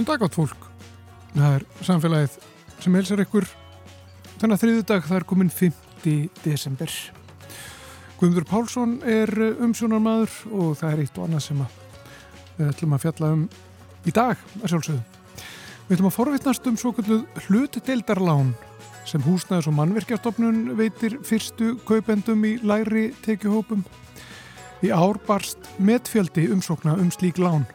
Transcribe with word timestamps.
Góðan 0.00 0.16
dag 0.16 0.22
átt 0.24 0.36
fólk. 0.38 0.62
Það 1.34 1.54
er 1.54 1.64
samfélagið 1.84 2.36
sem 2.80 2.94
helsar 2.96 3.20
ykkur 3.20 3.46
þennan 4.40 4.60
þriðu 4.62 4.84
dag, 4.88 5.02
það 5.04 5.18
er 5.18 5.26
komin 5.28 5.50
5. 5.52 5.74
desember. 6.40 6.94
Guðmundur 8.16 8.46
Pálsson 8.48 8.94
er 9.04 9.28
umsjónarmadur 9.60 10.38
og 10.56 10.78
það 10.80 10.94
er 10.94 11.02
eitt 11.02 11.20
og 11.20 11.26
annað 11.26 11.44
sem 11.44 11.60
við 12.54 12.70
ætlum 12.70 12.96
að 12.96 13.04
fjalla 13.04 13.30
um 13.34 13.44
í 14.08 14.16
dag, 14.22 14.40
að 14.62 14.72
sjálfsögðu. 14.72 15.04
Við 15.90 15.94
ætlum 15.98 16.08
að 16.08 16.16
forvittnast 16.16 16.72
um 16.72 16.80
svo 16.80 16.94
kalluð 16.96 17.44
hlutdeildarlán 17.50 18.56
sem 19.04 19.28
húsnæðis 19.28 19.68
og 19.68 19.78
mannverkjastofnun 19.82 20.78
veitir 20.80 21.20
fyrstu 21.28 21.74
kaupendum 21.84 22.48
í 22.48 22.56
læri 22.64 23.10
tekjuhópum. 23.20 23.84
Í 24.80 24.96
ár 24.96 25.20
barst 25.28 25.74
metfjöldi 25.76 26.48
umsókna 26.56 26.96
um 26.96 27.12
slík 27.12 27.36
lán 27.36 27.68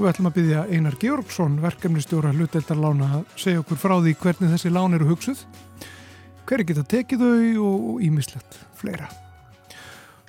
og 0.00 0.06
við 0.06 0.14
ætlum 0.14 0.28
að 0.30 0.36
byggja 0.38 0.60
Einar 0.72 0.94
Georgsson, 0.96 1.56
verkefnistjóra 1.60 2.30
hluteldarlána 2.32 3.08
að 3.18 3.24
segja 3.36 3.60
okkur 3.60 3.78
frá 3.82 3.92
því 4.00 4.14
hvernig 4.22 4.52
þessi 4.54 4.70
lán 4.72 4.96
eru 4.96 5.08
hugsuð, 5.10 5.42
hverju 6.48 6.66
geta 6.70 6.84
tekið 6.88 7.24
þau 7.24 7.66
og 7.66 8.04
ímislegt 8.06 8.56
fleira. 8.80 9.10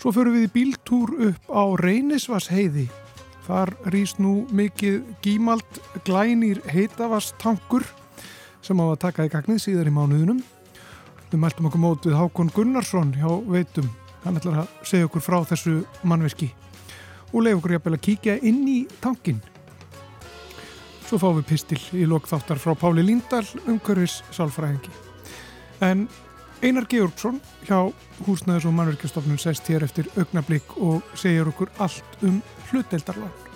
Svo 0.01 0.11
förum 0.11 0.35
við 0.35 0.49
í 0.49 0.51
bíltúr 0.57 1.13
upp 1.29 1.53
á 1.55 1.63
Reynisvas 1.79 2.49
heiði. 2.51 2.89
Þar 3.45 3.71
rýst 3.95 4.19
nú 4.19 4.41
mikið 4.51 4.97
gímald 5.23 5.79
glænir 6.03 6.59
heitavastankur 6.67 7.85
sem 8.59 8.81
á 8.83 8.85
að 8.89 8.99
taka 9.05 9.29
í 9.29 9.31
gagnið 9.31 9.61
síðar 9.69 9.87
í 9.87 9.95
mánuðunum. 9.95 10.41
Við 11.31 11.39
mæltum 11.45 11.69
okkur 11.71 11.85
mót 11.85 12.09
við 12.09 12.17
Hákon 12.19 12.51
Gunnarsson 12.51 13.15
hjá 13.15 13.29
Veitum. 13.47 13.87
Hann 14.25 14.35
ætlar 14.35 14.65
að 14.65 14.75
segja 14.83 15.07
okkur 15.07 15.23
frá 15.23 15.39
þessu 15.47 15.79
mannverki 16.03 16.51
og 17.31 17.45
leif 17.45 17.61
okkur 17.61 17.77
jafnvel 17.77 17.95
að 17.95 18.05
kíkja 18.09 18.37
inn 18.43 18.65
í 18.67 18.77
tankin 18.99 19.39
Svo 21.11 21.17
fáum 21.19 21.41
við 21.41 21.49
pistil 21.49 21.77
í 21.99 22.05
lokþáttar 22.07 22.55
frá 22.55 22.71
Páli 22.79 23.03
Líndal, 23.03 23.43
umhverfis 23.67 24.21
sálfræðingi. 24.31 24.93
En 25.83 26.05
Einar 26.63 26.87
Georgsson 26.87 27.41
hjá 27.67 27.91
Húsnæðis 28.23 28.69
og 28.69 28.77
mannverkjastofnun 28.79 29.43
sest 29.43 29.67
hér 29.67 29.83
eftir 29.83 30.07
augnablík 30.15 30.77
og 30.79 31.03
segir 31.19 31.51
okkur 31.51 31.75
allt 31.83 32.21
um 32.23 32.39
hlutdeildarlán. 32.69 33.50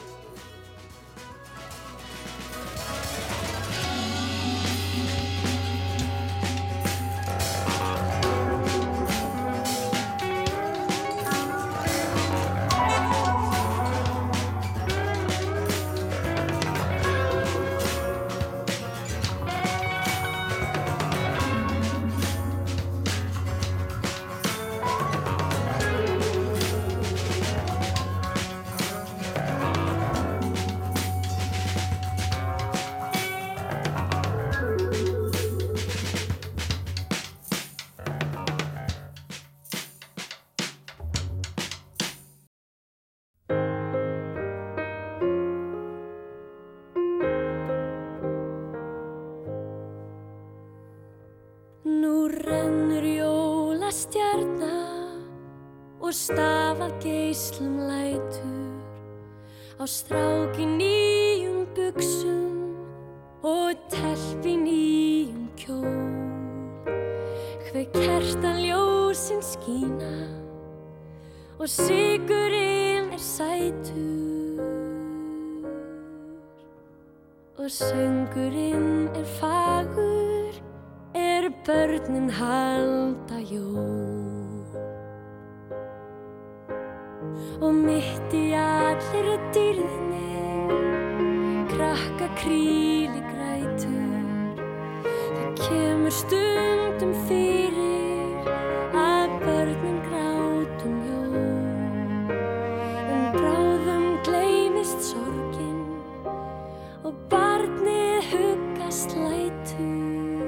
Lætur 109.03 110.45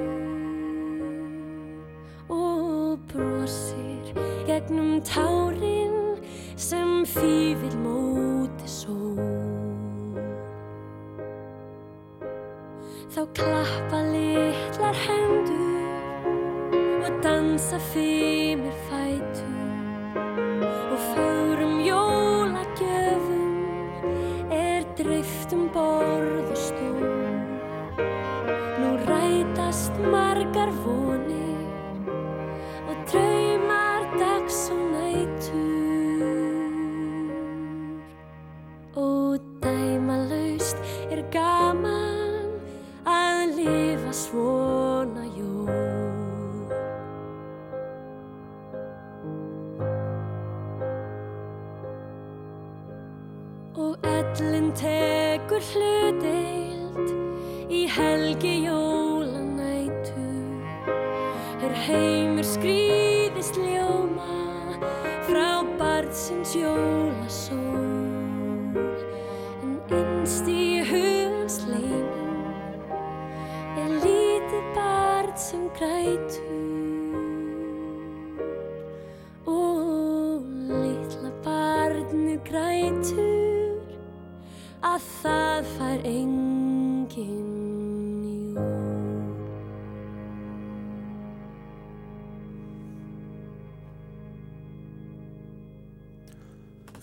og 2.28 2.98
brosir 3.08 4.14
gegnum 4.46 5.02
tárin 5.02 6.16
sem 6.56 7.04
fýfil 7.06 7.76
móti 7.84 8.07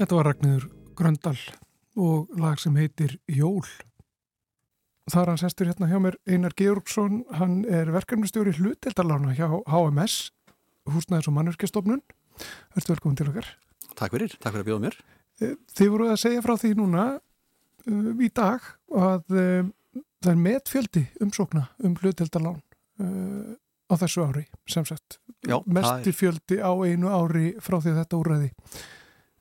Þetta 0.05 0.17
var 0.19 0.27
Ragnir 0.29 0.65
Gröndal 0.93 1.37
og 1.97 2.35
lag 2.37 2.59
sem 2.61 2.75
heitir 2.77 3.15
Jól. 3.25 3.65
Það 5.09 5.21
er 5.21 5.29
hann 5.31 5.39
sestur 5.41 5.65
hérna 5.65 5.87
hjá 5.89 5.97
mér 5.97 6.17
Einar 6.29 6.53
Georgsson, 6.53 7.23
hann 7.33 7.55
er 7.65 7.89
verkefnustjóri 7.89 8.51
hluteldarlána 8.53 9.31
hjá 9.33 9.47
HMS, 9.65 10.27
húsnæðis 10.93 11.25
og 11.31 11.33
mannverkjastofnun. 11.39 12.03
Verður 12.75 12.91
velkomin 12.91 13.17
til 13.17 13.31
okkar. 13.31 13.49
Takk 13.97 14.13
fyrir, 14.13 14.35
takk 14.35 14.53
fyrir 14.53 14.61
að 14.61 14.67
bjóða 14.67 14.83
mér. 14.83 14.97
Þið 15.73 15.89
voru 15.95 16.09
að 16.11 16.19
segja 16.21 16.43
frá 16.45 16.53
því 16.61 16.71
núna 16.77 17.05
uh, 17.17 18.11
í 18.21 18.29
dag 18.37 18.67
að 18.93 19.39
um, 19.41 19.71
það 20.21 20.29
er 20.35 20.43
metfjöldi 20.43 21.03
umsókna 21.25 21.63
um 21.81 21.95
hluteldarlán 21.97 22.59
uh, 23.01 23.57
á 23.89 23.93
þessu 24.03 24.27
ári 24.29 24.45
sem 24.69 24.85
sagt. 24.85 25.17
Já, 25.41 25.57
Mesti 25.65 26.13
er... 26.13 26.17
fjöldi 26.21 26.59
á 26.61 26.69
einu 26.85 27.09
ári 27.09 27.55
frá 27.57 27.79
því 27.79 27.95
að 27.95 27.99
þetta 28.03 28.21
úræði 28.21 28.51
uh, 28.53 28.85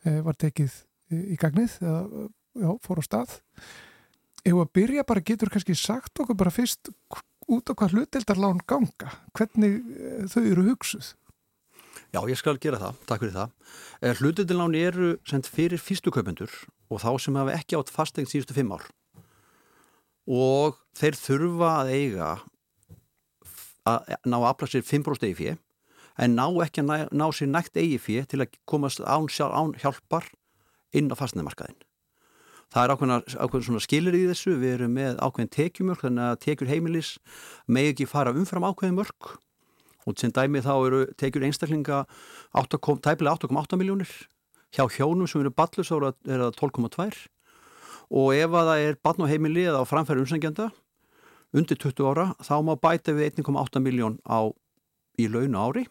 var 0.04 0.36
tekið 0.40 0.78
í 1.14 1.36
gagnið 1.40 1.78
eða 1.80 2.28
já, 2.54 2.70
fór 2.84 3.00
á 3.00 3.04
stað. 3.04 3.36
Ef 4.44 4.56
að 4.60 4.72
byrja 4.76 5.06
bara 5.08 5.24
getur 5.24 5.52
kannski 5.52 5.76
sagt 5.78 6.20
okkur 6.20 6.36
bara 6.36 6.52
fyrst 6.52 6.90
út 7.48 7.68
á 7.68 7.72
hvað 7.72 7.96
hluteldarlán 7.96 8.60
ganga, 8.68 9.12
hvernig 9.36 9.80
þau 10.32 10.42
eru 10.42 10.66
hugsuð? 10.70 11.14
Já, 12.14 12.20
ég 12.30 12.38
skal 12.38 12.58
gera 12.62 12.78
það, 12.78 12.98
takk 13.08 13.24
fyrir 13.24 13.34
það. 13.34 13.54
Eh, 14.00 14.14
Hluteldarlán 14.20 14.76
eru 14.78 15.08
sendt 15.26 15.48
fyrir 15.50 15.80
fyrstu 15.82 16.12
kaupendur 16.14 16.52
og 16.92 17.00
þá 17.02 17.10
sem 17.18 17.38
hafa 17.38 17.56
ekki 17.56 17.78
átt 17.78 17.90
fastegn 17.90 18.28
síðustu 18.30 18.54
fimm 18.54 18.74
ár 18.76 18.86
og 20.30 20.78
þeir 20.96 21.18
þurfa 21.18 21.70
að 21.82 21.90
eiga 21.98 22.28
að 23.84 24.14
ná 24.24 24.38
að 24.38 24.46
afla 24.48 24.68
sér 24.70 24.86
5% 24.86 25.26
eigi 25.26 25.36
fyrir 25.40 25.58
en 26.18 26.36
ná 26.38 26.46
ekki 26.64 26.82
að 26.82 26.88
ná, 26.90 26.96
ná 27.10 27.26
sér 27.34 27.50
nægt 27.50 27.78
eigi 27.80 27.98
fyrir 28.02 28.28
til 28.30 28.42
að 28.44 28.58
komast 28.70 29.02
án, 29.02 29.26
án 29.28 29.74
hjálpar 29.80 30.28
inn 30.94 31.10
á 31.10 31.18
fastnæðmarkaðin. 31.18 31.80
Það 32.74 32.84
er 32.84 32.92
ákveðin, 33.38 33.80
skilir 33.82 34.16
í 34.18 34.26
þessu, 34.30 34.56
við 34.58 34.76
erum 34.78 34.94
með 34.96 35.18
ákveðin 35.22 35.52
tekjumörk 35.54 36.04
þannig 36.06 36.30
að 36.30 36.38
tekjur 36.42 36.70
heimilis 36.70 37.10
með 37.70 37.90
ekki 37.92 38.08
fara 38.10 38.34
umfram 38.34 38.66
ákveðin 38.66 38.98
mörk. 38.98 39.34
Og 40.04 40.18
sem 40.20 40.32
dæmi 40.34 40.60
þá 40.64 40.72
eru 40.74 41.04
tekjur 41.18 41.46
einstaklinga 41.46 42.02
8, 42.52 42.80
tæpilega 43.04 43.38
8,8 43.46 43.78
miljónir 43.80 44.10
hjá 44.74 44.88
hjónum 44.90 45.28
sem 45.30 45.42
eru 45.42 45.52
ballus 45.54 45.92
ára 45.94 46.12
er 46.26 46.42
það 46.48 46.58
12,2 46.58 47.06
og 48.14 48.34
ef 48.34 48.56
að 48.58 48.70
það 48.70 48.86
er 48.88 48.98
barn 49.06 49.24
og 49.24 49.30
heimili 49.30 49.66
eða 49.68 49.82
á 49.82 49.88
framfæri 49.88 50.24
umsengjanda 50.24 50.68
undir 51.54 51.78
20 51.78 52.10
ára 52.10 52.26
þá 52.42 52.54
má 52.66 52.74
bæta 52.74 53.14
við 53.14 53.40
1,8 53.40 53.82
miljón 53.84 54.18
í 55.18 55.28
launu 55.30 55.62
ári 55.62 55.84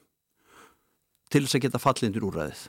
til 1.33 1.44
þess 1.44 1.57
að 1.57 1.63
geta 1.65 1.81
fallindur 1.81 2.27
úrræðið. 2.30 2.63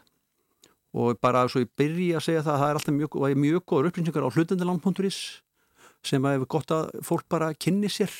Og 0.94 1.18
bara 1.22 1.44
svo 1.50 1.64
ég 1.64 1.72
byrji 1.76 2.12
að 2.16 2.26
segja 2.28 2.44
það 2.46 2.54
að 2.54 2.62
það 2.62 2.70
er 2.70 2.78
alltaf 2.80 2.96
mjög, 2.96 3.16
mjög 3.44 3.64
góður 3.70 3.88
upplýsingar 3.90 4.26
á 4.26 4.34
hlutendaland.is 4.34 5.18
sem 6.04 6.26
að 6.26 6.36
hefur 6.36 6.50
gott 6.56 6.74
að 6.76 6.92
fólk 7.04 7.26
bara 7.32 7.54
kynni 7.54 7.90
sér. 7.92 8.12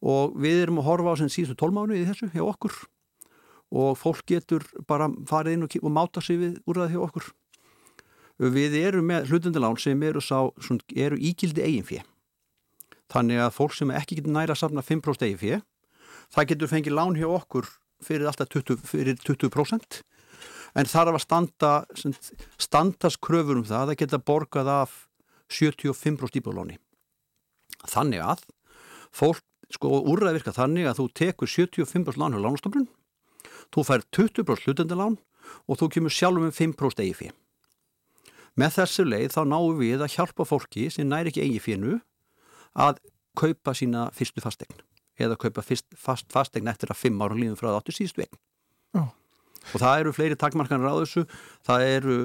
Og 0.00 0.36
við 0.40 0.64
erum 0.64 0.80
að 0.80 0.88
horfa 0.88 1.12
á 1.12 1.20
sem 1.20 1.32
síðustu 1.32 1.58
tólmánu 1.60 1.98
í 1.98 2.06
þessu 2.08 2.30
hjá 2.32 2.44
okkur. 2.46 2.78
Og 3.70 3.92
fólk 4.00 4.24
getur 4.26 4.64
bara 4.88 5.10
farið 5.28 5.58
inn 5.58 5.66
og, 5.66 5.76
og 5.82 5.92
máta 5.94 6.22
sig 6.24 6.40
við 6.40 6.56
úrræði 6.66 6.96
hjá 6.96 7.04
okkur. 7.04 7.26
Við 8.40 8.78
erum 8.80 9.04
með 9.10 9.28
hlutundilán 9.28 9.76
sem 9.78 10.00
eru, 10.02 10.22
sá, 10.24 10.48
svona, 10.64 10.86
eru 10.96 11.18
ígildi 11.20 11.60
eiginfið 11.66 12.06
þannig 13.10 13.42
að 13.42 13.54
fólk 13.56 13.74
sem 13.76 13.92
ekki 13.94 14.20
getur 14.20 14.34
næra 14.34 14.54
að 14.54 14.62
safna 14.62 14.84
5% 14.86 15.26
eiginfið 15.26 15.62
það 16.30 16.50
getur 16.52 16.70
fengið 16.70 16.96
lán 16.96 17.18
hjá 17.18 17.26
okkur 17.28 17.68
fyrir 18.04 18.28
alltaf 18.30 18.50
20%, 18.52 18.86
fyrir 18.88 19.18
20% 19.20 20.00
en 20.78 20.90
þarf 20.90 21.18
að 21.18 21.24
standa 21.24 21.72
standast 22.60 23.20
kröfur 23.24 23.60
um 23.60 23.66
það 23.66 23.94
að 23.94 24.00
geta 24.04 24.22
borgað 24.22 24.70
af 24.72 24.96
75% 25.50 26.40
íbúðlóni 26.40 26.78
þannig 27.90 28.22
að 28.22 28.44
fólk, 29.10 29.42
sko, 29.72 29.90
úrræði 30.12 30.38
virka 30.38 30.54
þannig 30.54 30.90
að 30.90 31.00
þú 31.00 31.08
tekur 31.22 31.50
75% 31.50 32.20
lán 32.20 32.36
hjá 32.36 32.44
lánastofnun 32.44 32.88
þú 33.74 33.86
fær 33.86 34.06
20% 34.14 34.68
hlutendalán 34.68 35.18
og 35.66 35.80
þú 35.80 35.90
kemur 35.96 36.14
sjálfur 36.14 36.46
með 36.48 36.58
5% 36.58 37.04
eiginfið 37.06 37.36
Með 38.58 38.80
þessu 38.80 39.04
leið 39.06 39.34
þá 39.36 39.42
náum 39.46 39.76
við 39.78 40.02
að 40.02 40.14
hjálpa 40.16 40.44
fólki 40.48 40.88
sem 40.90 41.06
næri 41.08 41.30
ekki 41.30 41.44
eigi 41.44 41.60
fínu 41.62 42.00
að 42.74 42.98
kaupa 43.38 43.74
sína 43.78 44.08
fyrstu 44.14 44.42
fastegn 44.42 44.82
eða 45.26 45.38
kaupa 45.40 45.64
fyrst, 45.64 45.86
fast 45.96 46.28
fastegn 46.32 46.70
eftir 46.70 46.92
að 46.92 47.00
fimm 47.02 47.22
ára 47.22 47.38
líðum 47.38 47.58
frá 47.58 47.70
það 47.70 47.80
áttu 47.80 47.96
síðustu 47.96 48.24
einn. 48.24 48.38
Oh. 48.98 49.08
Og 49.70 49.82
það 49.82 50.02
eru 50.02 50.12
fleiri 50.16 50.38
takmarkanar 50.40 50.92
á 50.92 51.00
þessu, 51.02 51.26
það 51.66 51.86
eru 51.88 52.16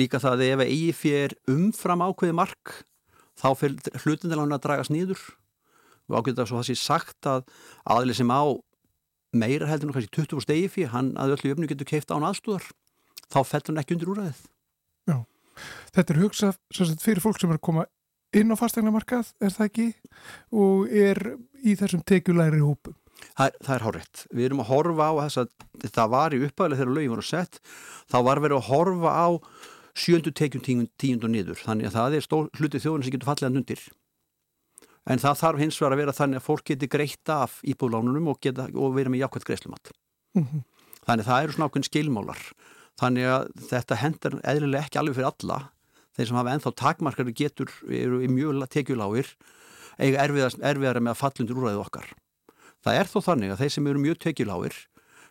líka 0.00 0.20
það 0.22 0.36
að 0.38 0.46
ef 0.48 0.62
eigi 0.64 0.94
fyrir 0.96 1.36
umfram 1.50 2.04
ákveði 2.06 2.38
mark 2.38 2.78
þá 3.38 3.48
fyrir 3.60 4.00
hlutindilána 4.02 4.58
að 4.58 4.64
dragast 4.64 4.94
nýður 4.94 5.20
og 6.08 6.18
ákveða 6.18 6.48
svo 6.48 6.62
það 6.62 6.70
sé 6.70 6.78
sagt 6.80 7.28
að 7.28 7.44
aðlið 7.84 8.22
sem 8.22 8.32
á 8.32 8.42
meira 9.36 9.68
heldur 9.68 9.90
nú 9.90 9.96
kannski 9.96 10.14
20% 10.16 10.54
eigi 10.54 10.70
fyrir 10.72 10.94
hann 10.94 11.12
að 11.20 11.36
öllu 11.36 11.54
öfnu 11.54 11.68
getur 11.70 11.88
keift 11.88 12.12
án 12.14 12.24
aðstúðar 12.26 12.64
þá 13.28 13.40
fellur 13.44 13.74
hann 13.74 13.82
ekki 13.82 13.96
undir 13.98 14.12
úræðið. 14.14 14.40
Já. 15.08 15.16
Þetta 15.94 16.14
er 16.14 16.20
hugsað 16.22 16.58
fyrir 17.02 17.22
fólk 17.22 17.40
sem 17.40 17.52
er 17.52 17.58
að 17.58 17.66
koma 17.68 17.84
inn 18.36 18.52
á 18.52 18.56
fastegnamarkað, 18.60 19.32
er 19.40 19.54
það 19.54 19.68
ekki? 19.70 19.88
Og 20.52 20.88
er 20.92 21.20
í 21.64 21.76
þessum 21.78 22.04
tekjulæri 22.06 22.60
hópum? 22.62 22.96
Það, 23.38 23.56
það 23.64 23.74
er 23.74 23.84
hárætt. 23.86 24.24
Við 24.30 24.48
erum 24.48 24.62
að 24.62 24.70
horfa 24.72 25.08
á 25.10 25.14
þess 25.24 25.40
að 25.42 25.48
þetta 25.84 26.06
var 26.12 26.34
í 26.34 26.42
uppæðilega 26.46 26.80
þegar 26.80 26.94
lögjum 26.96 27.14
voru 27.14 27.26
sett, 27.26 27.60
þá 28.10 28.18
var 28.28 28.42
verið 28.44 28.60
að 28.60 28.68
horfa 28.68 29.14
á 29.14 29.28
sjöndu 29.98 30.32
tekjum 30.34 30.64
tíund, 30.64 30.90
tíund 31.00 31.24
og 31.26 31.32
niður. 31.34 31.62
Þannig 31.64 31.88
að 31.88 31.96
það 31.96 32.18
er 32.18 32.26
stór 32.26 32.50
hluti 32.58 32.82
þjóðun 32.82 33.06
sem 33.06 33.14
getur 33.14 33.30
fallið 33.30 33.48
að 33.48 33.56
nundir. 33.56 33.84
En 35.08 35.22
það 35.22 35.38
þarf 35.40 35.62
hins 35.62 35.78
vegar 35.80 35.94
að 35.94 36.02
vera 36.02 36.16
þannig 36.18 36.40
að 36.40 36.46
fólk 36.46 36.66
geti 36.68 36.90
greitt 36.92 37.32
af 37.32 37.58
íbúðlánunum 37.64 38.28
og, 38.30 38.40
geta, 38.44 38.68
og 38.76 38.92
vera 38.94 39.12
með 39.12 39.24
jákvæmt 39.24 39.48
greiðslumat. 39.48 39.92
Mm 40.36 40.44
-hmm. 40.44 40.64
Þannig 41.08 41.24
að 41.24 41.30
það 41.30 41.42
eru 41.42 41.54
svona 41.56 41.68
ákveðin 41.68 41.88
skilmálar. 41.88 42.42
Þannig 42.98 43.28
að 43.32 43.48
þetta 43.70 44.00
hendar 44.02 44.34
eðlilega 44.42 44.84
ekki 44.84 44.98
alveg 45.00 45.16
fyrir 45.16 45.30
alla. 45.30 45.58
Þeir 46.18 46.26
sem 46.26 46.38
hafa 46.40 46.54
enþá 46.56 46.70
takmarkari 46.74 47.32
getur, 47.38 47.70
eru 47.86 48.18
mjög 48.26 48.64
tekjulágir, 48.74 49.28
eiga 50.02 50.24
erfiðara 50.26 50.98
með 50.98 51.12
að 51.12 51.20
fallundur 51.20 51.60
úræðið 51.62 51.82
okkar. 51.84 52.08
Það 52.82 52.98
er 52.98 53.10
þó 53.10 53.18
þannig 53.22 53.52
að 53.54 53.60
þeir 53.62 53.72
sem 53.74 53.86
eru 53.90 54.02
mjög 54.02 54.18
tekjulágir, 54.24 54.78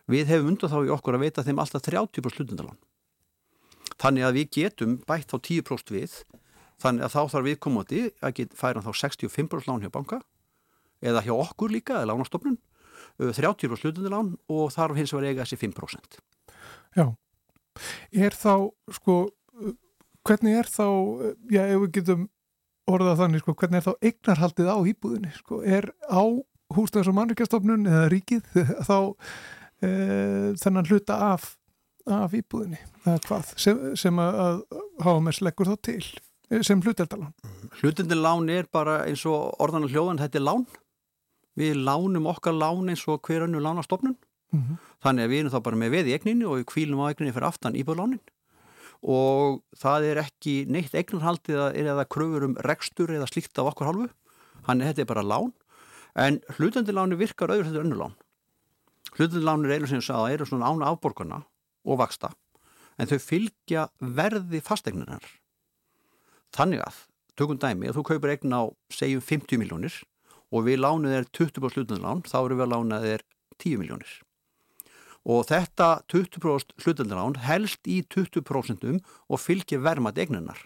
við 0.08 0.32
hefum 0.32 0.48
undan 0.54 0.72
þá 0.72 0.78
í 0.80 0.92
okkur 0.96 1.18
að 1.18 1.24
veita 1.26 1.44
þeim 1.44 1.60
alltaf 1.60 1.84
30% 1.84 2.38
slutundalán. 2.38 2.80
Þannig 4.00 4.24
að 4.24 4.38
við 4.38 4.50
getum 4.56 4.96
bætt 5.04 5.28
þá 5.28 5.36
10% 5.50 5.92
við, 5.92 6.16
þannig 6.80 7.04
að 7.04 7.14
þá 7.18 7.20
þarf 7.34 7.48
viðkomandi 7.50 8.02
að 8.24 8.34
get, 8.40 8.56
færa 8.56 8.84
þá 8.84 8.92
65% 8.96 9.68
lán 9.68 9.84
hjá 9.84 9.92
banka, 9.92 10.22
eða 11.04 11.24
hjá 11.26 11.34
okkur 11.36 11.74
líka, 11.74 12.00
eða 12.00 12.14
lánastofnun, 12.14 12.56
30% 13.20 13.82
slutundalán 13.82 14.36
og 14.48 14.70
þarf 14.72 14.96
hins 14.96 15.12
vegar 15.12 15.32
eiga 15.34 15.44
þessi 15.44 15.60
5%. 15.66 16.20
Já. 16.96 17.06
Er 18.14 18.34
þá, 18.34 18.70
sko, 18.96 19.18
hvernig 20.26 20.58
er 20.60 20.68
þá, 20.70 20.86
já, 21.52 21.62
ef 21.66 21.82
við 21.84 21.92
getum 21.98 22.26
orðað 22.88 23.20
þannig, 23.22 23.42
sko, 23.44 23.54
hvernig 23.60 23.80
er 23.80 23.86
þá 23.86 24.08
eignarhaldið 24.10 24.70
á 24.72 24.78
íbúðinni, 24.92 25.32
sko, 25.36 25.60
er 25.62 25.90
á 26.08 26.22
húsdags- 26.76 27.10
og 27.10 27.16
mannríkjastofnun 27.18 27.88
eða 27.88 28.08
ríkið 28.12 28.48
þá 28.88 28.98
e, 29.84 29.90
þennan 30.62 30.88
hluta 30.88 31.18
af, 31.32 31.50
af 32.08 32.36
íbúðinni, 32.36 32.80
eða 33.04 33.22
hvað, 33.28 33.52
sem, 33.60 33.84
sem 34.00 34.22
að, 34.24 34.64
með 35.24 35.38
sleggur 35.40 35.72
þá 35.72 35.76
til, 35.90 36.02
sem 36.64 36.80
hluteldalán? 36.80 37.34
Hluteldalán 37.82 38.48
er 38.52 38.70
bara 38.72 39.02
eins 39.04 39.26
og 39.28 39.52
orðanar 39.60 39.92
hljóðan, 39.92 40.22
þetta 40.22 40.40
er 40.40 40.46
lán. 40.48 40.64
Við 41.58 41.80
lánum 41.82 42.28
okkar 42.30 42.54
lán 42.54 42.88
eins 42.88 43.02
og 43.10 43.18
hverjannu 43.26 43.60
lánastofnun 43.60 44.16
Mm 44.50 44.60
-hmm. 44.60 44.76
Þannig 45.04 45.24
að 45.24 45.28
við 45.28 45.38
erum 45.38 45.52
þá 45.52 45.60
bara 45.62 45.76
með 45.76 45.90
veð 45.90 46.06
í 46.08 46.14
egninni 46.16 46.44
og 46.48 46.56
við 46.58 46.64
kvílum 46.72 47.00
á 47.04 47.10
egninni 47.12 47.32
fyrir 47.36 47.48
aftan 47.48 47.76
íbúðlánin 47.76 48.20
og 49.02 49.60
það 49.78 50.08
er 50.10 50.22
ekki 50.24 50.54
neitt 50.70 50.94
egnarhaldið 50.96 51.60
að 51.64 51.76
er 51.78 51.90
eða 51.94 52.08
kröfur 52.10 52.48
um 52.48 52.56
rekstur 52.66 53.12
eða 53.14 53.28
slíkt 53.30 53.58
af 53.60 53.72
okkur 53.72 53.92
halvu 53.92 54.08
hann 54.66 54.82
er 54.82 54.92
þetta 54.92 55.08
bara 55.08 55.24
lán. 55.24 55.52
En 56.18 56.40
hlutendiláni 56.56 57.16
virkar 57.16 57.52
öðru 57.54 57.70
þetta 57.70 57.84
önnulán 57.84 58.16
hlutendiláni 59.18 59.68
er 59.68 59.78
einu 59.78 59.88
sem 59.90 60.14
að 60.14 60.32
eru 60.34 60.46
svona 60.46 60.70
ána 60.70 60.92
afborgarna 60.92 61.42
og 61.88 62.00
vaksta 62.02 62.30
en 62.98 63.10
þau 63.10 63.18
fylgja 63.22 63.86
verði 63.98 64.60
fastegninar 64.64 65.24
þannig 66.54 66.84
að 66.84 67.02
tökum 67.38 67.58
dæmi 67.60 67.90
að 67.90 67.98
þú 67.98 68.06
kaupir 68.10 68.34
egnin 68.34 68.56
á 68.58 68.62
segjum 68.94 69.24
50 69.24 69.62
miljónir 69.62 69.98
og 70.54 70.64
við 70.68 70.82
lánuð 70.82 71.16
er 71.18 71.28
20% 71.34 71.78
hlutendilán 71.78 72.24
þá 72.26 72.38
eru 72.40 72.58
við 72.58 72.66
að 72.66 72.72
lána 72.74 73.02
þér 73.04 73.26
10 73.58 73.82
miljónir 73.82 74.14
og 75.28 75.44
þetta 75.50 75.88
20% 76.08 76.74
hlutendarlán 76.84 77.36
helst 77.44 77.84
í 77.84 78.00
20% 78.14 79.02
og 79.28 79.42
fylgir 79.42 79.82
vermað 79.84 80.22
eignunar. 80.24 80.62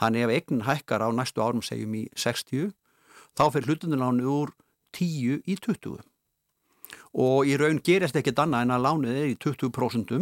Þannig 0.00 0.24
ef 0.24 0.32
eignin 0.34 0.64
hækkar 0.66 1.04
á 1.04 1.08
næstu 1.12 1.44
árum 1.44 1.62
segjum 1.62 1.94
í 2.00 2.06
60 2.16 2.72
þá 3.36 3.44
fyrir 3.52 3.68
hlutendarlánu 3.68 4.24
úr 4.24 4.54
10 4.96 5.44
í 5.44 5.58
20. 5.60 6.00
Og 7.14 7.46
í 7.46 7.54
raun 7.60 7.78
gerist 7.84 8.16
ekkert 8.18 8.40
annað 8.42 8.64
en 8.64 8.74
að 8.74 8.84
lánuð 8.86 9.20
er 9.20 9.30
í 9.30 9.38
20% 9.38 10.16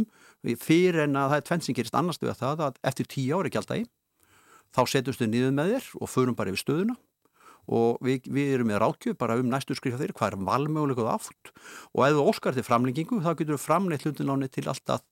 fyrir 0.61 1.07
en 1.07 1.17
að 1.17 1.31
það 1.31 1.39
er 1.39 1.47
tvenn 1.49 1.65
sem 1.65 1.77
gerist 1.79 1.97
annars 1.97 2.21
við 2.21 2.35
það 2.41 2.67
að 2.67 2.81
eftir 2.91 3.09
10 3.15 3.33
ári 3.39 3.53
í 3.83 3.87
þá 4.73 4.83
setjumstu 4.89 5.29
niður 5.29 5.57
með 5.57 5.75
þér 5.75 5.89
og 6.01 6.11
förum 6.11 6.37
bara 6.37 6.53
yfir 6.53 6.63
stöðuna 6.65 6.97
og 7.71 8.01
við, 8.03 8.27
við 8.27 8.55
erum 8.57 8.71
með 8.73 8.81
rákjöf 8.83 9.19
bara 9.21 9.37
um 9.39 9.51
næstu 9.51 9.77
skrifa 9.79 10.01
þeirri 10.01 10.17
hvað 10.19 10.33
er 10.33 10.47
valmöguleikuð 10.49 11.11
aft 11.13 11.53
og 11.93 12.05
ef 12.07 12.17
þú 12.17 12.25
óskar 12.33 12.57
til 12.57 12.67
framlengingu 12.67 13.21
þá 13.23 13.31
getur 13.39 13.55
við 13.55 13.63
framleitt 13.63 14.07
hlutinláni 14.07 14.49
til 14.51 14.67
alltaf 14.71 15.05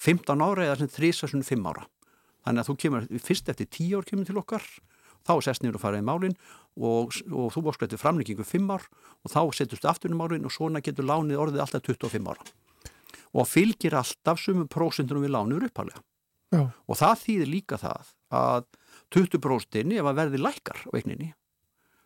15 0.00 0.40
ára 0.42 0.70
eða 0.70 0.88
3-5 0.88 1.68
ára. 1.68 1.84
Þannig 2.42 2.62
að 2.62 2.68
þú 2.70 2.76
kemur 2.82 3.04
fyrst 3.22 3.50
eftir 3.52 3.68
10 3.68 3.98
ár 3.98 4.08
kemur 4.08 4.26
til 4.26 4.40
okkar 4.40 4.64
þá 5.22 5.34
sest 5.44 5.62
niður 5.62 5.78
og 5.78 5.84
farið 5.84 6.02
í 6.02 6.06
málinn 6.06 6.36
og, 6.80 7.12
og 7.30 7.52
þú 7.54 7.64
áskrættir 7.70 8.00
framlengingu 8.00 8.46
5 8.46 8.72
ár 8.72 8.88
og 9.22 9.34
þá 9.34 9.42
setustu 9.54 9.90
aftur 9.90 10.14
í 10.14 10.18
málinn 10.18 10.48
og 10.48 10.54
svona 10.54 10.82
getur 10.82 11.06
lánið 11.06 11.42
orðið 11.44 11.66
alltaf 11.66 11.84
25 11.86 12.32
ára. 12.32 12.48
Og 13.32 13.46
fylgir 13.48 13.94
alltaf 13.96 14.40
sumum 14.40 14.66
prósentunum 14.68 15.24
við 15.24 15.36
lánur 15.36 15.68
uppalega 15.68 16.02
Já. 16.52 16.66
og 16.68 16.98
það 16.98 17.20
þýðir 17.22 17.48
líka 17.48 17.78
það 17.80 18.10
að 18.32 18.66
20% 19.14 19.94
ef 19.96 20.08
að 20.08 20.18
verði 20.18 20.40
lækkar 20.40 20.82
á 20.84 20.90
eigninni 20.98 21.30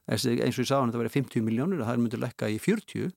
eins 0.07 0.27
og 0.27 0.37
ég 0.39 0.55
sagði 0.57 0.81
hann 0.81 0.93
að 0.93 0.97
það 0.97 1.03
verið 1.05 1.17
50 1.19 1.47
miljónir 1.47 1.81
og 1.83 1.89
það 1.89 1.97
er 1.97 2.03
myndið 2.05 2.23
lækka 2.25 2.51
í 2.53 2.61
40 2.63 3.11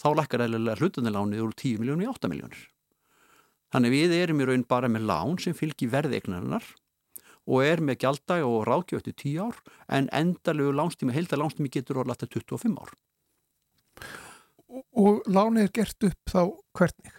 þá 0.00 0.08
lækkar 0.18 0.44
eða 0.46 0.76
hlutunarlánið 0.80 1.44
úr 1.46 1.56
10 1.56 1.82
miljónir 1.82 2.08
í 2.08 2.12
8 2.12 2.32
miljónir 2.32 2.62
þannig 3.72 3.94
við 3.94 4.16
erum 4.18 4.42
í 4.42 4.48
raun 4.50 4.66
bara 4.68 4.90
með 4.92 5.06
lán 5.10 5.38
sem 5.42 5.56
fylgir 5.56 5.92
verðeignarinnar 5.92 6.66
og 7.50 7.64
er 7.64 7.80
með 7.82 8.02
gjalddag 8.04 8.44
og 8.46 8.66
ráðgjöfti 8.68 9.14
10 9.16 9.46
ár 9.48 9.60
en 9.88 10.10
endalegu 10.12 10.74
lánstími, 10.76 11.14
heildar 11.16 11.40
lánstími 11.40 11.72
getur 11.72 12.02
orðið 12.02 12.16
alltaf 12.16 12.34
25 12.36 12.76
ár 12.80 12.98
Og, 14.70 14.84
og 14.94 15.24
lánið 15.26 15.66
er 15.66 15.72
gert 15.74 16.06
upp 16.06 16.30
þá 16.30 16.42
hvernig? 16.78 17.14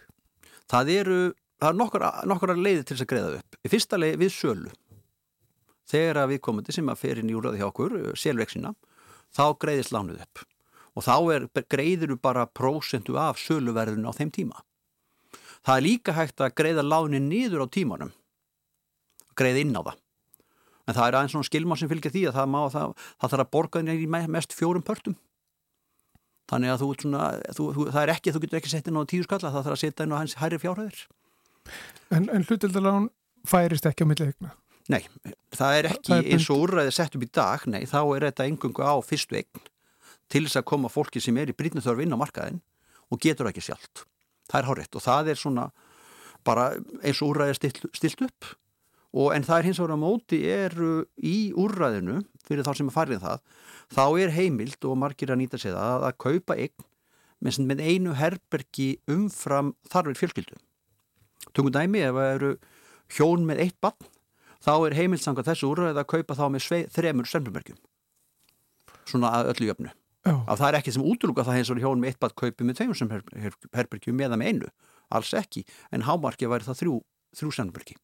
Það 0.72 0.92
eru, 0.94 1.16
það 1.60 1.68
er 1.68 1.78
nokkura, 1.78 2.12
nokkura 2.28 2.56
leiði 2.56 2.86
til 2.86 2.96
þess 2.96 3.04
að 3.04 3.10
greiða 3.10 3.32
upp. 3.40 3.58
Í 3.60 3.72
fyrsta 3.72 3.98
leið 3.98 4.14
við 4.22 4.32
sölu. 4.32 4.72
Þegar 5.92 6.22
að 6.22 6.32
við 6.32 6.40
komandi 6.46 6.72
sem 6.72 6.88
að 6.88 7.02
fer 7.02 7.20
inn 7.20 7.28
í 7.28 7.36
úrraði 7.36 7.60
hjá 7.60 7.66
okkur, 7.68 7.96
selveksina, 8.16 8.72
þá 9.36 9.44
greiðist 9.62 9.94
lánuð 9.94 10.22
upp. 10.24 10.44
Og 10.92 11.06
þá 11.06 11.16
er, 11.32 11.48
greiðir 11.72 12.12
við 12.12 12.20
bara 12.24 12.44
prósentu 12.46 13.16
af 13.20 13.40
söluverðinu 13.40 14.12
á 14.12 14.16
þeim 14.16 14.32
tíma. 14.34 14.60
Það 15.62 15.76
er 15.78 15.86
líka 15.86 16.14
hægt 16.16 16.42
að 16.42 16.54
greiða 16.58 16.84
lánin 16.84 17.30
nýður 17.30 17.64
á 17.64 17.66
tímanum. 17.72 18.12
Greiða 19.38 19.62
inn 19.62 19.76
á 19.78 19.82
það. 19.82 19.98
En 20.82 20.96
það 20.96 21.06
er 21.06 21.16
aðeins 21.16 21.34
svona 21.36 21.48
skilmá 21.48 21.76
sem 21.78 21.90
fylgir 21.90 22.12
því 22.12 22.24
að 22.28 22.38
það, 22.40 22.48
má, 22.52 22.60
það, 22.74 22.94
það 23.22 23.34
þarf 23.34 23.44
að 23.44 23.52
borga 23.56 23.82
inn 23.82 23.92
í 23.94 24.08
mest 24.10 24.56
fjórum 24.58 24.84
pörtum. 24.84 25.16
Þannig 26.50 26.72
að 26.72 26.82
þú, 26.82 26.88
svona, 27.00 27.28
þú, 27.54 27.66
þú, 27.76 27.84
það 27.94 28.02
er 28.02 28.12
ekki, 28.16 28.32
þú 28.34 28.42
getur 28.42 28.58
ekki 28.58 28.72
sett 28.72 28.90
inn 28.90 28.98
á 28.98 29.08
tíu 29.08 29.24
skalla, 29.24 29.52
það 29.54 29.68
þarf 29.68 29.76
að 29.76 29.82
setja 29.84 30.06
inn 30.06 30.12
á 30.12 30.20
hans 30.20 30.34
hæri 30.42 30.58
fjárhæðir. 30.60 31.04
En, 32.12 32.26
en 32.26 32.44
hlutildalán 32.44 33.08
færist 33.48 33.86
ekki 33.88 34.04
á 34.04 34.10
milliðegna? 34.10 34.50
Nei, 34.90 35.02
það 35.54 35.76
er 35.78 35.88
ekki 35.92 36.10
það 36.10 36.24
er 36.24 36.30
eins 36.34 36.48
og 36.50 36.64
úrræði 36.64 36.94
sett 36.96 37.14
upp 37.14 37.22
í 37.22 37.30
dag, 37.30 37.66
nei, 37.70 37.84
þá 37.86 38.00
er 38.02 38.26
þetta 38.28 38.46
engungu 38.48 38.82
á 38.82 38.94
fyrstu 39.06 39.38
eign 39.38 39.68
til 40.32 40.46
þess 40.46 40.58
að 40.58 40.68
koma 40.72 40.90
fólki 40.90 41.20
sem 41.22 41.36
er 41.38 41.52
í 41.52 41.54
brýtnuþörf 41.56 42.02
inn 42.02 42.16
á 42.16 42.18
markaðin 42.18 42.62
og 43.12 43.20
getur 43.22 43.50
ekki 43.50 43.62
sjálft. 43.62 44.06
Það 44.50 44.58
er 44.58 44.68
hárétt 44.70 44.98
og 44.98 45.04
það 45.04 45.30
er 45.32 45.38
svona 45.38 45.68
bara 46.46 46.72
eins 47.04 47.20
og 47.22 47.34
úrræði 47.34 47.58
stilt, 47.58 47.84
stilt 47.94 48.24
upp 48.26 48.54
og 49.12 49.34
en 49.36 49.44
það 49.44 49.58
er 49.58 49.68
hins 49.68 49.80
vegar 49.82 49.94
á 49.94 50.04
móti 50.04 50.40
eru 50.48 50.92
í 51.20 51.52
úrræðinu 51.52 52.22
fyrir 52.46 52.64
þá 52.66 52.72
sem 52.78 52.88
er 52.88 52.96
farið 52.96 53.26
það 53.26 53.44
þá 53.92 54.04
er 54.24 54.34
heimild 54.34 54.88
og 54.88 54.98
margir 54.98 55.34
að 55.34 55.42
nýta 55.42 55.60
sig 55.60 55.76
það 55.76 56.08
að 56.08 56.18
kaupa 56.24 56.56
eign 56.56 56.88
með, 57.42 57.60
með 57.68 57.84
einu 57.84 58.16
herbergi 58.16 58.88
umfram 59.10 59.74
þarfir 59.90 60.18
fjölskyldu. 60.22 60.58
Tungum 61.52 61.74
dæmi 61.74 62.02
ef 62.06 62.16
það 62.16 62.34
eru 62.36 62.52
hjón 63.12 63.46
með 63.46 63.64
eitt 63.66 63.78
bann 63.84 64.10
þá 64.62 64.72
er 64.74 64.96
heimilsanga 64.98 65.44
þessu 65.46 65.72
úrræði 65.72 66.02
að 66.02 66.10
kaupa 66.14 66.38
þá 66.38 66.44
með 66.52 66.64
svei, 66.66 66.86
þremur 66.92 67.28
semlumerkjum 67.28 67.80
svona 69.08 69.34
að 69.38 69.52
öllu 69.54 69.70
jöfnu 69.70 69.92
að 70.22 70.60
það 70.60 70.68
er 70.68 70.78
ekki 70.78 70.94
sem 70.94 71.04
útlúka 71.06 71.44
það 71.46 71.58
hins 71.58 71.70
og 71.74 71.82
hjón 71.82 72.02
með 72.02 72.12
eitt 72.12 72.22
bann 72.22 72.36
kaupi 72.38 72.66
með 72.66 72.78
tveimur 72.78 72.98
semlumerkjum 73.00 74.18
meða 74.18 74.38
með 74.38 74.52
einu, 74.52 74.72
alls 75.10 75.32
ekki 75.34 75.64
en 75.90 76.06
hámarki 76.06 76.50
væri 76.50 76.68
það 76.68 76.82
þrjú, 76.82 76.96
þrjú 77.40 77.54
semlumerki 77.58 77.98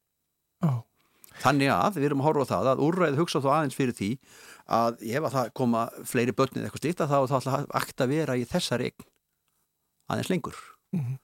oh. 0.66 0.82
Þannig 1.38 1.70
að 1.70 2.00
við 2.00 2.08
erum 2.08 2.22
að 2.22 2.28
horfa 2.28 2.42
á 2.42 2.50
það 2.50 2.68
að 2.72 2.80
úrræðið 2.86 3.20
hugsa 3.22 3.42
þá 3.44 3.48
aðeins 3.54 3.76
fyrir 3.78 3.94
því 3.94 4.08
að 4.78 5.04
ef 5.06 5.28
að 5.28 5.34
það 5.36 5.52
koma 5.60 5.84
fleiri 6.10 6.34
börnið 6.34 6.66
eitthvað 6.66 6.82
stýtt 6.82 7.02
að 7.04 7.12
þá 7.12 7.18
alltaf 7.20 8.02
að 8.02 8.10
vera 8.10 8.34
í 8.34 8.46
þessar 8.48 8.82
eign 8.82 9.06
aðeins 10.08 10.30
lengur. 10.32 10.58
Mm 10.96 11.04
-hmm. 11.04 11.20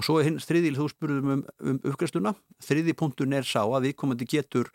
Og 0.00 0.06
svo 0.06 0.18
er 0.18 0.28
hinn 0.28 0.40
þriðil 0.40 0.78
þú 0.78 0.88
spurðum 0.92 1.32
um, 1.34 1.44
um 1.60 1.78
uppgræstuna. 1.90 2.34
Þriði 2.64 2.96
punktun 2.96 3.36
er 3.36 3.46
sá 3.46 3.60
að 3.62 3.88
við 3.88 3.96
komandi 4.00 4.28
getur 4.28 4.70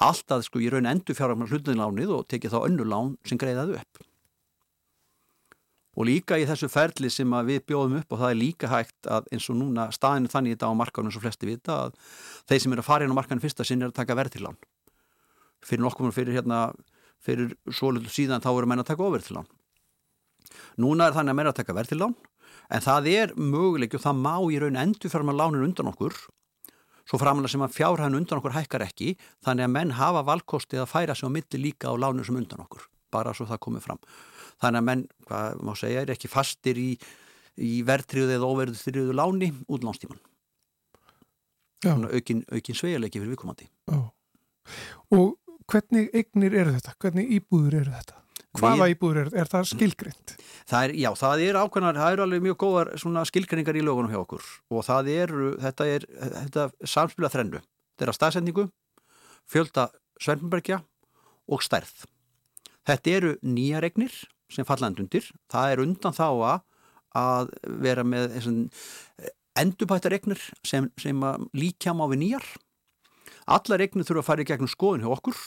alltaf 0.00 0.44
sko 0.46 0.62
í 0.62 0.70
raun 0.72 0.88
endur 0.90 1.16
fjárhagnar 1.16 1.50
hlutinlánið 1.50 2.12
og 2.14 2.26
tekið 2.30 2.54
þá 2.54 2.60
önnu 2.62 2.86
lán 2.86 3.14
sem 3.26 3.38
greiðaðu 3.38 3.78
upp. 3.80 4.02
Og 5.94 6.08
líka 6.08 6.38
í 6.42 6.46
þessu 6.46 6.66
ferli 6.70 7.10
sem 7.12 7.34
við 7.46 7.60
bjóðum 7.68 8.00
upp 8.00 8.14
og 8.14 8.22
það 8.22 8.32
er 8.32 8.38
líka 8.40 8.70
hægt 8.70 9.10
að 9.10 9.28
eins 9.34 9.46
og 9.50 9.58
núna 9.60 9.86
staðinu 9.94 10.30
þannig 10.32 10.56
þetta 10.56 10.70
á 10.74 10.80
markanum 10.80 11.14
sem 11.14 11.22
flesti 11.22 11.46
vita 11.46 11.76
að 11.84 11.98
þeir 12.50 12.62
sem 12.64 12.74
eru 12.74 12.82
að 12.82 12.88
fara 12.88 13.06
inn 13.06 13.14
á 13.14 13.18
markanum 13.18 13.42
fyrsta 13.44 13.66
sinn 13.66 13.84
er 13.84 13.92
að 13.92 14.00
taka 14.00 14.16
verðtilán. 14.18 14.58
Fyrir 15.64 15.84
nokkuð 15.86 16.10
fyrir 16.16 16.34
hérna, 16.34 16.64
fyrir 17.22 17.54
svo 17.70 17.92
lutu 17.94 18.10
síðan 18.10 18.42
þá 18.42 18.50
eru 18.56 18.70
menn 18.70 18.82
að 18.82 18.90
taka 18.90 19.06
ofverðtilán. 19.06 19.46
Núna 20.82 21.06
er 21.06 21.14
þannig 21.14 21.34
að 21.34 21.38
menn 21.38 21.52
að 21.52 21.58
taka 21.60 21.78
verðtilán 21.78 22.18
en 22.70 22.84
það 22.84 23.10
er 23.12 23.34
möguleik 23.36 23.96
og 23.96 24.04
það 24.04 24.22
má 24.24 24.34
í 24.52 24.60
raun 24.62 24.80
endur 24.80 25.12
fyrir 25.12 25.30
að 25.32 25.40
lánin 25.40 25.66
undan 25.68 25.90
okkur. 25.92 26.16
Svo 27.04 27.20
framlega 27.20 27.52
sem 27.52 27.64
að 27.64 27.74
fjárhæðin 27.76 28.18
undan 28.22 28.40
okkur 28.40 28.56
hækkar 28.56 28.86
ekki 28.86 29.14
þannig 29.44 29.66
að 29.66 29.74
menn 29.76 29.96
hafa 29.98 30.24
valkosti 30.24 30.80
að 30.80 30.90
færa 30.92 31.16
sig 31.16 31.28
á 31.28 31.34
milli 31.36 31.60
líka 31.60 31.92
á 31.92 31.94
lánin 32.00 32.24
sem 32.24 32.38
undan 32.38 32.64
okkur 32.64 32.88
bara 33.14 33.34
svo 33.36 33.46
það 33.46 33.60
komið 33.66 33.84
fram. 33.84 34.00
Þannig 34.62 34.80
að 34.80 34.86
menn, 34.88 35.02
hvað 35.28 35.60
má 35.66 35.74
segja, 35.78 36.02
er 36.02 36.12
ekki 36.14 36.30
fastir 36.30 36.78
í, 36.80 36.90
í 37.60 37.74
verðtriðu 37.86 38.38
eða 38.38 38.48
óverðtriðu 38.48 39.14
láni 39.14 39.52
út 39.68 39.84
lánstíman 39.86 40.22
aukin, 41.84 42.44
aukin 42.52 42.76
sveigjalegi 42.78 43.20
fyrir 43.20 43.34
viðkomandi. 43.34 43.68
Og 45.14 45.34
hvernig 45.70 46.10
eignir 46.16 46.54
eru 46.56 46.74
þetta? 46.76 46.94
Hvernig 47.00 47.32
íbúður 47.38 47.80
eru 47.82 47.94
þetta? 47.94 48.23
Hvaða 48.54 48.88
íbúður 48.92 49.20
þetta? 49.24 49.40
Er 49.42 49.50
það 49.50 49.68
skilgrind? 49.72 50.34
Það 50.70 50.86
er, 50.86 50.94
já, 51.02 51.10
það 51.18 51.44
er 51.48 51.58
ákveðnar, 51.58 52.00
það 52.00 52.14
eru 52.14 52.24
alveg 52.24 52.44
mjög 52.44 52.58
góðar 52.62 52.92
skilgrinningar 53.30 53.78
í 53.80 53.84
lögunum 53.84 54.14
hjá 54.14 54.20
okkur 54.22 54.48
og 54.70 54.86
það 54.86 55.10
eru, 55.16 55.50
þetta 55.64 55.90
er 55.90 56.08
þetta 56.22 56.66
samspila 56.94 57.32
þrennu, 57.34 57.60
þetta 57.94 58.06
er 58.06 58.14
að 58.14 58.18
staðsendingu 58.20 58.66
fjölda 59.50 59.88
Svernbergja 60.22 60.80
og 61.50 61.64
stærð 61.66 62.06
Þetta 62.84 63.12
eru 63.16 63.32
nýja 63.44 63.80
regnir 63.80 64.12
sem 64.52 64.66
fallandundir. 64.68 65.30
Það 65.50 65.72
er 65.72 65.82
undan 65.84 66.16
þá 66.16 66.26
að 67.14 67.52
vera 67.80 68.04
með 68.04 68.36
endurbættar 69.60 70.12
regnir 70.12 70.40
sem, 70.66 70.90
sem 71.00 71.20
líkjám 71.56 72.02
á 72.04 72.06
við 72.12 72.20
nýjar. 72.24 72.48
Alla 73.48 73.78
regnir 73.80 74.06
þurfa 74.06 74.24
að 74.24 74.28
fara 74.28 74.44
í 74.44 74.48
gegnum 74.50 74.72
skoðun 74.72 75.04
hjá 75.04 75.12
okkur. 75.14 75.38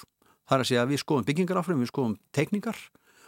Það 0.48 0.56
er 0.56 0.64
að 0.64 0.70
segja 0.70 0.84
að 0.86 0.94
við 0.94 1.02
skoðum 1.04 1.28
byggingaraflum, 1.28 1.82
við 1.84 1.92
skoðum 1.92 2.16
teikningar 2.36 2.78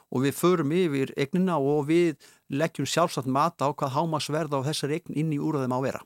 og 0.09 0.23
við 0.23 0.38
förum 0.39 0.71
yfir 0.73 1.11
regnina 1.17 1.57
og 1.59 1.89
við 1.89 2.29
leggjum 2.49 2.88
sjálfsagt 2.89 3.29
mat 3.29 3.59
á 3.61 3.67
hvað 3.69 3.93
hámasverð 3.97 4.55
á 4.55 4.59
þessar 4.69 4.93
regn 4.95 5.17
inn 5.19 5.33
í 5.35 5.41
úrðum 5.41 5.75
á 5.75 5.79
vera. 5.83 6.01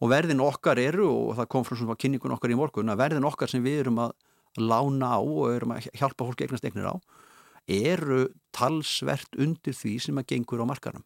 Og 0.00 0.10
verðin 0.12 0.42
okkar 0.44 0.80
eru, 0.80 1.06
og 1.08 1.36
það 1.38 1.50
kom 1.52 1.64
frá 1.64 1.76
svona 1.76 1.96
kynningun 2.00 2.34
okkar 2.34 2.52
í 2.52 2.58
morgun, 2.58 2.90
að 2.92 3.00
verðin 3.04 3.28
okkar 3.28 3.52
sem 3.52 3.62
við 3.64 3.84
erum 3.84 4.02
að 4.04 4.16
lána 4.56 5.12
á 5.16 5.20
og 5.20 5.52
erum 5.52 5.76
að 5.76 5.88
hjálpa 5.92 6.24
fólki 6.24 6.46
eignast 6.46 6.64
eignir 6.64 6.88
á 6.88 6.96
eru 7.66 8.28
talsvert 8.54 9.36
undir 9.42 9.74
því 9.74 9.96
sem 10.02 10.18
að 10.20 10.28
gengur 10.32 10.62
á 10.62 10.66
markarum. 10.70 11.04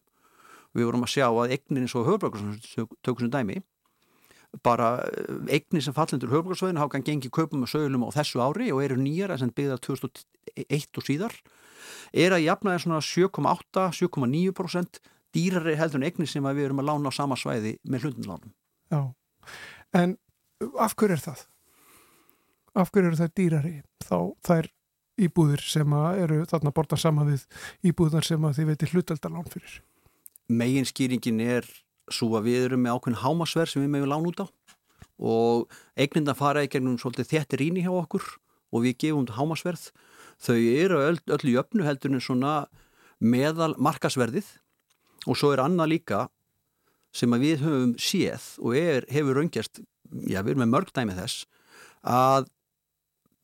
Við 0.77 0.87
vorum 0.87 1.05
að 1.05 1.13
sjá 1.15 1.27
að 1.27 1.55
eignir 1.57 1.83
eins 1.83 1.95
og 1.97 2.07
höfbrukarstökum 2.07 3.31
dæmi 3.33 3.59
bara 4.63 4.89
eh, 5.07 5.55
eignir 5.57 5.83
sem 5.85 5.95
fallendur 5.95 6.31
höfbrukarstöðin 6.33 6.79
hafa 6.81 6.99
gengið 6.99 7.31
kaupum 7.33 7.63
og 7.65 7.71
sögulum 7.71 8.05
á 8.07 8.09
þessu 8.15 8.43
ári 8.43 8.71
og 8.75 8.83
eru 8.83 8.99
nýjar 8.99 9.37
sem 9.39 9.51
byggða 9.55 9.79
2001 9.87 10.99
og 10.99 11.07
síðar 11.07 11.37
er 12.11 12.35
að 12.35 12.45
jafna 12.45 12.75
er 12.75 12.83
svona 12.83 12.99
7,8-7,9% 13.05 14.99
dýrari 15.31 15.77
heldur 15.79 16.01
en 16.01 16.09
eignir 16.09 16.29
sem 16.29 16.43
við 16.43 16.67
erum 16.67 16.81
að 16.83 16.89
lána 16.91 17.11
á 17.11 17.13
sama 17.15 17.37
svæði 17.39 17.77
með 17.87 18.05
hlundinlánum. 18.05 18.51
Já, 18.91 19.01
en 19.95 20.17
af 20.75 20.95
hverju 20.99 21.15
er 21.15 21.23
það? 21.23 21.45
Af 22.75 22.91
hverju 22.91 23.11
eru 23.11 23.19
það 23.19 23.35
dýrari? 23.39 23.73
Þá 24.03 24.17
það 24.43 24.57
er 24.57 24.69
íbúðir 25.21 25.63
sem 25.63 25.95
eru 26.23 26.41
þarna 26.49 26.73
borta 26.75 26.99
sama 26.99 27.25
við 27.27 27.45
íbúðar 27.87 28.27
sem 28.27 28.43
að 28.47 28.59
þið 28.59 28.69
veitir 28.71 28.93
hlutaldalán 28.95 29.49
fyrir? 29.51 29.79
Megin 30.51 30.87
skýringin 30.87 31.39
er 31.43 31.67
svo 32.15 32.31
að 32.39 32.47
við 32.49 32.67
erum 32.67 32.83
með 32.85 32.97
ákveðin 32.97 33.21
hámasverð 33.21 33.73
sem 33.73 33.83
við 33.83 33.93
meðum 33.95 34.11
lán 34.11 34.27
út 34.29 34.43
á 34.43 34.47
og 35.21 35.75
eignindan 35.99 36.37
fara 36.37 36.63
í 36.65 36.69
gegnum 36.71 36.97
svolítið 37.01 37.29
þettir 37.29 37.65
íni 37.67 37.83
hjá 37.85 37.91
okkur 37.93 38.25
og 38.71 38.85
við 38.85 38.97
gefum 39.03 39.25
þetta 39.25 39.37
hámasverð. 39.37 39.83
Þau 40.41 40.57
eru 40.57 41.01
öll, 41.05 41.19
öll 41.29 41.51
í 41.51 41.57
öfnu 41.61 41.85
heldur 41.85 42.15
en 42.15 42.23
svona 42.23 42.53
meðal 43.21 43.75
markasverðið 43.77 44.47
og 45.29 45.37
svo 45.37 45.51
er 45.53 45.61
annað 45.61 45.93
líka 45.93 46.21
sem 47.13 47.33
að 47.35 47.45
við 47.45 47.65
höfum 47.65 47.93
séð 48.01 48.47
og 48.63 48.77
er, 48.79 49.05
hefur 49.11 49.37
raungjast, 49.37 49.83
já 50.25 50.41
við 50.41 50.55
erum 50.55 50.63
með 50.63 50.73
mörg 50.73 50.93
dæmi 50.95 51.17
þess 51.19 51.45
að 52.07 52.49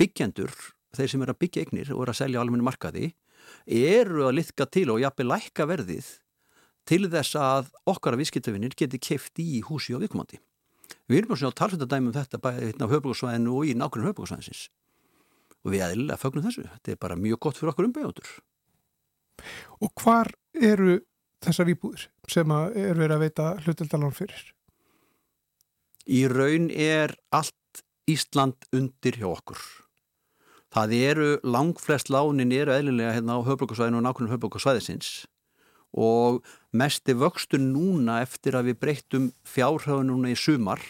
byggjandur 0.01 0.53
þeir 0.97 1.11
sem 1.11 1.23
er 1.23 1.33
að 1.33 1.41
byggja 1.43 1.65
eignir 1.65 1.91
og 1.93 2.05
er 2.05 2.13
að 2.13 2.19
selja 2.23 2.41
almenni 2.41 2.65
markaði 2.65 3.11
eru 3.67 4.25
að 4.27 4.39
litka 4.39 4.65
til 4.71 4.87
og 4.93 5.01
jafnveg 5.03 5.29
lækka 5.29 5.67
verðið 5.69 6.09
til 6.87 7.05
þess 7.11 7.37
að 7.39 7.71
okkar 7.89 8.15
að 8.15 8.23
viðskiptafinnir 8.23 8.75
geti 8.77 8.99
keift 8.99 9.39
í 9.43 9.61
húsi 9.67 9.95
og 9.95 10.03
viðkomandi. 10.03 10.39
Við 11.07 11.21
erum 11.21 11.35
svona 11.35 11.53
að 11.53 11.59
talsvita 11.61 11.87
dæmi 11.91 12.11
um 12.11 12.15
þetta 12.15 12.39
bæði 12.43 12.69
hérna 12.69 12.87
á 12.87 12.91
höfbrukarsvæðinu 12.93 13.55
og 13.55 13.67
í 13.67 13.75
nákvæmlega 13.75 14.11
höfbrukarsvæðinsins. 14.11 14.67
og 15.65 15.73
við 15.73 15.83
eðlilega 15.83 16.21
fögnum 16.21 16.45
þessu. 16.45 16.63
Þetta 16.63 16.91
er 16.93 16.99
bara 17.01 17.15
mjög 17.19 17.39
gott 17.43 17.57
fyrir 17.57 17.73
okkur 17.73 17.87
umbegjóndur. 17.89 18.29
Og 19.83 19.91
hvar 19.99 20.29
eru 20.53 21.01
þessar 21.43 21.71
íbúðir 21.73 22.07
sem 22.31 22.53
er 22.55 22.95
verið 22.95 23.15
að 23.17 23.23
veita 23.25 23.47
hlutildalán 23.65 24.15
fyrir? 24.15 24.45
Í 26.07 26.23
raun 26.31 26.69
er 26.71 27.17
allt 27.35 27.83
Ísland 28.07 28.69
undir 28.71 29.17
hjá 29.19 29.27
okkur. 29.27 29.59
Það 30.71 30.93
eru 30.95 31.31
langflest 31.43 32.11
lánin 32.13 32.53
eru 32.55 32.71
eðlilega 32.71 33.17
hérna 33.17 33.35
á 33.35 33.47
höfbrukarsvæðinu 33.47 33.99
og 33.99 34.05
nákvæmlega 34.05 34.37
höfbrukarsvæðisins 34.37 35.11
og 35.97 36.43
mesti 36.75 37.15
vöxtun 37.15 37.71
núna 37.73 38.21
eftir 38.25 38.57
að 38.57 38.71
við 38.71 38.79
breyttum 38.81 39.29
fjárhauðun 39.47 40.11
núna 40.11 40.33
í 40.33 40.37
sumar 40.39 40.81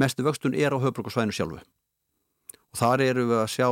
mesti 0.00 0.24
vöxtun 0.24 0.56
er 0.56 0.72
á 0.72 0.78
höfbrukarsvæðinu 0.80 1.36
sjálfu 1.36 1.60
og 1.60 2.80
þar 2.80 3.04
eru 3.04 3.26
við 3.28 3.42
að 3.42 3.52
sjá 3.52 3.68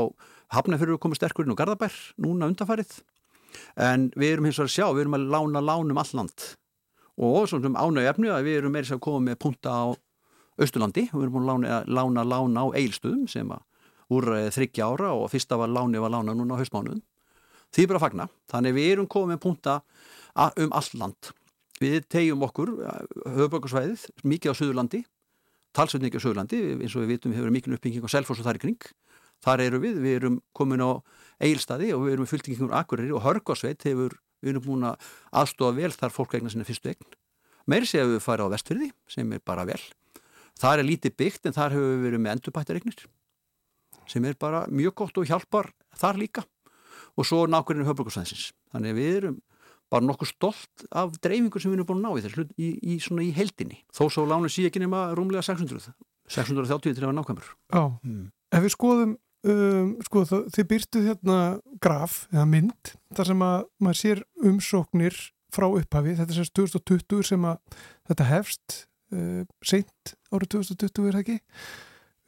hafnafyrir 0.52 1.00
komum 1.00 1.16
sterkurinn 1.16 1.54
og 1.54 1.61
gardabær 1.61 1.97
núna 2.20 2.50
undanfarið 2.50 3.00
en 3.80 4.11
við 4.16 4.35
erum 4.35 4.50
hins 4.50 4.61
að 4.61 4.75
sjá, 4.75 4.87
við 4.92 5.06
erum 5.06 5.16
að 5.16 5.30
lána 5.32 5.64
lánum 5.64 6.02
all 6.02 6.12
land 6.18 6.47
og 7.20 7.49
svona 7.49 7.73
ánægja 7.80 8.14
efni 8.14 8.30
að 8.32 8.47
við 8.47 8.61
erum 8.61 8.76
meira 8.76 8.94
að 8.97 9.02
koma 9.04 9.30
með 9.30 9.40
punta 9.42 9.73
á 9.73 9.85
Östurlandi, 10.61 11.06
við 11.09 11.25
erum 11.25 11.38
að 11.40 11.49
lána, 11.49 11.76
lána, 11.88 12.25
lána 12.26 12.64
á 12.68 12.76
eilstöðum 12.76 13.25
sem 13.30 13.49
að 13.49 13.62
úr 14.12 14.26
þryggja 14.52 14.88
ára 14.90 15.12
og 15.16 15.30
fyrsta 15.32 15.56
var 15.56 15.70
láni 15.73 16.00
var 16.02 16.12
lána 16.12 16.35
núna 16.37 16.59
á 16.59 16.61
hausmánuðum. 16.61 17.00
Því 17.70 17.87
bara 17.87 18.02
fagna. 18.02 18.26
Þannig 18.50 18.75
við 18.76 18.88
erum 18.92 19.09
komið 19.09 19.30
með 19.32 19.42
punta 19.44 19.76
um 20.37 20.75
allt 20.76 20.96
land. 20.99 21.30
Við 21.80 22.04
tegjum 22.12 22.44
okkur 22.44 22.75
höfbökkarsvæðið 23.25 24.02
mikið 24.28 24.52
á 24.52 24.58
Suðurlandi, 24.58 25.04
talsveit 25.76 26.04
mikið 26.04 26.20
á 26.20 26.25
Suðurlandi, 26.26 26.58
eins 26.76 26.96
og 26.96 27.04
við 27.04 27.14
vitum 27.14 27.32
við 27.32 27.40
hefur 27.40 27.54
mikil 27.54 27.76
uppbygging 27.76 28.04
á 28.04 28.12
Selfors 28.12 28.42
og 28.42 28.49
þar 28.49 28.60
í 28.60 28.64
kring. 28.66 28.90
Þar 29.40 29.62
eru 29.64 29.80
við, 29.80 30.02
við 30.04 30.16
erum 30.18 30.37
komin 30.52 30.84
á 30.84 31.00
eilstaði 31.40 31.94
og 31.96 32.04
við 32.04 32.18
erum 32.18 32.28
fulltingingur 32.28 32.76
akkurir 32.76 33.14
og 33.16 33.25
Hörgarsveit 33.25 33.87
hefur, 33.88 34.18
við 34.44 34.52
erum 34.52 34.66
búin 34.66 34.84
að 34.90 35.08
aðstofa 35.40 35.78
vel 35.78 35.92
þar 35.94 36.12
fólk 36.12 36.37
eignar 36.37 36.52
sinna 36.52 36.68
fyrstu 36.68 36.92
eign. 36.92 37.16
Meiri 37.64 37.88
sé 37.88 38.02
að 38.02 38.16
við 38.16 38.25
fara 38.26 38.44
á 38.44 38.52
vestfyrði 38.52 38.90
sem 39.08 39.32
er 39.32 39.40
bara 39.40 39.64
vel. 39.68 39.80
Það 40.60 40.82
er 40.82 40.88
lítið 40.90 41.16
byggt 41.16 41.49
en 41.49 41.56
þar 41.56 41.76
hefur 41.76 41.94
við 41.94 42.04
verið 42.04 42.22
með 42.25 42.37
endurbættaregnir 42.37 43.04
sem 44.10 44.25
er 44.26 44.37
bara 44.37 44.64
mjög 44.68 44.96
gott 45.00 45.20
og 45.22 45.28
hjálpar 45.28 45.70
þar 45.96 46.18
líka 46.18 46.42
og 47.16 47.26
svo 47.26 47.44
nákvæmlega 47.46 47.88
höfbrukarsvæðsins. 47.92 48.50
Þannig 48.75 48.92
að 48.92 49.00
við 49.00 49.16
erum 49.20 49.38
bara 49.90 50.06
nokkuð 50.06 50.30
stolt 50.30 50.85
af 50.94 51.16
dreifingur 51.23 51.62
sem 51.62 51.73
við 51.73 51.80
erum 51.80 51.88
búin 51.88 52.04
að 52.04 52.06
ná 52.06 52.18
í 52.20 52.25
þessu 52.26 52.44
í, 52.54 52.68
í, 52.78 52.99
svona 53.02 53.25
í 53.26 53.32
heldinni. 53.35 53.81
Þó 53.94 54.05
svo 54.12 54.26
lánu 54.29 54.50
síðan 54.50 54.70
ekki 54.70 54.83
nema 54.85 55.09
rúmlega 55.18 55.42
600. 55.46 55.90
630 56.31 56.94
til 56.94 57.09
að 57.09 57.16
nákvæmur. 57.18 57.48
Já, 57.74 57.83
mm. 58.07 58.29
ef 58.55 58.64
við 58.66 58.74
skoðum, 58.76 59.16
um, 59.50 59.90
sko 60.07 60.22
það, 60.31 60.44
þið 60.55 60.68
byrtuð 60.74 61.09
hérna 61.11 61.38
graf 61.83 62.20
eða 62.31 62.46
mynd 62.53 62.94
þar 63.18 63.33
sem 63.33 63.44
að 63.48 63.59
maður 63.83 64.00
sér 64.03 64.22
umsóknir 64.53 65.18
frá 65.50 65.66
upphafi, 65.66 66.14
þetta 66.20 66.37
sérst 66.37 66.55
2020 66.55 67.26
sem 67.33 67.48
að 67.50 67.81
þetta 68.12 68.29
hefst 68.31 68.79
uh, 69.11 69.42
seint 69.66 70.14
árið 70.31 70.55
2020 70.61 71.11
er 71.11 71.18
það 71.18 71.24
ekki. 71.24 71.40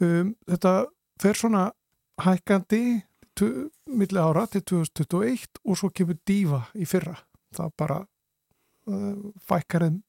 Um, 0.03 0.35
þetta 0.51 0.77
fer 1.23 1.39
svona 1.39 1.69
hækandi 2.23 2.85
milli 3.43 4.21
ára 4.21 4.45
til 4.51 4.61
2021 4.69 5.63
og 5.65 5.79
svo 5.79 5.89
kemur 5.95 6.19
dífa 6.29 6.67
í 6.77 6.85
fyrra 6.87 7.15
það 7.57 7.75
bara 7.83 7.99
uh, 8.03 9.29
fækkar 9.49 9.87
en 9.89 10.01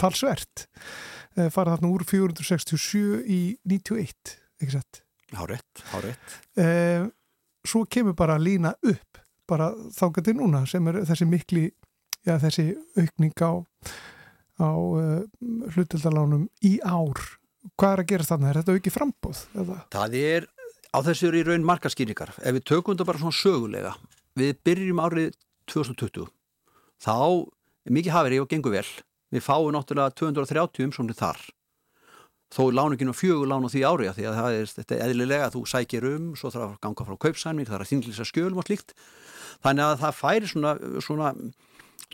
talsvert 0.00 0.66
uh, 0.66 1.48
fara 1.54 1.74
þarna 1.74 1.92
úr 1.92 2.06
467 2.08 3.24
í 3.26 3.40
91 3.64 4.36
ekki 4.62 4.72
sett 4.76 5.02
Hárétt, 5.34 5.84
hárétt 5.90 6.40
uh, 6.60 7.10
Svo 7.64 7.86
kemur 7.88 8.12
bara 8.12 8.36
lína 8.36 8.74
upp 8.84 9.22
bara 9.48 9.70
þákandi 9.92 10.34
núna 10.36 10.64
sem 10.68 10.84
er 10.90 11.00
þessi 11.08 11.26
mikli 11.28 11.64
já, 12.24 12.36
þessi 12.40 12.74
aukning 13.00 13.40
á, 13.40 13.64
á 14.60 14.70
hlutildalánum 15.72 16.44
í 16.64 16.76
ár 16.84 17.20
hvað 17.72 17.90
er 17.92 18.02
að 18.02 18.10
gera 18.12 18.28
þannig? 18.28 18.50
Er 18.50 18.60
þetta 18.60 18.76
aukið 18.76 18.94
frambóð? 18.94 19.42
Eða? 19.62 19.78
Það 19.94 20.16
er 20.20 20.46
á 20.94 20.98
þessu 21.08 21.28
er 21.30 21.38
í 21.40 21.44
raun 21.48 21.66
markaskýringar 21.66 22.34
ef 22.36 22.56
við 22.58 22.66
tökum 22.70 22.94
þetta 22.94 23.08
bara 23.08 23.22
svona 23.22 23.38
sögulega 23.38 23.94
við 24.38 24.56
byrjum 24.66 25.02
árið 25.02 25.36
2020 25.72 26.28
þá 27.04 27.16
er 27.84 27.94
mikið 27.94 28.16
haferi 28.16 28.40
og 28.40 28.48
gengur 28.48 28.74
vel. 28.74 28.86
Við 29.34 29.44
fáum 29.44 29.74
náttúrulega 29.74 30.14
230 30.16 30.88
umsóknir 30.88 31.18
þar. 31.18 31.40
Þó 32.54 32.68
er 32.68 32.76
láninginu 32.78 33.14
fjögur 33.16 33.48
lán 33.50 33.66
á 33.66 33.68
því 33.72 33.82
ári 33.82 34.10
því 34.14 34.26
að 34.30 34.36
það 34.38 34.56
er 34.56 34.68
þetta 34.70 34.98
eðlilega 35.04 35.46
að 35.48 35.54
þú 35.56 35.62
sækir 35.72 36.04
um 36.06 36.26
svo 36.38 36.52
þarf 36.54 36.76
að 36.76 36.80
ganga 36.86 37.06
frá 37.08 37.16
kaupsæmning 37.24 37.66
er 37.66 37.82
að 37.82 37.90
þinglisa 37.90 38.26
skjölum 38.28 38.60
og 38.62 38.68
slíkt. 38.68 38.94
Þannig 39.64 39.86
að 39.88 40.02
það 40.04 40.18
færi 40.20 40.50
svona, 40.52 40.74
svona 41.02 41.32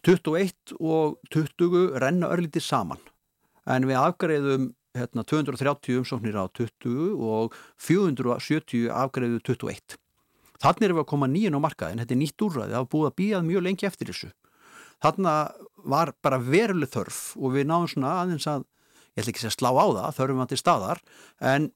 21 0.07 0.77
og 0.81 1.19
20 1.35 1.99
renna 2.01 2.31
örlítið 2.33 2.65
saman. 2.65 3.03
En 3.69 3.85
við 3.85 4.01
afgreðum 4.01 4.71
hérna, 4.97 5.27
230 5.29 6.01
umsóknir 6.01 6.41
á 6.41 6.49
20 6.57 7.21
og 7.21 7.57
470 7.77 8.89
afgreðu 8.89 9.43
21. 9.45 9.99
Þannig 10.61 10.89
erum 10.89 11.01
við 11.01 11.05
að 11.05 11.11
koma 11.13 11.29
nýjan 11.29 11.57
á 11.57 11.61
markaðin, 11.61 12.01
þetta 12.03 12.17
er 12.17 12.21
nýtt 12.21 12.45
úrræði, 12.45 12.73
það 12.75 12.83
var 12.83 12.93
búið 12.95 13.11
að 13.11 13.19
býjað 13.21 13.47
mjög 13.49 13.63
lengi 13.67 13.87
eftir 13.89 14.11
þessu. 14.11 14.33
Þannig 15.01 15.67
var 15.91 16.13
bara 16.21 16.41
veruleg 16.43 16.91
þörf 16.93 17.21
og 17.41 17.55
við 17.57 17.69
náðum 17.71 17.89
svona 17.95 18.17
aðeins 18.21 18.49
að, 18.51 18.67
ég 19.17 19.23
ætla 19.23 19.33
ekki 19.33 19.47
að 19.49 19.57
slá 19.57 19.71
á 19.73 19.87
það, 19.87 20.17
þörfum 20.19 20.45
að 20.45 20.51
til 20.53 20.61
staðar, 20.61 21.01
en 21.41 21.71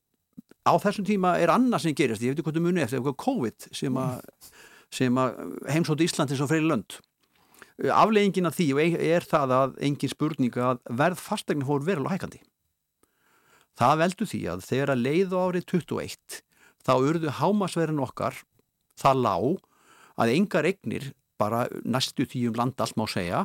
á 0.65 0.73
þessum 0.81 1.09
tíma 1.09 1.35
er 1.41 1.53
annað 1.53 1.87
sem 1.87 1.97
gerist, 1.97 2.23
ég 2.25 2.33
veit 2.33 2.39
ekki 2.39 2.49
hvað 2.49 2.59
það 2.59 2.67
muni 2.67 2.85
eftir, 2.85 3.01
eitthvað 3.01 3.21
COVID 3.25 3.69
sem 3.81 4.01
að, 4.01 4.15
að 5.25 5.43
heimsóti 5.73 6.09
Íslandins 6.09 6.45
og 6.45 6.51
freyri 6.53 6.69
lönd. 6.69 6.99
Afleggingin 7.91 8.47
af 8.47 8.55
því 8.55 8.69
er 9.03 9.25
það 9.27 9.55
að 9.57 9.79
engin 9.83 10.13
spurning 10.13 10.59
að 10.63 10.83
verð 10.95 11.19
fastegni 11.19 11.67
fór 11.67 11.83
verulega 11.83 12.15
hækandi. 12.15 12.41
Það 13.75 14.01
veldu 14.05 14.27
því 14.31 14.41
að 14.53 14.67
þegar 14.69 14.93
að 14.93 15.03
leiðu 15.03 15.41
árið 15.41 15.65
21 15.73 16.43
þá 16.85 16.93
urðu 16.95 17.33
hámasverðin 17.41 18.05
okkar 18.05 18.37
það 19.01 19.23
lág 19.25 19.49
að 20.15 20.33
engar 20.37 20.69
egnir, 20.69 21.09
bara 21.45 21.63
næstu 21.85 22.27
tíum 22.29 22.57
land 22.59 22.81
allt 22.81 22.99
má 22.99 23.07
segja, 23.11 23.45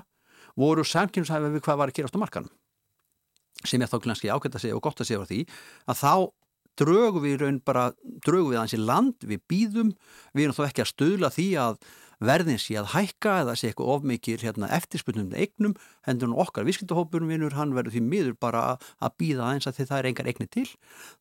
voru 0.60 0.88
samkynnsæfið 0.88 1.56
við 1.56 1.66
hvað 1.68 1.80
var 1.84 1.94
að 1.94 2.00
gerast 2.00 2.18
á 2.18 2.24
markanum. 2.24 2.52
Sem 3.68 3.82
ég 3.84 3.92
þá 3.92 4.00
glanski 4.04 4.32
ákveðt 4.32 4.56
að 4.56 4.66
segja 4.66 4.78
og 4.78 4.84
gott 4.86 5.02
að 5.04 5.10
segja 5.10 5.24
á 5.24 5.30
því 5.30 5.40
að 5.92 6.00
þá 6.00 6.14
drögu 6.80 7.24
við 7.24 7.42
raun 7.42 7.58
bara, 7.66 7.90
drögu 8.24 8.54
við 8.54 8.62
hansi 8.62 8.80
land, 8.80 9.18
við 9.28 9.42
býðum, 9.52 9.90
við 10.32 10.46
erum 10.46 10.56
þó 10.56 10.64
ekki 10.70 10.86
að 10.86 10.94
stöðla 10.94 11.32
því 11.36 11.48
að 11.60 11.82
verðin 12.24 12.60
sé 12.60 12.76
að 12.80 12.92
hækka 12.94 13.34
eða 13.44 13.56
sé 13.56 13.70
eitthvað 13.70 13.92
ofmikið 13.96 14.46
hérna, 14.48 14.70
eftirspunnum 14.76 15.32
eignum, 15.40 15.76
hendur 16.08 16.36
okkar 16.44 16.68
visskildahópurum 16.68 17.32
vinnur, 17.32 17.56
hann 17.56 17.76
verður 17.76 17.96
því 17.96 18.04
miður 18.08 18.36
bara 18.40 18.64
að 19.00 19.16
býða 19.22 19.48
aðeins 19.48 19.70
að 19.70 19.80
því 19.80 19.88
það 19.92 20.00
er 20.00 20.10
engar 20.12 20.32
eigni 20.32 20.50
til 20.52 20.68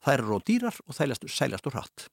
það 0.05 0.15
eru 0.15 0.29
rót 0.33 0.49
dýrar 0.51 0.81
og 0.87 0.99
sæljast 0.99 1.71
úr 1.71 1.77
hratt 1.77 2.09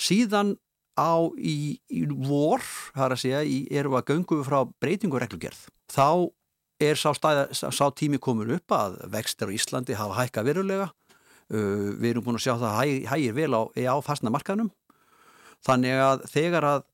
síðan 0.00 0.56
á 1.00 1.16
í, 1.40 1.80
í 1.88 2.04
vor 2.28 2.60
það 2.92 3.06
er 3.06 3.14
að 3.16 3.22
segja, 3.24 3.40
í, 3.44 3.62
erum 3.72 3.96
við 3.96 4.02
að 4.02 4.10
göngu 4.12 4.40
frá 4.44 4.58
breytingu 4.82 5.20
reglugerð. 5.22 5.62
Þá 5.90 6.28
er 6.80 7.00
sá, 7.00 7.10
stæða, 7.16 7.48
sá 7.56 7.86
tími 7.96 8.20
komin 8.20 8.52
upp 8.56 8.76
að 8.76 9.00
vextir 9.12 9.48
á 9.48 9.56
Íslandi 9.56 9.96
hafa 9.96 10.20
hækka 10.20 10.44
verulega. 10.44 10.90
Uh, 11.50 11.96
við 11.98 12.12
erum 12.12 12.28
búin 12.28 12.38
að 12.38 12.44
sjá 12.44 12.52
það 12.60 12.76
hæ, 12.76 12.84
hægir 13.10 13.34
vel 13.34 13.56
á, 13.58 13.62
á 13.74 13.96
fastna 14.06 14.30
markanum 14.30 14.68
þannig 15.66 16.00
að 16.00 16.24
þegar 16.30 16.66
að 16.66 16.86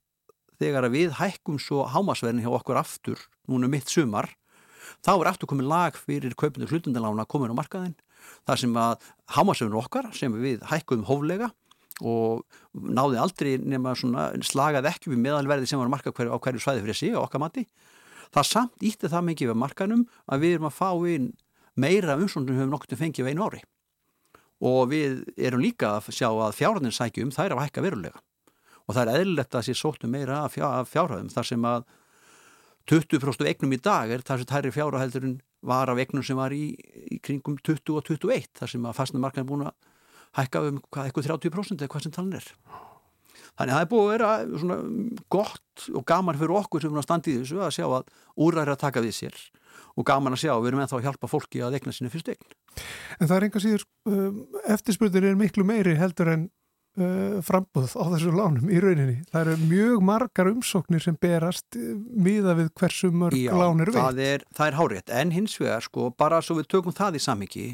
þegar 0.56 0.88
við 0.92 1.14
hækkum 1.18 1.60
svo 1.60 1.84
hámasverðin 1.92 2.42
hjá 2.44 2.52
okkur 2.56 2.80
aftur 2.80 3.22
núna 3.46 3.68
um 3.68 3.74
mitt 3.74 3.92
sumar 3.92 4.30
þá 5.04 5.12
er 5.12 5.30
aftur 5.30 5.50
komið 5.50 5.70
lag 5.70 5.98
fyrir 6.00 6.34
kaupinu 6.38 6.68
hlutundalána 6.70 7.26
komin 7.28 7.52
á 7.52 7.58
markaðin 7.58 7.96
þar 8.48 8.62
sem 8.62 8.78
að 8.80 9.10
hámasverðin 9.36 9.78
okkar 9.82 10.08
sem 10.16 10.34
við 10.40 10.64
hækkum 10.70 11.04
hóflega 11.08 11.50
og 12.04 12.44
náði 12.72 13.20
aldrei 13.20 13.56
nema 13.62 13.94
slagað 13.96 14.90
ekki 14.90 15.12
við 15.12 15.22
meðalverði 15.24 15.70
sem 15.70 15.80
var 15.80 15.92
marka 15.92 16.12
hver, 16.12 16.28
á 16.28 16.36
hverju 16.36 16.60
svæði 16.60 16.84
fyrir 16.84 16.98
sig 16.98 17.16
og 17.16 17.24
okkar 17.24 17.42
mati. 17.46 17.64
Það 18.34 18.48
samt 18.50 18.84
ítti 18.84 19.08
það 19.08 19.28
mikið 19.30 19.52
við 19.52 19.60
markanum 19.62 20.04
að 20.26 20.44
við 20.44 20.56
erum 20.56 20.68
að 20.68 20.76
fá 20.76 20.90
inn 21.08 21.30
meira 21.76 22.16
umsóndum 22.18 22.58
höfum 22.58 22.72
nokkur 22.74 22.92
til 22.92 23.00
fengið 23.00 23.26
við 23.28 23.36
einu 23.36 23.46
ári. 23.48 23.62
Og 24.64 24.88
við 24.92 25.22
erum 25.36 25.62
líka 25.62 25.96
að 25.96 26.10
sjá 26.16 26.28
að 26.28 26.56
fjárhundin 26.56 26.94
sækjum 26.96 27.32
þær 27.32 27.50
er 27.50 27.56
að 27.56 27.64
hækka 27.66 27.84
verulega. 27.84 28.20
Og 28.86 28.96
það 28.96 29.02
er 29.02 29.20
eðlilegt 29.20 29.56
að 29.56 29.66
sér 29.68 29.78
sóttu 29.78 30.10
meira 30.10 30.44
af 30.46 30.56
fjárhæðum 30.90 31.32
þar 31.32 31.48
sem 31.48 31.66
að 31.68 31.86
20% 32.86 33.48
eignum 33.50 33.74
í 33.74 33.80
dag 33.82 34.12
er 34.14 34.22
þar 34.22 34.40
sem 34.40 34.48
tæri 34.50 34.70
fjárhæðurinn 34.74 35.40
var 35.66 35.90
af 35.90 35.98
eignum 35.98 36.22
sem 36.24 36.38
var 36.38 36.54
í, 36.54 36.70
í 37.10 37.18
kringum 37.18 37.58
20 37.58 37.98
og 37.98 38.06
21 38.06 38.52
þar 38.54 38.70
sem 38.70 38.86
að 38.86 38.98
fastnamarkaðin 39.00 39.46
er 39.46 39.50
búin 39.50 39.66
að 39.66 39.74
hækka 40.36 40.62
um 40.68 40.80
hvað, 40.90 41.08
eitthvað 41.10 41.30
30% 41.30 41.84
eða 41.84 41.92
hvað 41.94 42.06
sem 42.06 42.14
talan 42.16 42.38
er. 42.40 42.48
Þannig 43.56 43.72
að 43.72 43.76
það 43.76 43.84
er 43.84 43.90
búið 43.92 44.02
að 44.06 44.10
vera 44.12 44.30
svona 44.60 44.76
gott 45.32 45.86
og 45.96 46.04
gaman 46.08 46.36
fyrir 46.36 46.58
okkur 46.60 46.82
sem 46.84 46.92
er 46.92 47.00
að 47.00 47.06
standa 47.06 47.30
í 47.32 47.36
þessu 47.38 47.62
að 47.64 47.72
sjá 47.78 47.86
að 47.86 48.10
úræðir 48.44 48.72
að 48.74 48.82
taka 48.82 49.04
við 49.04 49.14
sér 49.16 49.38
og 49.96 50.04
gaman 50.08 50.36
að 50.36 50.42
sjá 50.42 50.50
að 50.52 50.60
við 50.60 50.70
erum 50.72 50.82
ennþá 50.84 50.98
að 50.98 51.06
hjálpa 51.06 51.30
fólki 51.32 51.62
að 51.64 51.78
egna 51.78 51.94
sinni 51.96 52.12
fyrst 52.12 52.28
eign. 52.28 52.52
En 53.16 53.30
það 53.30 53.36
er 53.38 53.46
enga 53.46 53.62
síður, 53.64 53.86
um, 54.12 54.42
eftirspurður 54.76 55.28
er 55.30 55.38
miklu 55.40 55.64
meiri 55.64 55.94
heldur 55.96 56.28
en 56.34 56.44
uh, 57.00 57.38
frambúð 57.48 57.94
á 57.96 58.04
þessu 58.12 58.34
lánum 58.36 58.68
í 58.68 58.82
rauninni. 58.84 59.16
Það 59.32 59.40
eru 59.54 59.70
mjög 59.72 60.04
margar 60.10 60.50
umsóknir 60.52 61.04
sem 61.06 61.16
berast 61.20 61.80
uh, 61.80 61.94
miða 62.12 62.58
við 62.60 62.68
hversu 62.76 63.08
mörg 63.08 63.40
Já, 63.40 63.54
lán 63.56 63.80
er 63.84 63.92
það 63.96 64.20
veitt. 64.20 64.28
er, 64.36 64.46
það 64.60 64.68
er 64.72 64.78
hárétt, 64.82 65.16
en 65.22 65.32
hins 65.32 65.56
vegar 65.60 65.88
sko, 65.88 66.10
bara 66.12 66.42
svo 66.44 66.58
við 66.60 66.68
tökum 66.76 66.96
það 66.96 67.16
í 67.16 67.24
samhengi 67.24 67.66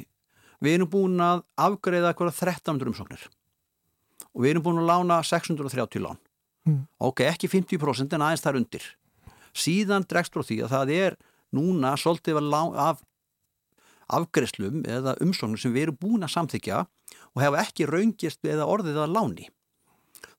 við 0.63 0.77
erum 0.79 0.91
búin 0.93 1.21
að 1.23 1.43
afgreiða 1.59 2.13
eitthvað 2.13 2.33
1300 2.37 2.91
umsóknir. 2.93 3.23
Og 4.33 4.45
við 4.45 4.55
erum 4.55 4.65
búin 4.67 4.81
að 4.83 4.91
lána 4.93 5.21
630 5.27 6.03
lán. 6.05 6.21
Mm. 6.63 6.85
ok, 7.03 7.25
ekki 7.27 7.49
50% 7.51 8.13
en 8.15 8.23
aðeins 8.23 8.45
þar 8.45 8.61
undir. 8.61 8.85
Síðan 9.51 10.05
dregst 10.07 10.33
frá 10.37 10.45
því 10.47 10.61
að 10.63 10.71
það 10.77 10.93
er 10.95 11.17
núna 11.53 11.97
svolítið 11.99 12.39
af 12.39 12.45
lá- 12.55 12.77
af 12.89 13.01
afgreiðslum 14.13 14.85
eða 14.87 15.17
umsóknir 15.25 15.59
sem 15.59 15.73
við 15.75 15.89
erum 15.89 15.99
búin 15.99 16.23
að 16.27 16.35
samþykja 16.37 16.79
og 17.35 17.43
hefa 17.43 17.65
ekki 17.65 17.89
raungist 17.91 18.45
eða 18.47 18.69
orðið 18.71 19.01
að 19.03 19.15
láni. 19.17 19.49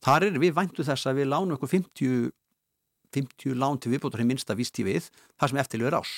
Þar 0.04 0.28
er 0.30 0.40
við 0.40 0.56
væntu 0.56 0.86
þess 0.88 1.08
að 1.10 1.20
við 1.20 1.30
lánum 1.34 1.56
eitthvað 1.58 1.76
50 1.76 2.32
50 3.14 3.54
lán 3.60 3.78
til 3.82 3.92
viðbótar 3.94 4.24
í 4.24 4.26
minnsta 4.26 4.56
vísti 4.58 4.84
við 4.88 5.10
það 5.38 5.52
sem 5.52 5.60
eftirlögur 5.62 6.00
ás 6.00 6.14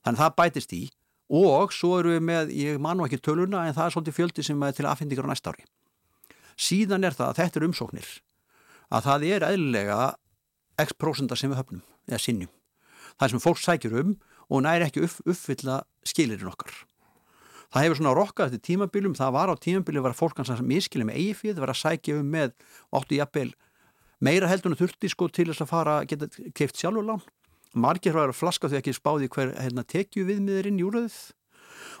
þannig 0.00 0.16
að 0.16 0.22
það 0.22 0.36
bætist 0.40 0.72
í 0.72 0.82
og 1.30 1.74
svo 1.74 1.96
eru 2.00 2.16
við 2.16 2.24
með, 2.26 2.54
ég 2.58 2.80
man 2.82 2.98
nú 2.98 3.06
ekki 3.06 3.20
töluna 3.22 3.64
en 3.66 3.76
það 3.76 3.86
er 3.86 3.94
svolítið 3.94 4.16
fjöldi 4.18 4.46
sem 4.46 4.62
er 4.66 4.74
til 4.74 4.88
aðfindingar 4.90 5.28
á 5.28 5.32
næsta 5.32 5.54
ári. 5.54 5.66
Síðan 6.58 7.06
er 7.06 7.14
það 7.16 7.28
að 7.30 7.40
þetta 7.40 7.60
er 7.60 7.68
umsóknir 7.68 8.08
að 8.90 9.06
það 9.06 9.26
er 9.30 9.46
eðlilega 9.52 10.00
x 10.82 10.96
prósenda 10.98 11.38
sem 11.38 11.52
við 11.52 11.62
höfnum 11.62 11.84
eða 12.10 12.24
sinnjum 12.24 12.50
það 13.20 13.32
sem 13.32 13.42
fólk 13.44 13.60
sækjur 13.60 13.98
um 14.00 14.14
og 14.50 14.62
næri 14.66 14.86
ekki 14.88 15.04
upp, 15.06 15.18
uppfylla 15.28 15.82
skilirinn 16.08 16.50
okkar. 16.50 16.72
Það 17.70 17.84
hefur 17.84 17.98
svona 18.00 18.14
rokkað 18.18 18.54
þetta 18.54 18.66
tímabilum 18.66 19.16
það 19.18 19.34
var 19.36 19.52
á 19.52 19.54
tímabilum 19.62 20.06
var 20.08 20.16
fólk 20.18 20.40
hans 20.40 20.50
að 20.50 20.64
miskili 20.66 21.06
með 21.06 21.20
eigi 21.20 21.36
fyrir 21.38 21.58
það 21.58 21.64
var 21.66 21.74
að 21.74 21.82
sækja 21.84 22.16
um 22.18 22.32
með 22.34 22.54
áttu 22.98 23.18
jafnvel 23.20 23.50
meira 24.20 24.48
heldur 24.50 24.72
en 24.72 24.80
þurfti 24.80 25.10
sko 25.12 25.28
til 25.30 25.46
þess 25.52 25.62
að 25.64 25.70
fara 25.70 26.00
geta 26.08 26.28
keift 26.56 26.80
sjálfur 26.80 27.06
lán 27.06 27.22
margir 27.74 28.16
var 28.16 28.30
að 28.30 28.38
flaska 28.38 28.70
þau 28.70 28.78
ekki 28.80 28.94
spáði 28.96 29.28
hver 29.30 29.52
hérna, 29.58 29.84
tekju 29.84 30.24
viðmiðurinn 30.28 30.80
júröðið 30.80 31.18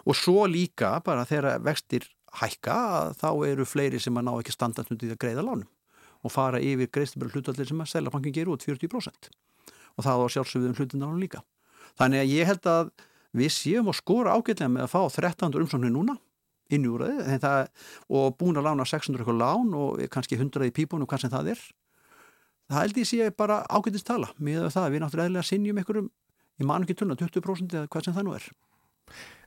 og 0.08 0.16
svo 0.16 0.46
líka 0.50 0.96
bara 1.04 1.26
þegar 1.28 1.60
vextir 1.64 2.06
hækka 2.40 2.78
þá 3.18 3.28
eru 3.48 3.66
fleiri 3.66 4.00
sem 4.02 4.16
að 4.16 4.26
ná 4.26 4.32
ekki 4.38 4.54
standardnundið 4.54 5.14
að 5.14 5.22
greiða 5.24 5.46
lánum 5.46 5.68
og 6.20 6.32
fara 6.34 6.60
yfir 6.62 6.90
greiðstibæra 6.92 7.32
hlutallir 7.34 7.68
sem 7.68 7.80
að 7.80 7.92
seljabankin 7.94 8.34
gerur 8.36 8.58
út 8.58 8.66
40% 8.66 9.30
og 9.96 10.04
það 10.04 10.24
á 10.24 10.26
sjálfsögðum 10.34 10.76
hlutindanum 10.78 11.20
líka. 11.20 11.40
Þannig 11.98 12.22
að 12.22 12.32
ég 12.34 12.50
held 12.50 12.68
að 12.70 12.90
við 13.36 13.52
séum 13.54 13.90
að 13.90 13.98
skora 14.00 14.34
ágætlega 14.36 14.70
með 14.70 14.86
að 14.86 14.92
fá 14.92 15.00
1300 15.06 15.64
umsóknir 15.64 15.94
núna 15.94 16.16
inn 16.70 16.86
í 16.86 16.90
úröði 16.90 17.38
og 18.14 18.36
búin 18.38 18.58
að 18.60 18.68
lána 18.68 18.86
600 18.86 19.22
eitthvað 19.22 19.40
lán 19.40 19.74
og 19.74 20.02
kannski 20.12 20.38
100 20.38 20.68
í 20.70 20.74
pípunum 20.74 21.08
hvað 21.10 21.24
sem 21.24 21.32
það 21.32 21.54
er 21.54 21.64
það 22.70 22.82
held 22.84 23.00
ég 23.02 23.08
sé 23.10 23.30
bara 23.36 23.60
ágætist 23.68 24.06
tala 24.08 24.30
með 24.38 24.68
það 24.74 24.90
við 24.94 25.02
náttúrulega 25.04 25.46
sinjum 25.46 25.80
einhverjum 25.82 26.10
ég 26.60 26.68
man 26.68 26.84
ekki 26.86 26.96
tölna 27.00 27.16
20% 27.18 27.74
eða 27.76 27.90
hvað 27.90 28.06
sem 28.06 28.16
það 28.16 28.28
nú 28.28 28.36
er 28.38 28.50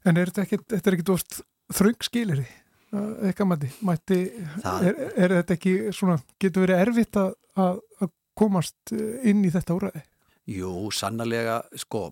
En 0.03 0.17
er 0.19 0.27
þetta 0.27 0.43
ekkit, 0.43 0.65
þetta 0.67 0.89
er 0.89 0.95
ekkit 0.97 1.09
orst 1.13 1.35
þröng 1.71 2.01
skiliri? 2.03 2.45
Eitthvað 2.93 3.47
mætti, 3.53 3.69
mætti 3.87 4.17
Það- 4.59 4.87
er, 4.89 4.97
er 5.15 5.35
þetta 5.39 5.55
ekki 5.55 5.75
svona, 5.95 6.17
getur 6.43 6.65
verið 6.65 6.81
erfitt 6.83 7.19
að, 7.21 7.29
að, 7.63 8.11
komast 8.35 8.91
inn 9.23 9.45
í 9.45 9.51
þetta 9.53 9.77
úræði? 9.77 10.01
Jú, 10.51 10.73
sannarlega, 10.91 11.61
sko 11.79 12.09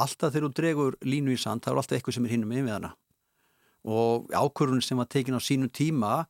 alltaf 0.00 0.32
þegar 0.32 0.48
þú 0.48 0.52
dregur 0.58 0.96
línu 1.04 1.34
í 1.34 1.38
sand 1.38 1.62
það 1.62 1.74
er 1.74 1.80
alltaf 1.82 1.98
eitthvað 1.98 2.16
sem 2.16 2.24
er 2.26 2.32
hinnum 2.34 2.54
með 2.54 2.72
hana 2.72 2.92
og 3.84 4.30
ákvörðun 4.32 4.82
sem 4.82 4.98
var 4.98 5.10
tekin 5.12 5.36
á 5.36 5.40
sínum 5.44 5.68
tíma 5.70 6.24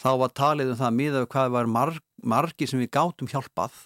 þá 0.00 0.08
var 0.22 0.32
talið 0.32 0.72
um 0.72 0.78
það 0.80 0.88
að 0.88 0.96
miða 0.96 1.20
við 1.22 1.28
hvað 1.34 1.52
var 1.54 1.68
marg, 1.70 2.00
margi 2.28 2.68
sem 2.68 2.80
við 2.82 2.92
gátum 2.96 3.30
hjálpað 3.30 3.76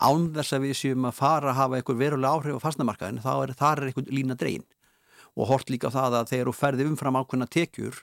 án 0.00 0.30
þess 0.34 0.56
að 0.56 0.64
við 0.64 0.78
séum 0.78 1.08
að 1.08 1.18
fara 1.18 1.50
að 1.52 1.58
hafa 1.58 1.78
eitthvað 1.78 2.00
verulega 2.00 2.36
áhrif 2.36 2.56
á 2.56 2.64
fastnamarkaðin 2.64 3.20
þá 3.24 3.32
er 3.34 3.52
þar 3.58 3.82
er 3.82 3.90
eitthvað 3.90 4.14
lína 4.16 4.36
dregin. 4.40 4.64
Og 5.36 5.50
hort 5.50 5.70
líka 5.70 5.90
það 5.92 6.16
að 6.20 6.30
þegar 6.32 6.50
þú 6.50 6.54
ferði 6.56 6.86
umfram 6.88 7.18
ákveðna 7.20 7.48
tekjur 7.52 8.00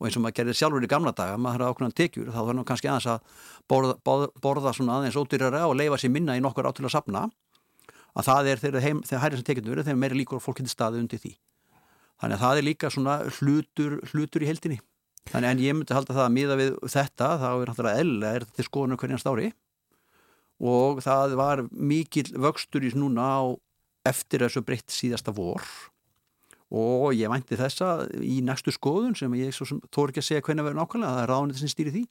og 0.00 0.08
eins 0.08 0.16
og 0.16 0.24
maður 0.24 0.36
gerði 0.40 0.56
sjálfur 0.58 0.84
í 0.84 0.90
gamla 0.90 1.12
daga, 1.12 1.36
maður 1.38 1.64
har 1.64 1.74
ákveðna 1.74 1.96
tekjur 2.00 2.32
þá 2.32 2.40
þannig 2.40 2.66
kannski 2.68 2.90
aðeins 2.90 3.08
að 3.12 3.46
borða, 3.68 3.94
borða, 4.04 4.28
borða 4.42 4.74
svona 4.76 4.98
aðeins 4.98 5.18
ódýrara 5.20 5.62
og 5.68 5.76
leifa 5.76 6.00
sér 6.00 6.14
minna 6.14 6.36
í 6.36 6.42
nokkur 6.42 6.68
átil 6.68 6.88
að 6.88 6.94
sapna 6.96 7.26
að 8.16 8.26
það 8.26 8.50
er 8.50 8.62
þegar, 8.64 8.84
heim, 8.84 9.02
þegar 9.06 9.24
hærið 9.24 9.40
sem 9.40 9.48
tekjum 9.50 9.70
verið 9.70 9.90
þegar 9.90 10.00
meiri 10.02 10.18
líkur 10.18 10.42
fólk 10.42 10.60
getur 10.60 10.72
staðið 10.72 11.04
undir 11.04 11.20
því. 11.22 11.34
Þannig 12.20 12.36
að 12.36 12.44
það 12.44 12.60
er 12.60 12.66
líka 12.66 12.90
svona 12.90 13.18
hlutur, 13.38 13.98
hlutur 14.10 14.44
í 14.44 14.48
heldinni 14.50 14.80
þannig 15.28 15.50
en 15.50 15.62
ég 15.62 15.76
myndi 15.76 15.96
halda 15.96 16.16
það 16.16 16.26
að 16.26 16.36
miða 16.36 16.56
við 16.58 16.76
þetta 16.94 17.28
þá 17.42 17.48
er 17.50 17.70
náttúrulega 17.70 18.04
eðla 18.04 18.30
er 18.30 18.46
þetta 18.46 18.58
til 18.58 18.68
skoðunum 18.68 19.00
hverjans 19.00 19.26
ári. 19.28 19.50
Og 20.60 21.00
það 21.04 21.36
var 21.40 21.64
mikil 21.72 22.26
vöxtur 22.36 22.84
í 22.84 22.92
núna 22.96 23.26
á 23.40 23.42
eftir 24.08 24.44
þessu 24.44 24.64
breytt 24.64 24.92
síðasta 24.92 25.32
vor. 25.36 25.64
Og 26.70 27.10
ég 27.16 27.30
vænti 27.32 27.58
þessa 27.58 28.06
í 28.22 28.40
næstu 28.46 28.72
skoðun 28.74 29.16
sem 29.18 29.32
ég 29.38 29.56
þór 29.56 30.12
ekki 30.12 30.22
að 30.22 30.28
segja 30.28 30.44
hvernig 30.46 30.66
verður 30.66 30.80
nákvæmlega, 30.80 31.14
það 31.16 31.22
er 31.24 31.32
ráðnið 31.32 31.60
sem 31.60 31.72
stýri 31.72 31.94
því 31.94 32.04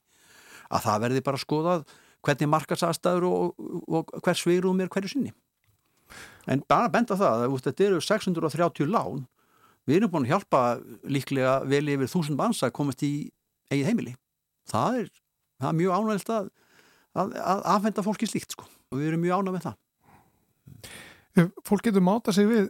að 0.70 0.86
það 0.86 1.04
verði 1.06 1.26
bara 1.26 1.42
skoðað 1.42 1.86
hvernig 2.26 2.52
markasastæður 2.52 3.28
og, 3.30 3.70
og 3.88 4.12
hvers 4.20 4.44
sveirum 4.44 4.82
er 4.84 4.92
hverju 4.92 5.14
sinni. 5.14 5.32
En 6.50 6.64
bara 6.68 6.90
benda 6.92 7.16
það 7.18 7.46
að 7.46 7.58
þetta 7.68 7.86
eru 7.86 8.02
630 8.04 8.90
lán 8.90 9.24
við 9.90 10.00
erum 10.00 10.14
búin 10.14 10.28
að 10.28 10.36
hjálpa 10.36 10.64
líklega 11.10 11.58
vel 11.70 11.84
yfir 11.96 12.12
þúsund 12.12 12.40
manns 12.40 12.64
að 12.66 12.76
komast 12.78 13.04
í 13.06 13.14
eigið 13.72 13.90
heimili 13.90 14.16
það 14.70 15.04
er, 15.04 15.14
það 15.60 15.70
er 15.72 15.78
mjög 15.82 15.96
ánægilt 15.98 16.34
að, 16.36 16.50
að, 17.18 17.38
að 17.42 17.64
afhenda 17.76 18.06
fólki 18.06 18.30
slíkt 18.30 18.56
sko 18.56 18.68
og 18.70 19.00
við 19.00 19.12
erum 19.12 19.24
mjög 19.26 19.42
ánæg 19.42 19.58
með 19.58 19.70
það 19.70 19.78
fólk 21.66 21.86
getur 21.88 22.04
máta 22.04 22.34
sig 22.36 22.48
við, 22.50 22.70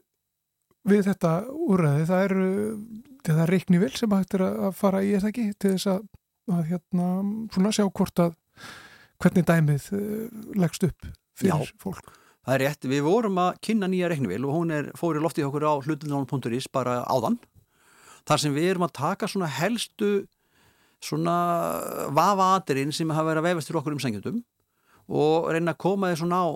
við 0.87 1.05
þetta 1.09 1.33
úræði, 1.49 2.05
það 2.09 2.25
er, 2.25 2.35
það 3.27 3.41
er 3.43 3.53
reikni 3.53 3.81
vel 3.81 3.93
sem 3.97 4.15
hægt 4.15 4.37
er 4.37 4.45
að 4.47 4.75
fara 4.77 5.03
í 5.05 5.13
þetta 5.15 5.31
ekki 5.31 5.47
til 5.57 5.73
þess 5.75 5.91
að, 5.93 6.05
að 6.55 6.63
hérna, 6.73 7.09
svona 7.55 7.73
sjá 7.75 7.85
hvort 7.87 8.23
að 8.25 8.37
hvernig 9.19 9.47
dæmið 9.47 9.89
uh, 9.95 10.41
leggst 10.59 10.85
upp 10.87 11.09
fyrir 11.39 11.65
Já. 11.65 11.75
fólk. 11.81 12.13
Það 12.49 12.55
er 12.55 12.63
rétt, 12.65 12.85
við 12.89 13.03
vorum 13.05 13.35
að 13.37 13.57
kynna 13.61 13.85
nýja 13.85 14.07
reiknivél 14.09 14.45
og 14.49 14.55
hún 14.55 14.71
er, 14.73 14.87
fór 14.97 15.19
í 15.19 15.21
loftið 15.21 15.45
okkur 15.51 15.65
á 15.69 15.73
hlutunlán.is 15.85 16.65
bara 16.73 16.95
áðan 17.05 17.35
þar 18.25 18.41
sem 18.41 18.55
við 18.55 18.71
erum 18.71 18.85
að 18.87 18.95
taka 18.97 19.27
svona 19.29 19.49
helstu 19.53 20.07
svona 20.97 21.35
vafa-atirinn 22.17 22.89
sem 22.89 23.13
hafa 23.13 23.27
verið 23.27 23.43
að 23.43 23.47
vefast 23.51 23.69
fyrir 23.69 23.79
okkur 23.83 23.93
um 23.93 24.01
sengjundum 24.01 24.39
og 25.21 25.51
reyna 25.53 25.75
að 25.75 25.81
koma 25.85 26.09
þeir 26.09 26.21
svona 26.23 26.41
á 26.41 26.47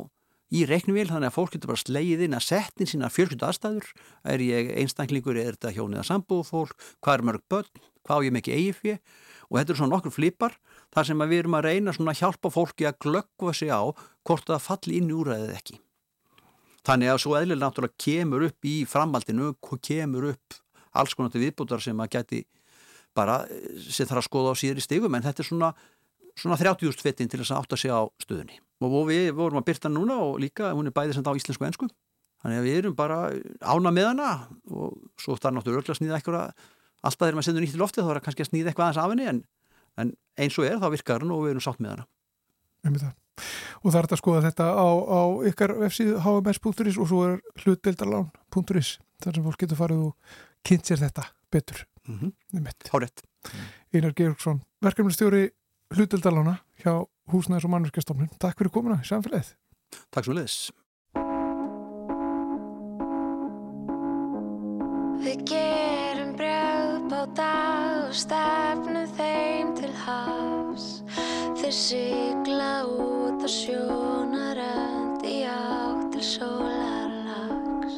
í 0.49 0.65
reiknivél 0.71 1.05
þannig 1.11 1.29
að 1.29 1.37
fólk 1.37 1.53
getur 1.53 1.75
bara 1.75 1.83
slegið 1.83 2.25
inn 2.25 2.37
að 2.39 2.47
setja 2.47 2.81
inn 2.81 2.89
sína 2.89 3.13
fjölskyldu 3.13 3.45
aðstæður 3.51 3.93
er 4.33 4.45
ég 4.49 4.73
einstaklingur, 4.81 5.37
er 5.37 5.53
þetta 5.53 5.75
hjónið 5.77 6.01
að 6.01 6.09
sambúð 6.09 6.43
fólk, 6.49 6.73
hvað 7.05 7.19
er 7.19 7.27
mörg 7.29 7.45
börn, 7.53 7.85
hvað 8.01 8.17
á 8.17 8.25
ég 8.25 8.35
mikið 8.39 8.57
eigi 8.57 8.75
fyrir 8.81 8.99
og 9.45 9.59
þetta 9.59 9.69
eru 9.69 9.83
svona 9.83 9.93
nokkur 9.93 10.17
flipar 10.17 10.57
þar 10.93 11.09
sem 11.09 11.23
við 11.25 11.39
erum 11.41 11.57
að 11.57 11.67
reyna 11.67 11.93
að 11.93 12.19
hjálpa 12.21 12.51
fólki 12.53 12.87
að 12.87 12.99
glöggva 13.05 13.53
sig 13.57 13.71
á 13.73 13.81
hvort 14.23 14.49
það 14.49 14.65
falli 14.67 14.99
inn 14.99 15.09
í 15.09 15.17
úræðið 15.17 15.55
ekki. 15.57 15.79
Þannig 16.83 17.13
að 17.13 17.21
svo 17.23 17.37
eðlilega 17.39 17.63
náttúrulega 17.63 18.01
kemur 18.03 18.45
upp 18.49 18.67
í 18.67 18.75
framhaldinu, 18.89 19.53
kemur 19.81 20.29
upp 20.33 20.59
alls 20.93 21.15
konar 21.15 21.31
til 21.33 21.41
viðbútar 21.45 21.81
sem 21.81 21.99
að 22.03 22.11
geti 22.17 22.43
bara 23.15 23.43
sem 23.87 24.07
þarf 24.09 24.23
að 24.23 24.27
skoða 24.27 24.53
á 24.53 24.59
síður 24.59 24.81
í 24.81 24.85
stigum 24.85 25.15
en 25.15 25.23
þetta 25.23 25.43
er 25.43 25.47
svona, 25.47 25.69
svona 26.35 26.57
30.000 26.59 27.05
fettin 27.05 27.31
til 27.31 27.39
þess 27.41 27.53
að 27.53 27.63
átta 27.63 27.79
sig 27.79 27.93
á 27.93 28.01
stöðunni. 28.21 28.59
Og 28.83 29.07
við 29.07 29.31
vorum 29.37 29.61
að 29.61 29.67
byrta 29.69 29.91
núna 29.91 30.19
og 30.25 30.41
líka 30.43 30.73
hún 30.73 30.89
er 30.89 30.95
bæðið 30.95 31.17
sem 31.17 31.25
það 31.25 31.37
á 31.37 31.39
íslensku 31.39 31.63
og 31.63 31.69
ennsku. 31.69 31.89
Þannig 32.43 32.59
að 32.59 32.67
við 32.67 32.77
erum 32.81 32.95
bara 32.99 33.17
ána 33.63 33.93
með 33.95 34.09
hana 34.11 34.31
og 34.67 34.97
svo 35.15 35.37
þarf 35.39 35.55
náttúrulega 35.55 35.93
að 35.93 36.01
snýða 36.01 36.17
eitthvað 36.19 36.41
alltaf 37.03 37.23
þegar 37.23 37.37
maður 37.37 37.47
sendur 37.47 37.63
nýtt 37.63 37.77
í 37.77 37.79
loftið 37.79 38.03
þá 38.03 38.09
er 38.09 38.17
það 38.17 38.25
kannski 38.25 38.43
að 38.43 38.49
snýða 38.49 38.71
eitthvað 38.71 38.89
aðeins 38.89 38.99
af 39.03 39.13
henni 39.13 39.29
en, 39.31 39.39
en 40.01 40.13
eins 40.39 40.57
og 40.59 40.67
er 40.67 40.79
þá 40.81 40.89
virkar 40.93 41.23
hann 41.23 41.33
og 41.33 41.45
við 41.45 41.55
erum 41.55 41.65
sátt 41.65 41.81
með 41.83 41.95
hana. 41.95 43.13
Og 43.83 43.91
það 43.91 43.97
er 43.97 44.05
þetta 44.05 44.17
að 44.17 44.21
skoða 44.21 44.43
þetta 44.47 44.67
á, 44.77 44.87
á 44.87 45.21
ykkar 45.49 45.75
websíðu 45.81 46.19
hms.is 46.23 46.99
og 47.01 47.09
svo 47.09 47.23
er 47.27 47.39
hlutdeildarlán.is 47.63 48.91
þar 49.23 49.37
sem 49.37 49.47
fólk 49.47 49.63
getur 49.63 49.79
farið 49.79 50.05
og 50.09 50.37
kynnt 50.67 50.89
sér 50.89 51.01
þetta 51.03 51.25
betur. 51.51 51.85
Mm 52.07 52.19
-hmm. 52.19 52.71
Hárett. 52.91 53.23
Einar 53.93 54.13
Georgsson, 54.13 54.63
verkefnistjóri 54.81 55.49
hlutdeildarlána 55.93 56.59
hjá 56.83 57.05
Húsnæðis 57.31 57.65
og 57.65 57.71
mannverkjastofnun. 57.71 58.29
Takk 58.39 58.57
fyrir 58.57 58.71
komuna 58.71 58.99
í 59.01 59.07
samfélagið. 59.07 59.55
Takk 60.11 60.25
svo 60.25 60.33
leiðis. 60.33 60.71
Við 65.23 65.45
gerum 65.47 66.33
brjáðbáta 66.35 67.51
og 68.07 68.13
stefnum 68.13 69.07
þeim 69.15 69.32
til 69.32 69.32
hafs 70.13 70.89
Þeir 71.63 71.75
sigla 71.77 72.71
út 72.83 73.39
á 73.39 73.47
sjónarönd 73.47 75.21
í 75.23 75.37
átt 75.47 76.09
til 76.11 76.23
sólarlags. 76.27 77.95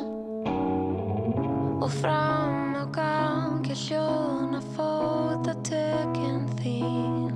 Og 1.82 1.90
fram 1.90 2.78
á 2.78 2.86
gangi 2.94 3.74
hljóna 3.88 4.62
fóta 4.76 5.58
tökinn 5.66 6.46
þín. 6.62 7.34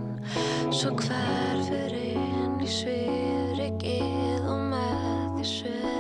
Svo 0.70 0.94
hverfur 1.02 1.98
inn 1.98 2.62
í 2.62 2.70
svifrikið 2.70 4.46
og 4.46 4.68
með 4.70 5.40
því 5.40 5.48
svörin 5.56 5.99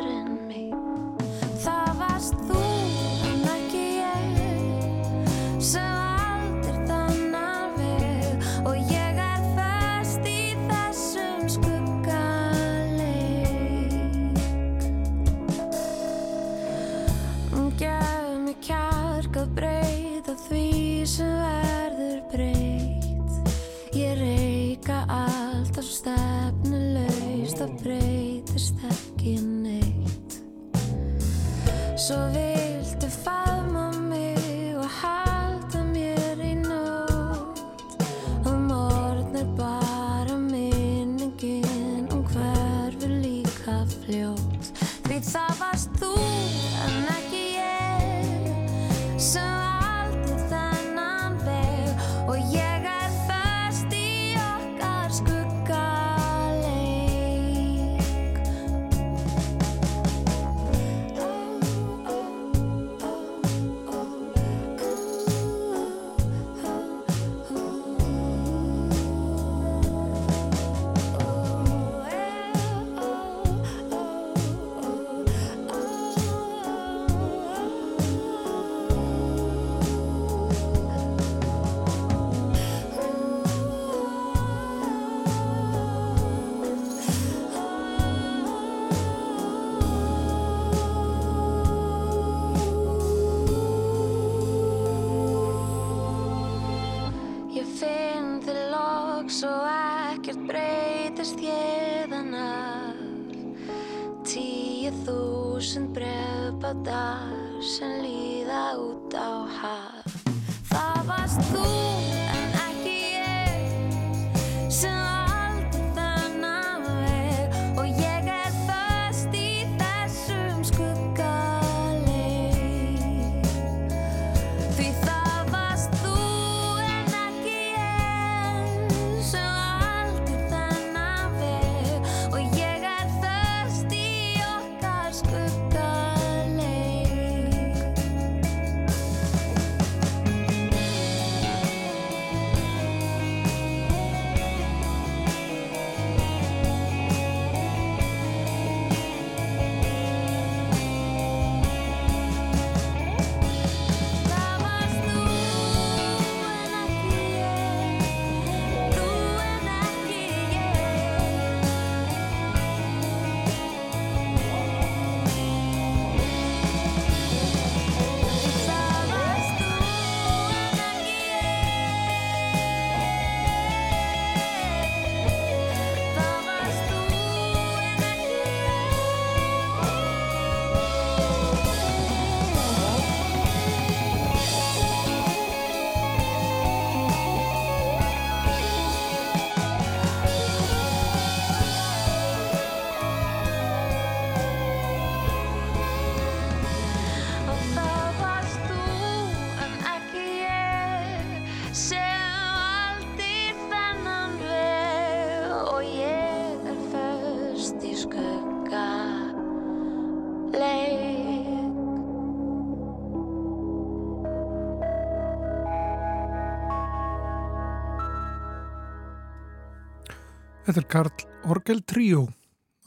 Þetta 220.79 220.87
er 220.87 220.93
Karl 220.93 221.51
Orgel 221.51 221.79
Tríó 221.83 222.21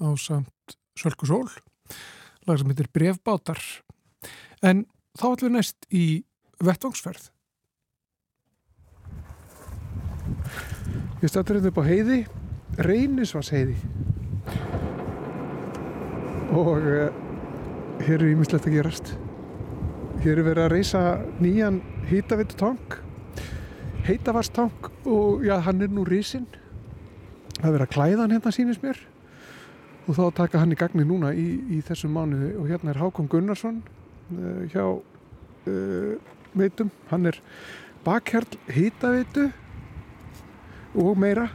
á 0.01 0.17
samt 0.17 0.77
Sölku 0.97 1.27
Sól, 1.29 1.51
lag 2.49 2.57
sem 2.57 2.71
heitir 2.71 2.87
Brefbátar. 2.89 3.59
En 4.65 4.87
þá 5.13 5.27
ætlum 5.35 5.51
við 5.51 5.53
næst 5.59 5.85
í 5.93 6.05
vettvangsferð. 6.65 7.27
Ég 11.21 11.29
stættur 11.29 11.59
hérna 11.59 11.69
upp 11.69 11.83
á 11.85 11.91
heiði, 11.91 12.23
Reynisvars 12.81 13.53
heiði. 13.53 13.77
Og 16.49 16.81
uh, 16.81 17.13
hér 18.07 18.17
er 18.23 18.27
ímislegt 18.31 18.71
að 18.73 18.79
gerast. 18.79 19.13
Hér 20.25 20.39
er 20.39 20.49
verið 20.49 20.65
að 20.65 20.75
reysa 20.79 21.05
nýjan 21.45 21.83
hýtavitutang, 22.09 22.99
heitavastang 24.09 24.93
og 25.05 25.45
já, 25.45 25.59
hann 25.61 25.85
er 25.85 25.93
nú 25.93 26.09
risinn 26.09 26.49
það 27.63 27.69
er 27.69 27.77
verið 27.77 27.87
að 27.87 27.95
klæða 27.95 28.23
hann 28.25 28.37
hérna 28.37 28.55
sínist 28.55 28.85
mér. 28.85 29.01
Og 30.03 30.17
þá 30.19 30.23
taka 30.35 30.59
hann 30.59 30.75
í 30.75 30.79
gagni 30.79 31.07
núna 31.07 31.31
í, 31.31 31.47
í 31.77 31.79
þessum 31.87 32.15
mánuði. 32.17 32.53
Og 32.59 32.71
hérna 32.73 32.91
er 32.91 32.99
Hákon 32.99 33.31
Gunnarsson 33.31 33.79
uh, 34.35 34.65
hjá 34.73 34.83
uh, 34.91 36.33
veitum, 36.59 36.91
hann 37.13 37.31
er 37.31 37.39
bakhjarl 38.05 38.59
hýtaveitu 38.75 39.47
og 40.99 41.15
meira. 41.23 41.47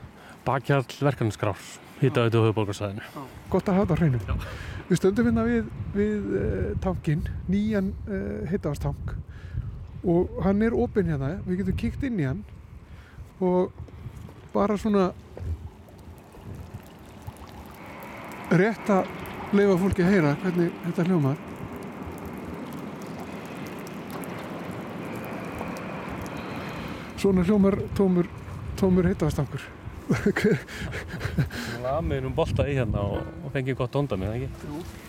Bakkjarl 0.48 0.88
verkefnisgrár, 1.04 1.60
hýtaveitu 2.00 2.40
og 2.40 2.48
höfuborgarsæðinu. 2.48 3.04
gott 3.52 3.68
að 3.68 3.82
hafa 3.82 3.96
þetta 3.96 4.00
á 4.00 4.02
hreinu. 4.02 4.48
Við 4.88 5.00
stöndum 5.02 5.28
hérna 5.28 5.44
við, 5.44 5.72
við 5.92 6.28
uh, 6.40 6.70
tankin 6.84 7.28
nýjan 7.52 7.92
uh, 8.08 8.48
heitavastang 8.48 9.18
og 10.08 10.40
hann 10.46 10.64
er 10.64 10.76
opinn 10.78 11.12
hérna. 11.12 11.36
Við 11.44 11.66
getum 11.66 11.80
kíkt 11.84 12.08
inn 12.08 12.22
í 12.22 12.28
hann. 12.30 12.44
Og 13.44 13.76
bara 14.54 14.78
svona 14.80 15.12
rétt 18.52 18.90
að 18.90 19.10
leifa 19.58 19.78
fólki 19.82 20.06
að 20.06 20.14
heyra 20.14 20.36
hvernig 20.44 20.76
þetta 20.86 21.08
hljómar. 21.10 21.40
Svona 27.18 27.44
hljómar 27.44 27.80
tómur, 27.98 28.28
tómur 28.78 29.08
heitavastangur 29.10 29.64
Lamið 31.84 32.28
um 32.30 32.36
bolta 32.36 32.68
í 32.70 32.76
hérna 32.78 33.04
og, 33.04 33.26
og 33.44 33.52
fengið 33.56 33.80
gott 33.82 33.96
onda 34.00 34.20
með, 34.20 34.38
ekki? 34.38 35.07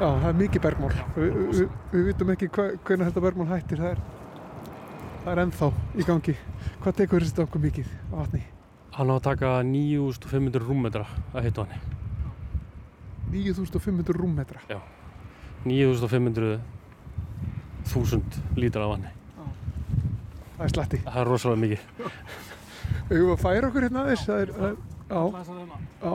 Já, 0.00 0.06
það 0.16 0.30
er 0.30 0.36
mikið 0.38 0.62
bergmál. 0.64 0.94
Vi, 1.12 1.26
vi, 1.28 1.64
við 1.92 2.06
vitum 2.06 2.30
ekki 2.32 2.46
hva, 2.54 2.62
hvernig 2.88 3.08
þetta 3.10 3.20
bergmál 3.20 3.50
hættir. 3.50 3.82
Það 3.82 3.90
er, 3.90 3.98
það 5.26 5.32
er 5.34 5.40
ennþá 5.42 5.66
í 5.92 6.06
gangi. 6.08 6.34
Hvað 6.80 6.94
tekur 7.02 7.20
þessi 7.26 7.36
tankur 7.36 7.60
mikið 7.60 7.90
á 8.08 8.14
vatni? 8.16 8.40
Hann 8.96 9.12
á 9.12 9.14
að 9.18 9.26
taka 9.26 9.50
9500 9.68 10.64
rúmmetra 10.64 11.04
að 11.34 11.50
hitta 11.50 11.66
hann. 11.68 11.84
9500 13.34 14.16
rúmmetra. 14.16 14.64
9500 15.68 16.56
þúsund 17.92 18.40
lítra 18.56 18.86
af 18.86 18.94
vatni. 18.94 19.12
Það 20.56 20.64
er 20.64 20.74
slatti. 20.78 21.02
Það 21.04 21.20
er 21.20 21.32
rosalega 21.34 21.62
mikið. 21.66 21.84
Við 23.10 23.20
höfum 23.20 23.36
að 23.36 23.44
færa 23.44 23.68
okkur 23.68 23.88
hérna 23.90 24.06
aðeins. 24.06 24.24
Það 24.24 24.46
er, 24.46 24.56
það 24.56 24.66
er, 24.70 24.80
já, 25.12 25.20
já. 26.00 26.12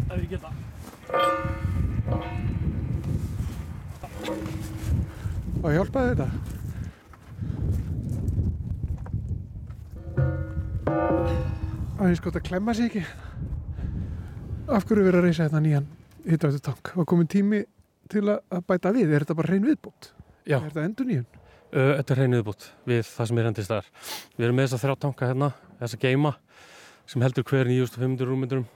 Það 0.00 0.16
er 0.16 0.24
ekki 0.24 0.40
þetta. 0.40 1.88
Og 5.60 5.74
hjálpaði 5.74 6.14
þetta? 6.14 6.28
Það 12.00 12.06
er 12.08 12.16
sko 12.16 12.32
að 12.32 12.46
klemma 12.46 12.72
sig 12.76 12.88
ekki. 12.88 13.02
Af 14.70 14.86
hverju 14.88 15.04
verið 15.04 15.18
að 15.20 15.26
reysa 15.26 15.46
þetta 15.48 15.60
nýjan 15.64 15.90
hittvættu 16.24 16.62
tank? 16.64 16.92
Var 16.96 17.08
komin 17.08 17.28
tími 17.30 17.60
til 18.10 18.24
að 18.28 18.40
að 18.48 18.64
bæta 18.72 18.92
við? 18.96 19.12
Er 19.12 19.24
þetta 19.24 19.36
bara 19.38 19.52
reyn 19.52 19.68
viðbútt? 19.68 20.10
Já. 20.48 20.58
Er 20.58 20.70
þetta 20.70 20.86
endur 20.88 21.08
nýjun? 21.08 21.28
Uh, 21.70 21.92
þetta 22.00 22.14
er 22.14 22.20
hreinuð 22.22 22.44
bútt 22.48 22.66
við 22.88 23.04
það 23.06 23.30
sem 23.30 23.40
er 23.40 23.48
hendist 23.50 23.70
þar. 23.70 23.90
Við 24.36 24.46
erum 24.48 24.56
með 24.58 24.68
þessa 24.68 24.82
þrjá 24.82 24.96
tanka 25.04 25.28
hérna, 25.30 25.50
þessa 25.82 26.00
geima 26.02 26.32
sem 27.10 27.22
heldur 27.24 27.46
hver 27.46 27.70
9500 27.70 28.30
rúmmetrum 28.30 28.66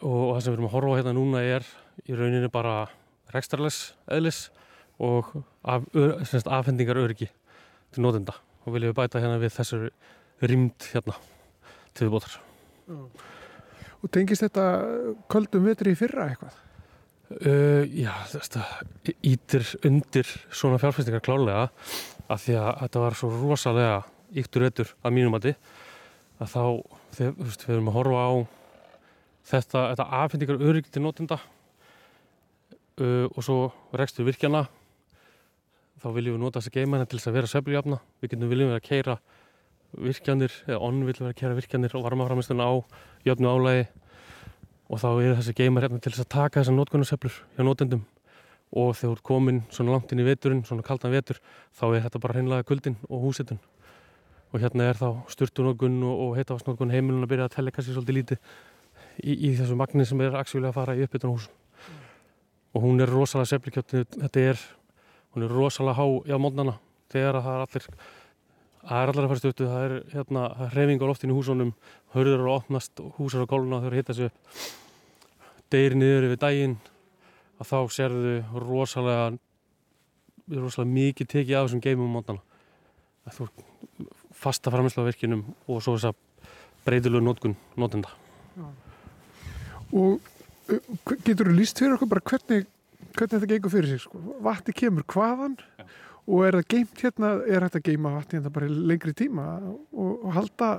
og, 0.00 0.34
það 0.34 0.40
sem 0.40 0.52
við 0.52 0.56
erum 0.56 0.68
að 0.68 0.74
horfa 0.76 0.98
hérna 0.98 1.14
núna 1.16 1.42
er 1.44 1.66
í 2.08 2.16
rauninni 2.16 2.50
bara 2.52 2.76
rekstarles 3.32 3.80
eðlis 4.12 4.46
og 5.02 5.32
af, 5.64 5.84
semst, 6.28 6.48
afhendingar 6.48 7.00
öryggi 7.00 7.28
til 7.92 8.04
notenda 8.04 8.36
og 8.64 8.76
viljum 8.76 8.92
við 8.92 8.98
bæta 9.00 9.22
hérna 9.22 9.40
við 9.42 9.54
þessu 9.56 9.80
rýmd 10.42 10.88
hérna 10.92 11.16
til 11.92 12.08
viðbótar. 12.08 12.38
Og 14.02 14.10
tengist 14.14 14.44
þetta 14.44 14.66
köldum 15.30 15.66
vetri 15.68 15.94
í 15.94 15.98
fyrra 15.98 16.30
eitthvað? 16.30 16.58
Uh, 17.32 17.84
já, 17.88 18.12
þetta 18.28 18.64
ítir 19.24 19.64
undir 19.88 20.28
svona 20.52 20.80
fjárfæstingar 20.82 21.22
klálega 21.24 21.68
af 22.28 22.42
því 22.42 22.58
að 22.60 22.72
þetta 22.82 23.04
var 23.06 23.16
svo 23.16 23.30
rosalega 23.32 24.02
yktur 24.42 24.66
öttur 24.68 24.90
að 25.00 25.14
mínum 25.16 25.32
mati 25.32 25.54
að 26.42 26.50
þá, 26.52 26.64
þú 27.16 27.30
veist, 27.38 27.64
við 27.64 27.74
erum 27.76 27.88
að 27.92 27.96
horfa 27.96 28.26
á 28.26 28.32
þetta, 29.48 29.88
þetta 29.92 30.06
afhendingar 30.20 30.62
öryggi 30.62 30.92
til 30.92 31.02
notenda 31.04 31.38
uh, 33.00 33.26
og 33.26 33.40
svo 33.44 33.58
rekstur 33.96 34.26
virkjana. 34.28 34.66
Þá 36.02 36.08
viljum 36.16 36.36
við 36.36 36.42
nota 36.42 36.60
þessa 36.60 36.74
geimana 36.74 37.06
til 37.06 37.18
þess 37.18 37.30
að 37.30 37.36
vera 37.38 37.50
sveifljafna 37.50 37.98
við 38.22 38.32
getum 38.32 38.50
viljum 38.50 38.72
við 38.72 38.78
að 38.78 38.86
keira 38.88 39.18
virkjanir 39.92 40.54
eða 40.66 40.80
onn 40.82 41.02
viljum 41.06 41.28
við 41.28 41.34
að 41.34 41.38
keira 41.42 41.58
virkjanir 41.58 41.94
og 41.98 42.06
varmaframistuna 42.06 42.66
á 42.66 42.72
jöfnu 43.28 43.52
álægi 43.52 43.84
og 44.92 45.00
þá 45.00 45.08
eru 45.12 45.36
þessi 45.38 45.54
geimar 45.56 45.86
hérna 45.86 46.00
til 46.02 46.12
þess 46.12 46.24
að 46.24 46.32
taka 46.34 46.60
þessar 46.60 46.76
notkunarseflur 46.78 47.36
hjá 47.56 47.62
notendum. 47.64 48.02
Og 48.72 48.96
þegar 48.96 49.12
þú 49.12 49.14
ert 49.14 49.26
komin 49.28 49.60
svona 49.68 49.92
langt 49.92 50.12
inn 50.12 50.22
í 50.22 50.26
veturinn, 50.26 50.64
svona 50.64 50.84
kaldan 50.84 51.12
vetur 51.12 51.38
þá 51.76 51.84
er 51.90 52.04
þetta 52.06 52.20
bara 52.24 52.36
hreinlega 52.38 52.66
kuldin 52.66 52.96
og 53.08 53.26
húsitun 53.26 53.60
og 54.52 54.60
hérna 54.60 54.90
er 54.90 54.98
þá 55.00 55.08
styrtunótkun 55.32 55.96
og, 56.04 56.18
og 56.24 56.34
heitavastnótkun 56.36 56.92
heimilun 56.92 57.24
að 57.24 57.30
byrja 57.32 57.48
að 57.48 57.54
tella 57.56 57.72
kannski 57.72 57.94
svolítið 57.94 58.18
lítið 58.18 58.50
í, 59.20 59.32
í 59.34 59.52
þessu 59.58 59.76
magni 59.78 60.06
sem 60.08 60.20
er 60.24 60.38
aksjóðlega 60.40 60.72
að 60.72 60.78
fara 60.80 60.96
í 60.96 61.04
uppbytun 61.06 61.34
hús 61.34 61.48
og 62.72 62.86
hún 62.86 63.04
er 63.04 63.10
rosalega 63.12 63.50
seflikjötni, 63.52 64.06
þetta 64.16 64.48
er 64.52 64.64
hún 65.34 65.44
er 65.46 65.52
rosalega 65.52 65.98
há 66.00 66.06
á 66.32 66.36
mótnana 66.40 66.78
þegar 67.12 67.40
að 67.40 67.46
það 67.46 67.56
er 67.56 67.64
allir 67.66 67.88
það 68.82 69.02
er 69.02 69.12
allir 69.12 69.24
að 69.24 69.32
fara 69.32 69.42
stuttu, 69.42 69.68
það 69.70 69.84
er 69.86 69.96
hérna 70.12 70.44
hreyfing 70.72 71.02
á 71.02 71.06
loftinu 71.06 71.34
í 71.34 71.38
húsunum, 71.38 71.74
hörður 72.14 72.38
eru 72.38 72.48
að 72.48 72.56
opnast 72.56 73.02
hús 73.18 73.36
eru 73.36 73.46
að 73.46 73.52
gólna 73.52 73.78
og 73.78 73.84
þau 73.84 73.90
eru 73.90 73.98
að 73.98 74.00
hitta 74.00 74.26
upp. 74.26 74.64
Deyri 75.72 75.98
niður 75.98 76.26
yfir 76.28 76.40
daginn 76.42 76.74
að 77.62 77.70
þá 77.70 77.78
sérðu 77.96 78.34
rosalega 78.58 79.30
rosalega 80.50 80.94
mikið 80.96 81.30
tekið 81.36 81.58
af 81.58 81.68
þessum 81.68 81.84
geimum 81.84 82.16
mótana 82.16 82.42
að 83.28 83.38
þú 83.38 83.48
fasta 84.42 84.72
framherslu 84.74 85.06
á 85.06 85.08
virkinum 85.08 85.44
og 85.70 85.82
svo 85.84 85.94
þess 85.96 86.10
að 86.10 86.48
breytilegu 86.82 87.22
nótkun 87.22 87.54
nótenda 87.78 88.10
Og 89.92 90.20
uh, 90.72 90.92
getur 91.26 91.50
þú 91.50 91.56
líst 91.56 91.82
fyrir 91.82 91.96
okkur 91.96 92.12
bara 92.14 92.24
hvernig, 92.30 92.70
hvernig 93.16 93.34
þetta 93.34 93.50
gengur 93.50 93.74
fyrir 93.74 93.92
sig? 93.92 94.04
Sko? 94.04 94.22
Vatni 94.44 94.76
kemur 94.76 95.06
hvaðan 95.12 95.58
og 96.22 96.46
er 96.46 96.58
það 96.60 96.68
geimt 96.70 97.02
hérna, 97.02 97.32
er 97.50 97.66
þetta 97.66 97.82
geima 97.88 98.14
vatni 98.14 98.38
hérna 98.38 98.52
bara 98.54 98.70
lengri 98.70 99.14
tíma 99.18 99.46
og, 99.66 100.10
og 100.22 100.32
halda 100.36 100.70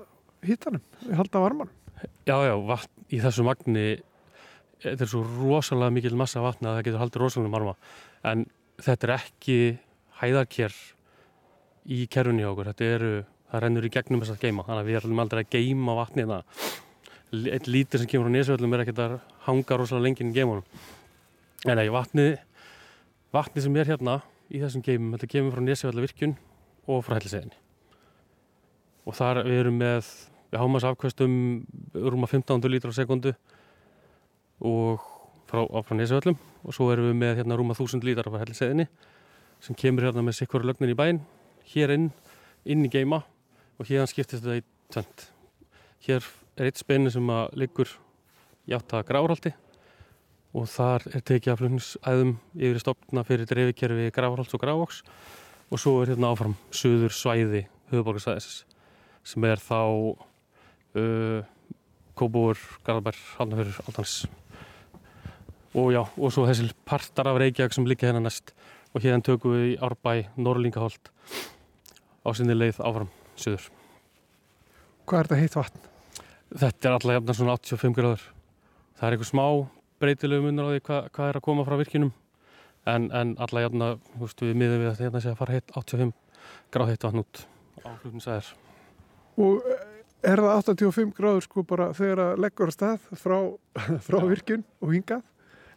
hittanum, 0.46 0.84
halda 1.12 1.42
varmanum? 1.44 1.80
Já, 2.28 2.36
já, 2.48 2.56
vatn 2.68 3.08
í 3.14 3.20
þessu 3.24 3.46
magni 3.48 3.88
þetta 4.84 5.06
er 5.06 5.12
svo 5.12 5.24
rosalega 5.24 5.96
mikil 5.96 6.18
massa 6.20 6.44
vatni 6.44 6.68
að 6.68 6.78
það 6.78 6.88
getur 6.88 7.04
haldið 7.04 7.24
rosalega 7.24 7.54
marma 7.54 7.76
en 8.28 8.46
þetta 8.84 9.08
er 9.08 9.14
ekki 9.18 9.58
hæðarkér 10.22 10.80
í 11.94 12.00
kerfunni 12.12 12.48
okkur 12.48 12.72
þetta 12.72 12.90
eru, 12.96 13.14
það 13.52 13.64
rennur 13.66 13.88
í 13.88 13.92
gegnum 13.94 14.24
þess 14.24 14.36
að 14.36 14.44
geima 14.48 14.66
þannig 14.68 14.84
að 14.84 14.90
við 14.90 15.00
erum 15.00 15.24
aldrei 15.24 15.44
að 15.44 15.54
geima 15.56 15.98
vatni 16.00 16.28
það 16.30 16.60
eitt 17.34 17.68
lítur 17.68 18.02
sem 18.02 18.10
kemur 18.10 18.30
á 18.30 18.34
nesvöldum 18.36 18.74
er 18.76 18.84
ekkert 18.84 19.02
að 19.02 19.16
hanga 19.48 19.78
rosalega 19.80 20.06
lengið 20.08 20.30
í 20.30 20.36
geimunum 20.36 20.66
en 21.66 21.80
nei, 21.80 21.88
vatni 21.90 22.28
vatni 23.34 23.64
sem 23.64 23.78
er 23.82 23.90
hérna 23.90 24.20
í 24.54 24.62
þessum 24.62 24.84
geimum, 24.86 25.16
þetta 25.16 25.32
kemur 25.32 25.56
frá 25.56 25.64
nesvölda 25.66 26.04
virkun 26.04 26.36
og 26.86 27.02
frá 27.08 27.18
helliseginni 27.18 27.58
og 29.08 29.18
þar 29.18 29.42
við 29.48 29.64
erum 29.64 29.80
með 29.82 30.12
við 30.54 30.62
hámas 30.62 30.86
afkvæstum 30.86 31.34
rúma 31.98 32.30
15 32.30 32.70
lítur 32.70 32.94
á 32.94 33.00
sekundu 33.00 33.34
og 34.62 35.02
frá, 35.50 35.66
frá 35.66 35.98
nesvöllum 35.98 36.38
og 36.64 36.78
svo 36.78 36.92
erum 36.94 37.10
við 37.10 37.20
með 37.24 37.42
hérna 37.42 37.58
rúma 37.58 37.74
1000 37.74 38.06
lítar 38.06 38.30
af 38.30 38.38
helliseginni 38.44 38.86
sem 39.64 39.80
kemur 39.80 40.06
hérna 40.06 40.22
með 40.22 40.38
sikkvaru 40.44 40.70
lögnin 40.70 40.94
í 40.94 41.00
bæinn 41.00 41.24
hér 41.74 41.96
inn, 41.98 42.12
inn 42.70 42.86
í 42.86 42.94
geima 42.94 43.24
og 43.80 43.90
hérna 43.90 44.06
skiptist 44.12 44.44
þetta 44.44 44.62
í 44.62 44.66
tvent 44.94 45.28
hér 46.06 46.32
eitt 46.62 46.78
spenni 46.78 47.12
sem 47.14 47.30
að 47.34 47.56
liggur 47.64 47.90
í 48.70 48.76
átt 48.78 48.94
að 48.94 49.08
grárhaldi 49.10 49.54
og 50.54 50.68
þar 50.70 51.08
er 51.10 51.24
tekið 51.26 51.54
af 51.54 51.62
flutningsæðum 51.62 52.36
yfir 52.54 52.82
stopna 52.84 53.24
fyrir 53.26 53.50
dreifikerfi 53.50 54.12
grárhalds 54.14 54.54
og 54.54 54.62
grávóks 54.62 55.02
og 55.74 55.82
svo 55.82 55.96
er 56.04 56.14
hérna 56.14 56.30
áfram 56.30 56.54
söður 56.70 57.16
svæði 57.16 57.64
höfuborgarsvæðis 57.90 58.62
sem 59.26 59.50
er 59.50 59.62
þá 59.64 59.80
uh, 59.82 61.42
Kóbúur, 62.14 62.60
Garðabær, 62.86 63.18
Haldnafjörður, 63.40 63.80
Altanis 63.88 64.18
og 65.74 65.88
já, 65.96 66.04
og 66.06 66.30
svo 66.30 66.46
þessi 66.46 66.70
partar 66.86 67.32
af 67.32 67.40
Reykjavík 67.42 67.74
sem 67.74 67.88
liggja 67.90 68.12
hérna 68.12 68.22
næst 68.28 68.54
og 68.94 69.02
hérna 69.02 69.26
tökum 69.26 69.56
við 69.56 69.72
í 69.72 69.80
Árbæ, 69.82 70.28
Norrlingaholt 70.38 71.10
á 72.22 72.30
sinni 72.38 72.54
leið 72.54 72.84
áfram 72.86 73.10
söður. 73.34 73.66
Hvað 75.10 75.20
er 75.20 75.32
þetta 75.32 75.42
heitt 75.42 75.58
vatn? 75.58 75.93
Þetta 76.54 76.90
er 76.90 76.96
alltaf 76.98 77.16
jafnir 77.16 77.38
svona 77.38 77.56
85 77.58 77.96
gráður. 77.98 78.26
Það 79.00 79.08
er 79.08 79.16
einhver 79.16 79.30
smá 79.30 79.46
breytilegu 80.04 80.44
munur 80.46 80.70
á 80.70 80.72
því 80.74 80.84
hva, 80.86 81.00
hvað 81.16 81.32
er 81.32 81.40
að 81.40 81.46
koma 81.48 81.66
frá 81.66 81.78
virkinum 81.80 82.12
en, 82.90 83.08
en 83.16 83.34
alltaf 83.42 83.64
jafnir, 83.64 83.98
þú 84.14 84.22
veist, 84.26 84.44
við 84.44 84.60
miðum 84.62 84.84
við 84.84 84.92
að 84.92 85.02
hérna 85.06 85.24
sé 85.24 85.32
að 85.32 85.40
fara 85.40 85.56
heitt 85.56 85.74
85 85.74 86.14
gráð 86.74 86.92
heitt 86.92 87.08
vatn 87.08 87.24
út 87.24 87.44
á 87.82 87.90
flutnisæðir. 88.04 88.52
Og 89.42 89.70
eh, 89.72 89.86
er 90.30 90.44
það 90.44 90.74
85 90.76 91.14
gráður 91.18 91.48
sko 91.48 91.66
bara 91.68 91.90
þegar 91.98 92.24
að 92.28 92.44
leggur 92.46 92.72
að 92.72 92.78
stað 92.78 93.08
frá, 93.24 93.38
frá 94.08 94.20
virkun 94.28 94.66
og 94.84 94.94
hingað? 94.94 95.26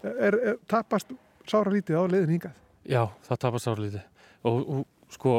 Er, 0.06 0.36
er, 0.36 0.58
tapast 0.68 1.14
sára 1.48 1.72
lítið 1.72 2.02
á 2.02 2.04
leiðin 2.04 2.36
hingað? 2.36 2.58
Já, 2.86 3.02
það 3.26 3.42
tapast 3.46 3.66
sárlítið 3.66 4.02
og, 4.46 4.58
og 4.60 5.14
sko 5.14 5.38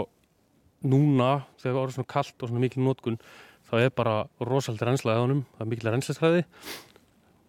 núna 0.85 1.29
þegar 1.57 1.73
það 1.73 1.79
voru 1.81 1.95
svona 1.95 2.11
kallt 2.13 2.43
og 2.43 2.51
svona 2.51 2.63
mikil 2.63 2.83
nótkun 2.85 3.19
þá 3.67 3.73
er 3.81 3.93
bara 3.95 4.17
rosalega 4.43 4.89
reynsla 4.89 5.15
eða 5.15 5.25
honum, 5.25 5.45
það 5.55 5.65
er 5.65 5.71
mikil 5.71 5.89
reynslæstræði 5.91 6.43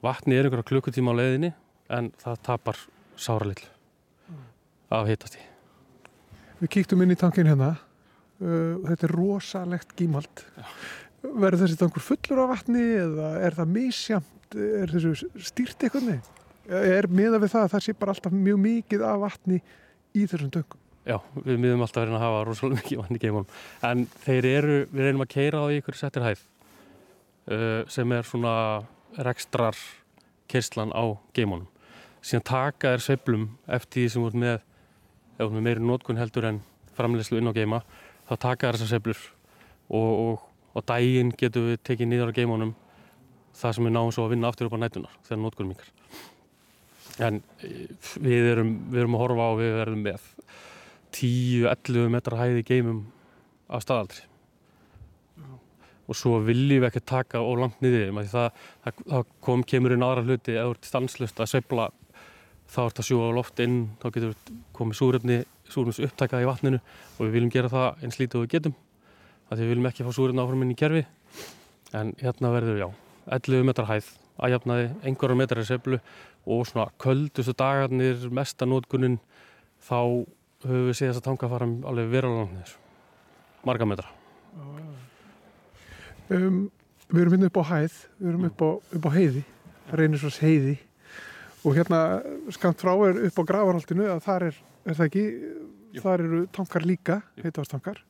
vatni 0.05 0.39
er 0.39 0.47
einhverja 0.49 0.71
klukkutíma 0.71 1.15
á 1.15 1.19
leiðinni 1.19 1.53
en 1.99 2.11
það 2.23 2.41
tapar 2.49 2.81
sáralill 3.19 3.63
af 4.95 5.09
hitasti 5.11 5.45
Við 6.59 6.73
kíktum 6.75 7.05
inn 7.05 7.15
í 7.15 7.19
tankin 7.19 7.47
hérna. 7.47 7.77
Uh, 8.43 8.81
þetta 8.83 9.07
er 9.07 9.13
rosalegt 9.15 9.93
gímald. 9.95 10.43
Verður 11.23 11.61
þessi 11.63 11.79
tankur 11.79 12.03
fullur 12.03 12.41
af 12.43 12.51
vatni 12.51 12.83
eða 12.99 13.29
er 13.47 13.55
það 13.55 13.71
misjamt 13.77 14.59
er 14.59 14.91
þessu 14.91 15.29
stýrt 15.45 15.87
eitthvað 15.87 16.19
er 16.69 17.09
miða 17.11 17.41
við 17.41 17.53
það 17.55 17.65
að 17.65 17.73
það 17.75 17.85
sé 17.85 17.95
bara 17.99 18.15
alltaf 18.15 18.35
mjög 18.35 18.61
mikið 18.65 19.05
af 19.09 19.23
vatni 19.25 19.59
í 20.17 20.25
þessum 20.29 20.53
tökum 20.53 20.81
Já, 21.09 21.17
við 21.41 21.57
miðum 21.63 21.81
alltaf 21.87 22.03
verið 22.03 22.19
að 22.19 22.23
hafa 22.27 22.41
rosalega 22.45 22.83
mikið 22.83 22.99
vatn 23.01 23.17
í 23.17 23.21
geimunum. 23.23 23.53
En 23.89 24.03
þeir 24.27 24.49
eru, 24.51 24.75
við 24.93 25.07
reynum 25.07 25.25
að 25.25 25.31
keira 25.33 25.63
á 25.65 25.67
ykkur 25.73 25.97
settir 25.97 26.27
hæð 26.27 26.43
uh, 27.49 27.81
sem 27.89 28.13
er 28.13 28.29
svona 28.29 28.53
rekstrar 29.25 29.79
kerslan 30.53 30.93
á 30.93 31.17
geimunum. 31.37 31.65
Síðan 32.21 32.45
taka 32.51 32.93
þér 32.93 33.07
sveiflum 33.07 33.49
eftir 33.79 34.03
því 34.03 34.13
sem 34.13 34.29
ert 34.29 34.39
með, 34.43 34.61
ef 34.61 35.41
þú 35.41 35.49
ert 35.49 35.57
með 35.57 35.67
meiri 35.71 35.87
nótkun 35.89 36.21
heldur 36.21 36.51
en 36.51 36.61
framleyslu 36.99 37.41
inn 37.41 37.49
á 37.49 37.57
geima, 37.57 37.81
þá 38.29 38.35
taka 38.45 38.75
þessar 38.77 38.93
sveiflur 38.93 39.25
og, 39.89 40.13
og, 40.13 40.47
og 40.77 40.89
daginn 40.93 41.33
getum 41.41 41.71
við 41.71 41.83
tekið 41.89 42.13
niður 42.13 42.35
á 42.35 42.39
geimunum 42.43 42.77
það 43.57 43.79
sem 43.79 43.89
við 43.89 43.97
náum 43.97 44.13
svo 44.13 44.27
að 44.27 44.35
vinna 44.35 44.53
aftur 44.53 44.69
upp 44.69 44.77
á 44.77 44.83
nætunar 44.85 45.21
þegar 45.25 45.45
nótkunum 45.47 45.77
ykkar. 45.79 45.93
En 47.29 47.41
eh, 47.65 47.87
við 48.21 48.53
erum, 48.53 48.75
við 48.93 49.07
erum 49.07 49.17
að 49.17 49.25
horfa 49.25 49.49
á 49.49 49.53
við 49.59 49.79
verðum 49.81 50.05
með 50.05 50.35
10-11 51.17 52.11
metra 52.13 52.41
hæði 52.41 52.65
geimum 52.67 53.05
af 53.69 53.85
staðaldri. 53.85 54.25
Og 56.09 56.17
svo 56.17 56.39
viljum 56.41 56.83
við 56.83 56.89
ekki 56.89 57.05
taka 57.05 57.41
og 57.45 57.61
langt 57.61 57.83
niður 57.85 58.15
því 58.17 58.29
það, 58.33 58.61
það, 58.85 59.01
það 59.13 59.25
kom, 59.45 59.65
kemur 59.69 59.95
inn 59.95 60.05
aðra 60.07 60.25
hluti. 60.25 60.55
Eða 60.55 60.69
þú 60.71 60.77
ert 60.77 60.89
stanslust 60.89 61.43
að 61.43 61.51
sveifla 61.53 61.89
þá 62.69 62.81
ert 62.85 63.01
að 63.01 63.09
sjúa 63.09 63.29
á 63.29 63.37
loft 63.37 63.61
inn 63.65 63.79
þá 64.01 64.07
getur 64.15 64.55
komið 64.77 65.01
súrefni 65.01 65.39
súrefnis 65.69 66.01
upptækað 66.05 66.45
í 66.45 66.49
vatninu 66.49 66.81
og 66.81 67.21
við 67.23 67.35
viljum 67.37 67.53
gera 67.53 67.73
það 67.73 68.05
eins 68.05 68.19
lítið 68.21 68.41
og 68.41 68.47
við 68.47 68.55
getum 68.57 68.77
því 69.49 69.61
við 69.63 69.71
viljum 69.73 69.89
ekki 69.89 70.05
fá 70.05 70.11
súrefni 70.13 70.43
áfram 70.43 70.65
inn 70.65 70.73
í 70.75 70.79
kerfi. 70.79 71.05
En 71.97 72.13
hérna 72.21 72.53
verður 72.53 72.81
já 72.83 72.89
11 73.39 73.69
metrar 73.69 73.89
hæð 73.89 74.11
að 74.39 74.55
jafnaði 74.55 74.89
einhverjar 75.09 75.41
metrar 75.41 75.65
í 75.65 75.69
sveiflu 75.69 76.01
og 76.49 76.67
svona 76.69 76.93
köldustu 77.01 77.55
dagarnir 77.57 78.29
mestanótkunin 78.33 79.19
þá 79.85 80.01
höfum 80.65 80.89
við 80.89 80.97
séð 80.99 81.13
þess 81.13 81.21
að 81.23 81.27
tanga 81.29 81.51
fara 81.53 81.69
alveg 81.91 82.11
verulega 82.13 82.65
marga 83.69 83.89
metra. 83.89 84.11
Um, 86.29 86.67
Við 87.09 87.23
erum 87.23 87.33
hérna 87.33 87.49
upp 87.49 87.59
á 87.65 87.65
hæð 87.71 87.95
við 88.19 88.29
erum 88.29 88.43
upp 88.51 88.61
á, 88.61 88.69
upp 88.99 89.07
á 89.09 89.11
heiði 89.15 89.41
Reynisvars 89.97 90.41
heiði 90.45 90.75
og 91.65 91.79
hérna 91.79 92.01
skamt 92.53 92.83
frá 92.85 92.93
er 93.07 93.23
upp 93.31 93.39
á 93.41 93.49
gravarholtinu 93.49 94.05
að 94.13 94.21
þar 94.27 94.45
er, 94.51 94.59
er 94.85 94.99
það 94.99 95.07
ekki 95.07 95.25
Jú. 95.97 96.03
þar 96.05 96.25
eru 96.27 96.43
tankar 96.53 96.85
líka 96.85 97.17
heitastankar 97.41 98.03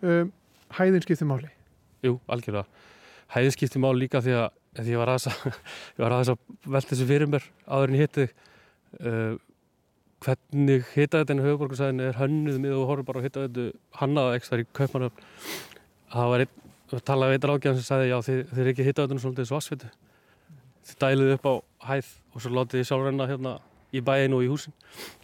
um, 0.00 0.32
Hæðin 0.74 1.04
skiptir 1.04 1.28
máli. 1.28 1.50
Jú, 2.02 2.16
algjörlega. 2.26 2.64
Hæðin 3.30 3.52
skiptir 3.54 3.82
máli 3.84 4.06
líka 4.06 4.22
því 4.24 4.32
að 4.40 4.48
því 4.80 4.94
ég 4.94 5.02
var 5.02 5.12
aðeins 5.12 5.28
að, 5.28 6.32
að 6.32 6.72
velta 6.74 6.90
þessu 6.94 7.06
fyrir 7.12 7.30
mér 7.30 7.44
áður 7.68 7.92
en 7.92 7.98
ég 7.98 8.08
hitti 8.08 8.24
uh, 9.04 9.36
hvernig 10.24 10.88
hitaðetinn 10.94 11.42
í 11.42 11.44
höfuborgarsæðinu 11.44 12.08
er 12.08 12.18
hönnuð 12.18 12.58
með 12.62 12.78
og 12.78 12.88
horfður 12.90 13.08
bara 13.10 13.22
á 13.22 13.26
hitaðetu 13.26 13.66
hannaða 14.00 14.38
ekstra 14.38 14.62
í 14.62 14.66
Kaupmannöfn 14.76 15.28
það 16.14 16.32
var 16.32 16.44
einn, 16.44 16.56
talaði 17.04 17.36
veitar 17.36 17.54
ágjörðan 17.54 17.78
sem 17.80 17.88
sagði 17.88 18.10
já 18.10 18.18
þið, 18.28 18.40
þið 18.50 18.64
er 18.64 18.72
ekki 18.72 18.88
hitaðetun 18.88 19.22
svolítið 19.22 19.50
svasvitu 19.50 19.92
þið 20.84 20.98
dæluðu 21.00 21.36
upp 21.38 21.48
á 21.48 21.54
hæð 21.90 22.10
og 22.34 22.44
svo 22.44 22.52
látið 22.54 22.80
þið 22.80 22.88
sjálfrenna 22.90 23.28
hérna 23.30 23.54
í 23.94 24.02
bæinu 24.04 24.38
og 24.38 24.44
í 24.44 24.50
húsin. 24.50 24.74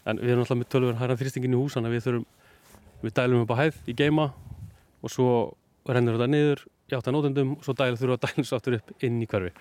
En 0.07 0.21
við 0.21 0.35
erum 0.35 0.45
alltaf 0.45 0.61
með 0.61 0.71
tölvun 0.73 1.01
hæran 1.01 1.19
þrýstingin 1.21 1.57
í 1.57 1.61
húsan 1.61 1.89
við 1.91 2.05
þurfum, 2.07 2.27
við 3.03 3.17
dælum 3.19 3.45
upp 3.45 3.55
á 3.55 3.61
hæð 3.61 3.81
í 3.91 3.97
geima 3.99 4.31
og 5.01 5.13
svo 5.13 5.31
rennur 5.89 6.19
þetta 6.19 6.31
niður 6.31 6.65
í 6.91 6.97
áttanótendum 6.99 7.57
og 7.57 7.67
svo 7.67 7.75
dælu 7.77 7.99
þurfum 7.99 8.17
að 8.17 8.25
dælum 8.27 8.49
svo 8.49 8.61
aftur 8.61 8.79
upp 8.79 9.05
inn 9.07 9.21
í 9.21 9.29
hverfi. 9.31 9.53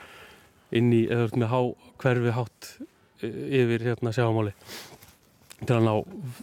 Inn 0.78 0.94
í, 0.94 1.04
eða 1.10 1.42
með 1.42 1.52
há, 1.52 1.62
hverfi 2.04 2.36
hátt 2.36 2.72
e, 3.26 3.30
yfir 3.62 3.88
hérna 3.90 4.14
sjáamáli 4.14 4.54
til 5.66 5.76
að 5.76 5.86
ná, 5.88 5.94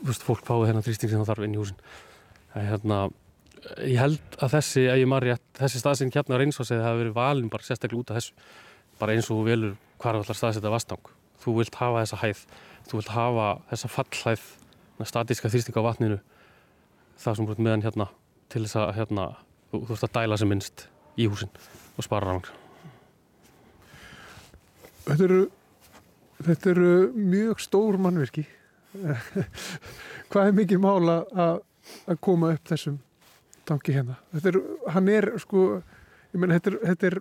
veist, 0.07 0.25
fólk 0.27 0.45
fáið 0.47 0.71
þennan 0.71 0.87
þrýsting 0.87 1.13
sem 1.13 1.23
það 1.23 1.31
þarf 1.33 1.47
inn 1.47 1.57
í 1.57 1.61
húsin. 1.61 1.83
Hérna, 2.57 3.03
ég 3.83 4.01
held 4.01 4.39
að 4.41 4.57
þessi 4.57 4.87
að 4.93 5.03
ég 5.03 5.11
marri 5.13 5.35
að 5.35 5.45
þessi 5.61 5.83
staðsinn 5.83 6.15
hérna 6.15 6.41
reynsvarsið 6.41 6.85
hafi 6.85 7.03
verið 7.05 7.17
valin 7.17 7.53
bara 7.53 7.67
sérstaklega 7.67 8.03
út 8.03 8.13
af 8.13 8.21
þessu. 8.21 8.49
Bara 9.01 9.17
eins 9.17 9.31
og 9.31 9.41
þú 9.41 9.47
velur 9.51 9.79
hvar 10.01 10.19
allar 10.19 10.37
staðsetta 10.37 10.73
vastang 10.73 11.15
þú 11.47 11.57
vilt 11.61 11.79
hafa 11.79 12.03
þessa 12.03 12.21
hæð 12.21 12.45
þú 12.87 13.01
vilt 13.01 13.13
hafa 13.15 13.49
þessa 13.71 13.91
fallhæð 13.93 14.47
statíska 15.07 15.51
þrýsting 15.53 15.79
á 15.79 15.87
vatninu 15.87 16.19
það 17.21 17.39
sem 17.39 17.49
brútt 17.49 17.63
meðan 17.63 17.85
hérna 17.85 18.09
til 18.53 18.65
þess 18.65 18.79
að 18.81 18.93
hérna, 18.99 19.27
þú 19.73 19.83
þurft 19.91 20.07
að 20.07 20.15
dæla 20.17 20.39
sem 20.41 20.51
minnst 20.51 20.87
í 21.17 21.29
húsin 21.31 21.53
og 21.97 22.07
spara 22.07 22.31
rafang 22.31 22.51
Þetta 25.07 25.25
eru 25.29 25.41
þetta 26.47 26.71
eru 26.73 26.93
mjög 27.15 27.63
stór 27.63 27.99
mannverki 28.03 28.47
hvað 30.31 30.51
er 30.51 30.57
mikið 30.61 30.83
mála 30.83 31.21
að, 31.33 31.61
að 32.07 32.21
koma 32.25 32.53
upp 32.57 32.73
þessum 32.73 32.99
tanki 33.67 33.95
hérna? 33.97 34.19
Er, 34.39 34.59
hann 34.95 35.11
er 35.11 35.31
sko 35.43 35.67
mena, 36.37 36.59
þetta, 36.59 36.73
er, 36.73 36.79
þetta 36.93 37.11
er 37.11 37.19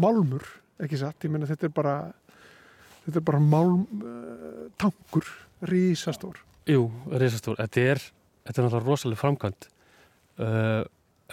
málmur 0.00 0.46
ekki 0.82 1.00
satt, 1.00 1.24
ég 1.24 1.32
menna 1.32 1.48
þetta 1.48 1.68
er 1.68 1.74
bara 1.76 1.94
þetta 3.06 3.20
er 3.20 3.26
bara 3.30 3.40
málm 3.42 3.86
uh, 4.02 4.66
tankur, 4.80 5.28
rísastór 5.70 6.42
Jú, 6.66 6.88
rísastór, 7.12 7.58
þetta 7.62 7.86
er 7.94 8.02
þetta 8.46 8.60
er 8.60 8.66
náttúrulega 8.66 8.90
rosalega 8.90 9.22
framkvæmt 9.22 9.68
uh, 10.42 10.82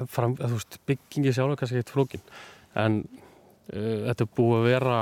fram, 0.09 0.37
þú 0.39 0.55
veist 0.55 0.79
byggingi 0.89 1.35
sjálf 1.35 1.59
kannski 1.59 1.81
eitt 1.81 1.93
flókin 1.93 2.23
en 2.79 3.03
uh, 3.73 4.09
þetta 4.09 4.25
er 4.25 4.33
búið 4.37 4.59
að 4.59 4.69
vera 4.71 4.97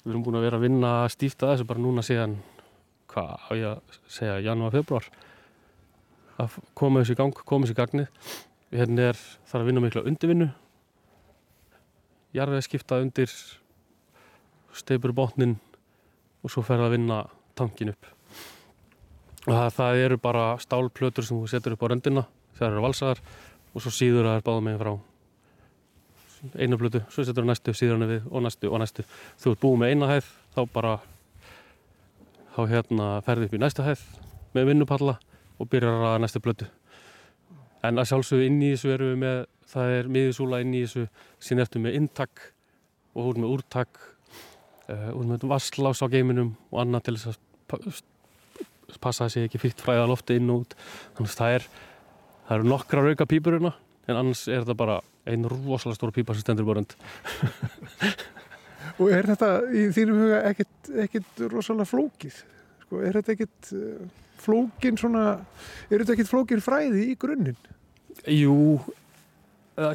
við 0.00 0.12
erum 0.14 0.24
búin 0.24 0.40
að 0.40 0.46
vera 0.48 0.60
að 0.60 0.66
vinna 0.66 0.92
stíft 1.12 1.42
að 1.44 1.54
þessu 1.54 1.68
bara 1.68 1.84
núna 1.84 2.04
síðan 2.04 2.38
hvað 3.10 3.34
á 3.36 3.50
ég 3.58 3.66
að 3.74 3.98
segja, 4.06 4.38
janúar, 4.46 4.74
februar 4.74 5.10
að 6.40 6.58
koma 6.78 7.02
þessu 7.02 7.16
í 7.16 7.18
gang, 7.18 7.42
koma 7.46 7.66
þessu 7.66 7.76
í 7.76 7.80
gagnið. 7.80 8.28
Hérna 8.70 9.08
er 9.10 9.18
þar 9.50 9.62
að 9.62 9.68
vinna 9.70 9.82
miklu 9.84 10.04
undirvinnu. 10.06 10.48
Jarðið 12.36 12.66
skipta 12.66 13.00
undir 13.02 13.32
steipur 14.76 15.14
botnin 15.16 15.56
og 16.44 16.52
svo 16.52 16.62
fer 16.64 16.80
að 16.80 16.94
vinna 16.94 17.24
tankin 17.58 17.92
upp. 17.92 18.08
Það, 19.44 19.68
það 19.76 20.02
eru 20.04 20.18
bara 20.20 20.44
stálplötur 20.62 21.26
sem 21.26 21.38
þú 21.40 21.50
setur 21.50 21.74
upp 21.74 21.84
á 21.84 21.90
röndina 21.90 22.26
þegar 22.54 22.60
það 22.60 22.74
eru 22.74 22.84
valsaðar 22.84 23.22
og 23.70 23.84
svo 23.84 23.92
síður 23.94 24.28
það 24.28 24.38
er 24.38 24.44
báða 24.46 24.64
meginn 24.66 24.82
frá. 24.82 24.92
Einu 26.56 26.78
plötu, 26.80 27.02
svo 27.12 27.24
setur 27.24 27.42
það 27.42 27.50
næstu 27.50 27.74
síður 27.76 27.98
hann 27.98 28.10
við 28.10 28.28
og 28.30 28.44
næstu 28.46 28.70
og 28.70 28.80
næstu. 28.80 29.04
Þú 29.40 29.54
ert 29.54 29.64
búið 29.64 29.80
með 29.82 29.94
eina 29.94 30.12
hæð 30.14 30.30
þá 30.54 30.60
bara 30.72 30.94
þá 32.54 32.60
hérna 32.70 33.08
ferði 33.26 33.48
upp 33.48 33.56
í 33.56 33.62
næsta 33.62 33.86
hæð 33.86 34.04
með 34.56 34.70
vinnupalla 34.72 35.16
og 35.60 35.70
byrjar 35.70 36.06
að 36.12 36.20
næsta 36.24 36.42
blödu 36.42 36.68
en 37.86 38.00
að 38.00 38.10
sjálfsögðu 38.10 38.46
inn 38.48 38.62
í 38.62 38.72
þessu 38.74 38.94
erum 38.94 39.12
við 39.12 39.20
með 39.24 39.42
það 39.70 39.96
er 39.96 40.08
miðjusúla 40.16 40.62
inn 40.64 40.74
í 40.74 40.84
þessu 40.84 41.06
sín 41.40 41.62
eftir 41.62 41.84
með 41.84 41.98
intak 42.00 42.46
og 43.14 43.28
hún 43.28 43.44
með 43.44 43.54
úrtak 43.56 44.00
uh, 44.90 45.10
hún 45.14 45.30
með 45.32 45.46
vasslás 45.50 46.02
á 46.02 46.06
geiminum 46.12 46.54
og 46.70 46.82
annað 46.82 47.06
til 47.06 47.16
þess 47.18 47.38
að 47.70 48.98
passa 49.00 49.28
sé 49.30 49.44
ekki 49.46 49.60
fyrst 49.62 49.82
fræða 49.84 50.08
lofti 50.10 50.36
inn 50.40 50.50
og 50.50 50.64
út. 50.64 50.74
Þannig 51.14 51.30
að 51.30 51.38
það 51.38 51.56
er 51.56 51.66
það 52.48 52.56
eru 52.56 52.70
nokkra 52.72 53.04
rauka 53.06 53.28
pípur 53.30 53.56
hérna 53.56 53.72
en 54.08 54.16
annars 54.18 54.46
er 54.50 54.64
þetta 54.64 54.78
bara 54.78 54.98
einn 55.30 55.46
rosalega 55.46 55.98
stór 55.98 56.14
pípa 56.16 56.34
sem 56.34 56.42
stendur 56.42 56.66
borðand 56.66 56.96
Og 59.00 59.12
er 59.16 59.28
þetta 59.30 59.50
í 59.72 59.86
þínum 59.96 60.22
huga 60.24 60.40
ekkert, 60.50 60.90
ekkert 61.06 61.44
rosalega 61.48 61.88
flókið? 61.88 62.40
Sko, 62.84 63.02
er 63.06 63.16
þetta 63.20 63.36
ekkert 63.36 63.70
uh, 63.76 64.08
flókin 64.40 64.98
svona, 65.00 65.26
er 65.88 66.02
þetta 66.02 66.16
ekkert 66.16 66.32
flókin 66.32 66.64
fræði 66.64 67.06
í 67.12 67.16
grunninn? 67.20 67.58
Jú, 68.28 68.56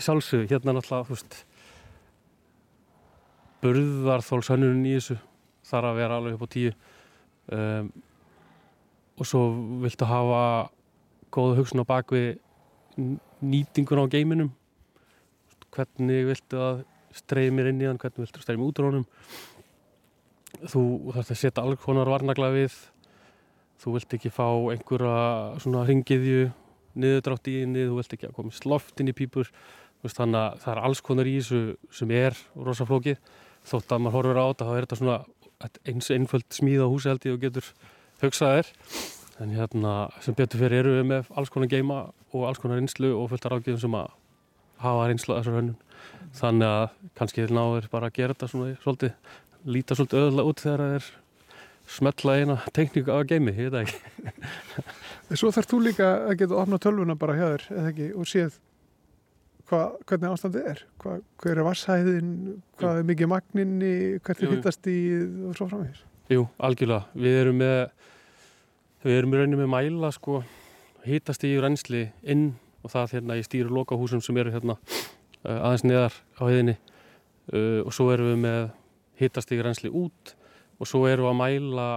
sjálfsög, 0.01 0.47
hérna 0.49 0.73
náttúrulega, 0.73 1.05
þú 1.05 1.17
veist, 1.17 1.37
burðarþólsönnun 3.65 4.83
í 4.85 4.95
þessu 4.97 5.17
þarf 5.65 5.91
að 5.91 5.99
vera 5.99 6.19
alveg 6.19 6.37
upp 6.37 6.45
á 6.45 6.53
tíu 6.53 6.73
um, 7.55 7.89
og 9.15 9.29
svo 9.29 9.43
viltu 9.83 10.07
hafa 10.09 10.41
góða 11.33 11.57
hugsun 11.59 11.81
á 11.81 11.89
bakvið 11.89 12.35
nýtingun 13.45 14.03
á 14.05 14.11
geiminum 14.11 14.51
hvernig 15.75 16.29
viltu 16.29 16.61
að 16.61 16.83
streymir 17.15 17.71
inn 17.71 17.81
í 17.83 17.87
hann, 17.89 17.99
hvernig 18.01 18.25
viltu 18.25 18.43
streymi 18.43 18.67
út 18.67 18.81
á 18.81 18.87
honum. 18.87 19.07
Þú 20.65 20.83
þarfst 21.15 21.33
að 21.35 21.41
setja 21.41 21.63
alls 21.63 21.81
konar 21.83 22.11
varnagla 22.11 22.51
við. 22.55 22.75
Þú 23.81 23.95
vilt 23.97 24.17
ekki 24.17 24.31
fá 24.33 24.47
einhverja 24.73 25.15
svona 25.63 25.83
ringiðju 25.87 26.51
niðurdrátt 26.95 27.49
í 27.51 27.57
inni, 27.65 27.87
þú 27.89 27.99
vilt 27.99 28.15
ekki 28.15 28.29
að 28.29 28.37
komast 28.37 28.67
loft 28.69 29.01
inn 29.03 29.11
í 29.11 29.15
pípur. 29.17 29.51
Veist, 30.03 30.19
þannig 30.19 30.39
að 30.39 30.61
það 30.63 30.71
er 30.75 30.83
alls 30.87 31.01
konar 31.03 31.27
í 31.27 31.35
þessu 31.39 31.61
sem 31.97 32.11
er 32.15 32.37
rosaflókið, 32.55 33.19
þótt 33.65 33.95
að 33.95 34.05
maður 34.05 34.17
horfur 34.19 34.39
á 34.39 34.45
þetta 34.45 34.67
þá 34.67 34.73
er 34.75 34.85
þetta 34.85 34.99
svona 35.01 35.17
eins 35.87 36.11
einföld 36.13 36.47
smíða 36.53 36.87
húsi 36.91 37.09
held 37.09 37.25
ég 37.25 37.37
og 37.37 37.43
getur 37.43 37.69
hugsaðir 38.21 38.69
en 39.43 39.55
hérna 39.55 39.93
sem 40.23 40.35
betur 40.37 40.61
fyrir 40.61 40.83
eru 40.83 40.99
við 40.99 41.07
með 41.11 41.31
alls 41.35 41.51
konar 41.51 41.71
geima 41.71 41.97
og 42.31 42.45
alls 42.47 42.61
konar 42.61 42.81
einslu 42.81 43.11
og 43.15 43.29
fullt 43.31 43.47
af 43.47 43.55
rákjöfum 43.55 43.81
sem 43.81 43.97
að 43.97 44.13
hafa 44.83 45.09
einslu 45.09 45.35
að 45.35 45.41
þessar 45.41 45.57
hönnun 45.59 45.79
þannig 46.35 46.71
að 46.71 46.95
kannski 47.17 47.45
náður 47.49 47.89
bara 47.91 48.09
að 48.09 48.17
gera 48.19 48.35
þetta 48.35 48.49
svona 48.51 48.73
svolítið, 48.83 49.13
líta 49.65 49.97
svolítið 49.97 50.23
öðulega 50.23 50.51
út 50.51 50.63
þegar 50.63 50.83
það 50.83 50.97
er 50.97 51.09
smetla 51.95 52.37
eina 52.41 52.55
tekníku 52.73 53.13
á 53.13 53.19
geimi, 53.27 53.53
ég 53.55 53.73
veit 53.73 53.85
ekki. 53.85 53.99
En 55.29 55.39
svo 55.41 55.49
þarf 55.49 55.71
þú 55.71 55.77
líka 55.81 56.07
að 56.29 56.35
geta 56.43 56.57
opna 56.61 56.77
tölvuna 56.77 57.15
bara 57.17 57.33
hjá 57.33 57.45
þér, 57.47 57.63
eða 57.73 57.91
ekki, 57.91 58.09
og 58.13 58.27
séð 58.29 58.57
hva, 59.69 59.79
hvernig 60.05 60.33
ástandið 60.35 60.67
er. 60.69 60.83
Hva, 61.01 61.15
hver 61.41 61.61
er 61.61 61.65
vassæðin, 61.65 62.35
hvað 62.77 62.99
er 62.99 63.07
mikið 63.09 63.31
magninni, 63.31 63.95
er 64.21 64.43
jú. 64.43 64.51
hittast 64.51 64.89
í 64.91 64.99
og 65.49 65.57
svo 65.57 65.69
framvegis. 65.71 66.03
Jú, 66.29 66.45
algjörlega. 66.61 67.09
Við 67.25 67.39
erum 67.39 67.57
með, 67.61 67.79
við 69.05 69.17
erum 69.17 69.33
í 69.33 69.41
rauninni 69.41 69.61
með 69.63 69.71
mæla, 69.73 70.13
sko, 70.13 70.43
hítast 71.05 71.45
í 71.45 71.55
reynsli 71.61 72.07
inn 72.21 72.51
og 72.85 72.93
það 72.93 73.17
hérna 73.17 73.39
í 73.39 73.45
stýru 73.45 73.73
lokahúsum 73.73 74.21
sem 74.21 74.37
eru 74.41 74.53
hérna 74.53 74.77
aðeins 75.45 75.85
neðar 75.85 76.17
á 76.37 76.41
heiðinni. 76.47 76.75
Uh, 77.53 77.81
og 77.85 77.93
svo 77.93 78.09
erum 78.13 78.31
við 78.31 78.41
með 78.45 78.61
hítast 79.19 79.53
í 79.53 79.59
reynsli 79.61 79.91
út 79.93 80.33
og 80.81 80.89
svo 80.89 81.03
erum 81.07 81.27
við 81.27 81.31
að 81.31 81.39
mæla 81.41 81.87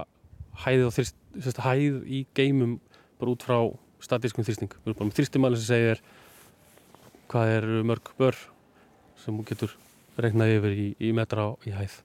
hæðið 0.63 0.87
og 0.87 0.95
þrist, 0.95 1.17
þrist, 1.35 1.61
hæð 1.65 1.97
í 2.05 2.19
geimum 2.37 2.77
bara 3.19 3.33
út 3.33 3.45
frá 3.45 3.57
statískum 4.03 4.45
þrýsting. 4.47 4.71
Við 4.71 4.91
erum 4.91 4.99
bara 4.99 5.09
með 5.09 5.19
þrýstimæli 5.19 5.59
sem 5.59 5.69
segir 5.73 6.03
hvað 7.29 7.55
er 7.57 7.67
mörg 7.85 8.13
bör 8.19 8.37
sem 9.19 9.35
þú 9.35 9.47
getur 9.49 9.75
reiknað 10.19 10.55
yfir 10.57 10.75
í, 10.75 10.87
í 11.09 11.11
metra 11.15 11.49
í 11.67 11.73
hæð. 11.75 11.97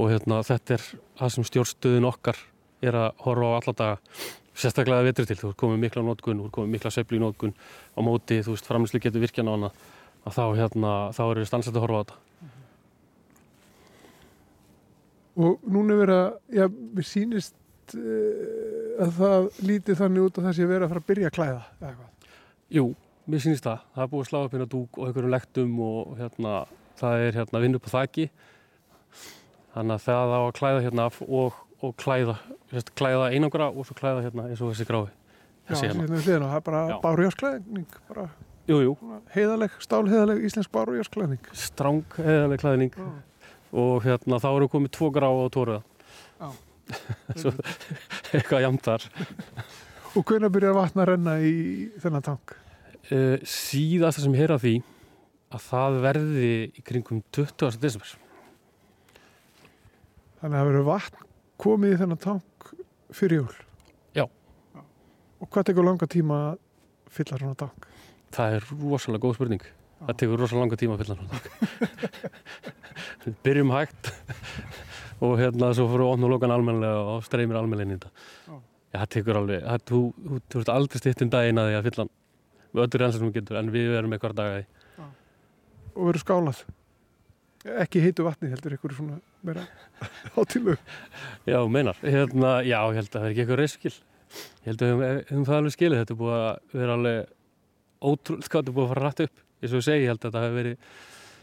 Og 0.00 0.08
hérna, 0.08 0.40
þetta 0.46 0.78
er 0.78 0.86
það 1.18 1.34
sem 1.34 1.48
stjórnstöðin 1.48 2.08
okkar 2.08 2.38
er 2.82 2.96
að 2.98 3.10
horfa 3.26 3.50
á 3.50 3.56
alla 3.58 3.74
daga 3.78 4.22
sérstaklega 4.58 5.06
vetri 5.06 5.26
til, 5.28 5.38
þú 5.38 5.52
ert 5.52 5.60
komið 5.62 5.82
mikla 5.86 6.04
nótgun 6.04 6.40
þú 6.40 6.48
ert 6.48 6.54
komið 6.56 6.74
mikla 6.74 6.92
sveiflu 6.92 7.18
í 7.18 7.22
nótgun 7.22 7.54
á 7.96 8.00
móti, 8.04 8.40
þú 8.44 8.56
veist, 8.56 8.68
framlýslu 8.68 9.00
getur 9.00 9.22
virkjan 9.22 9.48
á 9.48 9.54
hana 9.54 9.70
að 10.22 10.36
þá, 10.36 10.44
hérna, 10.60 10.92
þá 11.16 11.22
eru 11.24 11.46
stansætt 11.48 11.78
að 11.78 11.86
horfa 11.86 11.98
á 11.98 12.02
þetta. 12.02 12.18
Og 15.42 15.62
núna 15.72 15.96
er 16.04 16.12
að, 16.12 16.26
já, 16.52 16.66
mér 16.68 17.08
sýnist 17.08 17.94
uh, 17.96 19.02
að 19.02 19.14
það 19.18 19.48
lítið 19.64 20.02
þannig 20.02 20.28
út 20.28 20.38
að 20.38 20.48
það 20.48 20.58
sé 20.58 20.68
verið 20.68 20.86
að 20.86 20.92
fara 20.92 21.02
að 21.02 21.08
byrja 21.08 21.30
að 21.30 21.36
klæða, 21.38 21.62
eða 21.80 21.94
hvað. 21.96 22.36
Jú, 22.72 22.86
mér 23.32 23.44
sýnist 23.44 23.66
það, 23.66 23.88
það 23.94 24.04
er 24.04 24.12
búið 24.12 24.24
að 24.24 24.30
slá 24.30 24.40
upp 24.42 24.56
hérna 24.56 24.68
dúk 24.76 24.98
og 24.98 25.08
einhverjum 25.08 25.32
lektum 25.32 25.74
og 25.86 26.14
hérna, 26.20 26.54
það 27.00 27.26
er 27.26 27.38
hérna 27.40 27.62
vinn 27.64 27.78
upp 27.78 27.88
á 27.88 27.94
þakki 27.96 28.28
þannig 29.72 29.96
að 29.96 30.04
það 30.06 30.34
á 30.36 30.40
að 30.40 30.54
klæða 30.58 30.84
hérna 30.86 31.08
af 31.08 31.18
og, 31.24 31.58
og 31.80 31.94
klæða, 32.00 32.36
sérst, 32.72 32.94
klæða 32.98 33.28
einangra 33.32 33.68
og 33.70 33.88
svo 33.88 33.96
klæða 33.98 34.24
hérna 34.26 34.48
eins 34.50 34.62
og 34.62 34.72
þessi 34.72 34.88
gráfi 34.88 35.12
Já, 35.70 35.76
hérna, 35.78 36.06
hérna 36.18 36.48
það 36.50 36.56
er 36.58 36.64
bara 36.66 36.80
Já. 36.90 36.96
bárujársklæðning, 37.04 37.98
bara 38.08 38.26
jú, 38.70 38.78
jú, 38.86 38.92
heiðaleg, 39.34 39.74
stálheiðaleg 39.82 40.42
íslensk 40.46 40.70
bárujársklæðning. 40.74 41.48
stráng 41.56 42.16
eðaleg 42.22 42.62
klæðning 42.62 42.98
og 43.72 44.02
hérna 44.04 44.38
þá 44.42 44.48
eru 44.52 44.68
komið 44.72 44.92
tvo 44.98 45.10
grá 45.14 45.28
á 45.30 45.46
tóruða 45.52 45.82
Já. 46.42 46.48
Svo 47.38 47.52
eitthvað 48.34 48.64
jamt 48.66 48.84
þar 48.88 49.06
Og 50.18 50.26
hvenær 50.28 50.50
byrjar 50.52 50.74
vatn 50.76 51.00
að 51.00 51.08
renna 51.14 51.36
í 51.40 51.52
þennan 52.02 52.24
tank? 52.26 52.52
uh, 53.10 53.38
síðast 53.48 54.20
sem 54.20 54.34
ég 54.36 54.42
heyra 54.44 54.58
því 54.60 54.74
að 55.52 55.62
það 55.70 55.96
verði 56.04 56.50
í 56.76 56.82
kringum 56.84 57.22
20. 57.32 57.78
desember 57.80 58.12
Þannig 60.42 60.56
að 60.56 60.58
það 60.58 60.68
verður 60.72 60.86
vatn 60.90 61.26
komið 61.62 61.94
í 61.94 61.98
þennan 62.00 62.18
tank 62.22 62.70
fyrir 63.14 63.42
jól. 63.44 63.56
Já. 64.16 64.24
Og 65.38 65.46
hvað 65.52 65.68
tekur 65.68 65.86
langa 65.86 66.08
tíma 66.10 66.38
að 66.48 66.56
fylla 67.14 67.38
svona 67.38 67.58
tank? 67.60 67.86
Það 68.36 68.56
er 68.56 68.66
rosalega 68.82 69.24
góð 69.26 69.36
spurning. 69.38 69.64
Það 70.02 70.18
tekur 70.22 70.42
rosalega 70.42 70.64
langa 70.64 70.78
tíma 70.80 70.96
að 70.96 71.04
fylla 71.04 71.16
hann 71.18 71.28
við 73.22 73.36
byrjum 73.46 73.70
hægt 73.70 74.10
og 75.22 75.36
hérna 75.38 75.70
svo 75.76 75.86
fyrir 75.92 76.04
ofn 76.08 76.26
og 76.26 76.32
lokan 76.32 76.54
almennilega 76.54 77.02
og 77.12 77.22
streymir 77.26 77.58
almennilega 77.60 77.86
inn 77.86 77.94
í 77.94 77.98
þetta. 78.00 78.10
Já. 78.48 78.56
Já, 78.92 78.98
það 78.98 79.08
tekur 79.14 79.38
alveg, 79.40 79.62
það, 79.64 79.84
þú, 79.88 80.00
þú, 80.26 80.40
þú 80.52 80.62
ert 80.62 80.72
aldrei 80.74 81.00
stitt 81.00 81.22
um 81.24 81.30
daginn 81.32 81.60
að 81.62 81.68
því 81.70 81.76
að 81.78 81.86
fylla 81.88 82.02
hann 82.02 82.12
með 82.72 82.82
öllu 82.86 83.00
reynsla 83.02 83.18
sem 83.20 83.28
þú 83.28 83.34
getur, 83.36 83.58
en 83.60 83.70
við 83.72 83.94
erum 83.98 84.16
eitthvað 84.16 84.34
daga 84.40 84.58
í. 84.58 84.64
Og 85.92 86.08
verður 86.08 86.24
skálað? 86.24 86.62
Ekki 87.84 88.02
heitu 88.02 88.26
vatni, 88.26 88.50
heldur 88.50 88.74
ykkur 88.74 88.94
svona 88.96 89.20
meira 89.46 89.64
hátílu. 90.34 90.74
Já, 91.46 91.60
meinar, 91.70 92.00
hérna, 92.02 92.56
já, 92.66 92.80
ég 92.90 92.98
held 92.98 93.12
að 93.12 93.14
það 93.20 93.28
er 93.28 93.30
ekki 93.30 93.44
eitthvað 93.44 93.62
reyskil 93.62 93.94
ég 94.32 94.68
held 94.70 94.82
að 94.82 94.92
við 94.92 95.10
höfum 95.28 95.46
það 95.48 95.58
alveg 95.60 95.74
skilið. 95.76 96.02
Þetta 96.02 96.14
er 96.14 96.20
búið 96.22 96.36
að 96.36 96.76
vera 96.80 96.96
alveg 96.98 97.32
ótrúlega, 98.02 98.48
hvað 98.48 98.60
þetta 98.60 98.72
er 98.72 98.76
búið 98.76 98.86
að 98.86 98.92
fara 98.92 99.04
rætt 99.06 99.24
upp. 99.26 99.42
Eins 99.62 99.72
og 99.72 99.78
ég 99.78 99.86
segi, 99.86 100.04
ég 100.04 100.10
held 100.12 100.22
að 100.22 100.28
þetta 100.28 100.44
hefur 100.44 100.58
verið 100.58 100.76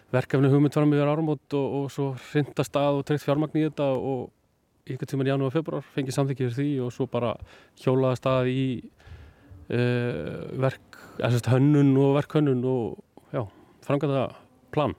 verkefni 0.10 0.49
hugmynd 0.49 0.76
fram 0.76 0.93
yfir 0.93 1.12
áramót 1.12 1.55
og, 1.57 1.74
og 1.80 1.89
svo 1.93 2.10
hrinda 2.32 2.66
stað 2.66 2.99
og 2.99 3.05
treykt 3.07 3.26
fjármagn 3.26 3.60
í 3.60 3.66
þetta 3.68 3.89
og 3.93 4.30
ykkur 4.89 5.12
tíman 5.12 5.30
í 5.30 5.32
janúar 5.32 5.51
og 5.51 5.55
februar 5.55 5.86
fengið 5.93 6.16
samþykki 6.16 6.47
fyrir 6.47 6.57
því 6.57 6.70
og 6.86 6.93
svo 6.95 7.05
bara 7.12 7.36
hjólaða 7.84 8.18
stað 8.18 8.49
í 8.49 8.64
uh, 9.70 10.49
verk, 10.66 10.97
sérst 11.20 11.51
hönnun 11.51 11.93
og 12.01 12.16
verkhönnun 12.18 12.66
og 12.66 13.36
já, 13.36 13.43
framkvæmda 13.86 14.26
plan. 14.74 14.97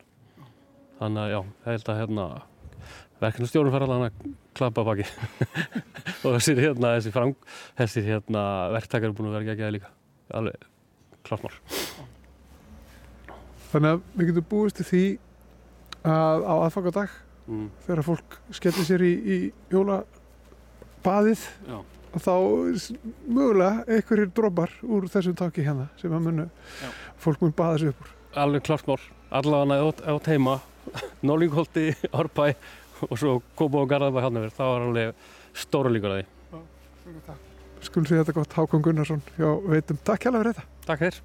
Þannig 1.00 1.24
að 1.24 1.34
já, 1.34 1.40
það 1.64 1.74
held 1.74 1.90
að 1.90 2.00
hérna 2.04 2.30
verkefnastjórun 3.20 3.74
fara 3.74 3.88
allan 3.88 4.08
að 4.08 4.26
klappa 4.56 4.86
baki 4.86 5.06
og 6.24 6.36
þessir 6.38 6.62
hérna, 6.68 6.96
þessi 6.96 7.14
fram, 7.14 7.34
þessir 7.80 8.10
hérna 8.14 8.44
verktakar 8.76 9.10
er 9.10 9.16
búin 9.16 9.32
að 9.32 9.40
vera 9.40 9.56
ekki 9.56 9.66
að 9.66 9.78
líka. 9.80 9.96
Alveg 10.38 10.69
klart 11.26 11.44
mál 11.44 11.56
Þannig 13.70 13.92
að 13.92 14.00
við 14.16 14.30
getum 14.30 14.46
búist 14.50 14.80
til 14.80 14.86
því 14.88 15.04
að 16.10 16.46
á 16.48 16.54
aðfangadag 16.66 17.12
mm. 17.46 17.68
þegar 17.86 18.06
fólk 18.06 18.38
skellir 18.56 18.88
sér 18.88 19.04
í, 19.04 19.12
í 19.14 19.36
jólabaðið 19.70 21.44
Já. 21.68 21.76
og 22.10 22.24
þá 22.24 22.34
mögulega 23.28 23.84
einhverjir 23.86 24.32
dropar 24.34 24.74
úr 24.82 25.06
þessum 25.12 25.36
taki 25.38 25.66
hérna 25.66 25.86
sem 26.00 26.16
að 26.16 26.26
munu 26.26 26.48
Já. 26.80 26.90
fólk 27.20 27.44
mun 27.44 27.54
baða 27.56 27.78
sig 27.82 27.92
upp 27.92 28.02
úr. 28.02 28.10
alveg 28.42 28.66
klart 28.66 28.90
mál, 28.90 28.98
allavega 29.30 29.92
á 30.10 30.14
teima 30.24 30.58
Nólingholti, 31.22 31.92
Árbæ 32.10 32.54
og 33.06 33.14
svo 33.20 33.38
Kópa 33.54 33.84
og 33.84 33.90
Garðabæ 33.92 34.24
hann 34.24 34.40
yfir, 34.40 34.56
þá 34.56 34.64
er 34.66 34.86
alveg 34.88 35.24
stóra 35.54 35.92
líkur 35.92 36.16
að 36.16 36.22
því 36.22 36.28
Skulum 37.80 38.04
segja 38.08 38.24
þetta 38.24 38.36
gott 38.36 38.54
Hákon 38.58 38.82
Gunnarsson 38.84 39.22
hjá 39.38 39.48
Veitum. 39.64 39.98
Takk 40.04 40.26
hjá 40.26 40.32
fyrir 40.34 40.50
þetta. 40.52 40.66
Takk 40.90 41.02
þér 41.06 41.18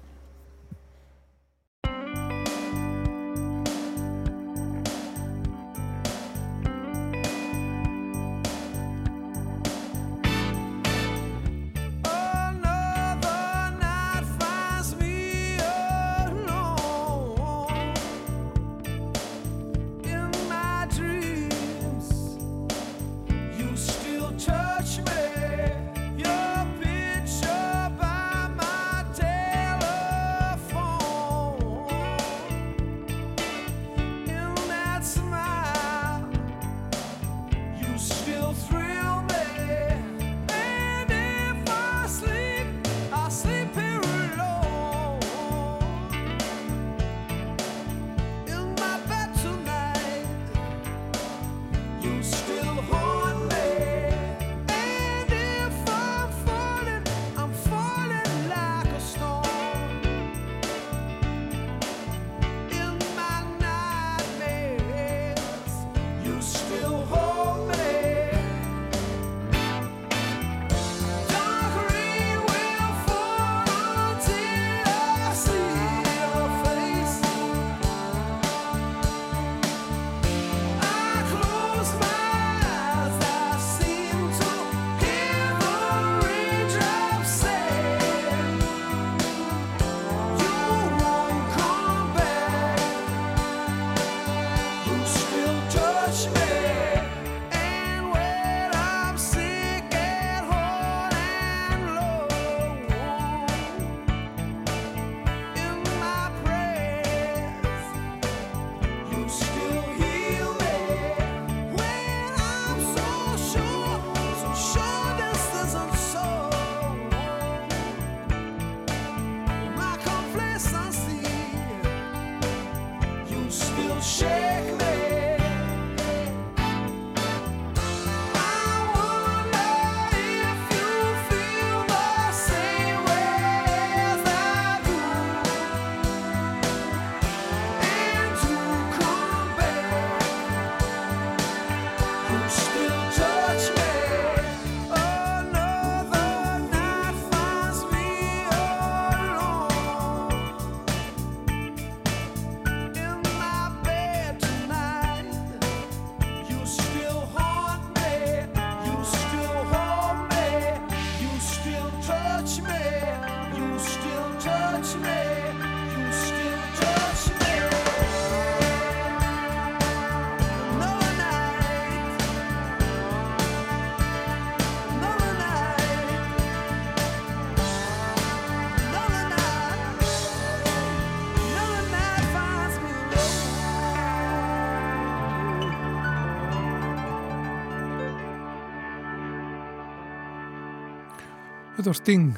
Þetta 191.86 191.94
var 191.94 192.02
Sting 192.02 192.34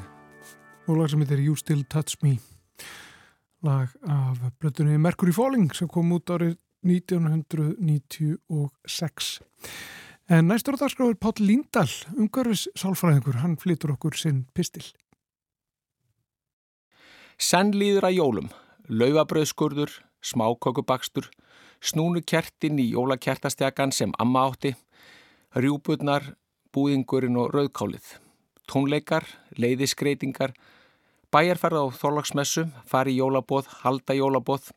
og 0.84 0.98
lag 0.98 1.08
sem 1.08 1.22
heitir 1.24 1.40
You 1.40 1.56
Still 1.56 1.80
Touch 1.88 2.20
Me. 2.20 2.36
Lag 3.64 3.88
af 4.04 4.36
blötunni 4.60 5.00
Mercury 5.00 5.32
Falling 5.32 5.72
sem 5.72 5.88
kom 5.88 6.12
út 6.12 6.28
árið 6.28 6.60
1996 6.84 9.40
En 10.28 10.52
næstur 10.52 10.76
á 10.76 10.84
dagskráður 10.84 11.16
Páll 11.16 11.40
Líndal 11.40 11.88
umhverfis 12.18 12.68
sálfræðingur, 12.76 13.40
hann 13.40 13.56
flytur 13.56 13.96
okkur 13.96 14.12
sinn 14.20 14.44
pistil. 14.52 14.84
Senn 17.40 17.72
líður 17.72 18.12
að 18.12 18.20
jólum, 18.20 18.52
laufabröðskurður, 18.92 19.88
smákökubakstur, 20.20 21.24
snúnu 21.80 22.20
kertin 22.20 22.76
í 22.76 22.92
jólakertastjakan 22.92 23.96
sem 23.96 24.12
amma 24.20 24.52
átti, 24.52 24.76
rjúbutnar, 25.56 26.36
búðingurinn 26.68 27.40
og 27.40 27.48
rauðkálið, 27.56 28.27
tónleikar, 28.68 29.26
leiðiskreitingar, 29.58 30.52
bæjarferð 31.32 31.82
á 31.82 31.86
þorlagsmessu, 31.98 32.68
fari 32.88 33.16
jólabóð, 33.18 33.68
halda 33.82 34.16
jólabóð. 34.16 34.70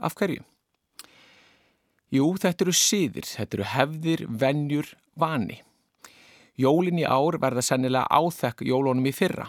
Af 0.00 0.16
hverju? 0.16 0.44
Jú, 2.10 2.26
þetta 2.42 2.66
eru 2.66 2.74
síðir, 2.74 3.26
þetta 3.28 3.58
eru 3.58 3.66
hefðir, 3.74 4.26
venjur, 4.28 4.92
vani. 5.18 5.60
Jólin 6.60 7.00
í 7.00 7.06
ár 7.06 7.38
verða 7.40 7.62
sennilega 7.64 8.08
áþekk 8.10 8.64
jólunum 8.68 9.06
í 9.08 9.14
fyrra 9.16 9.48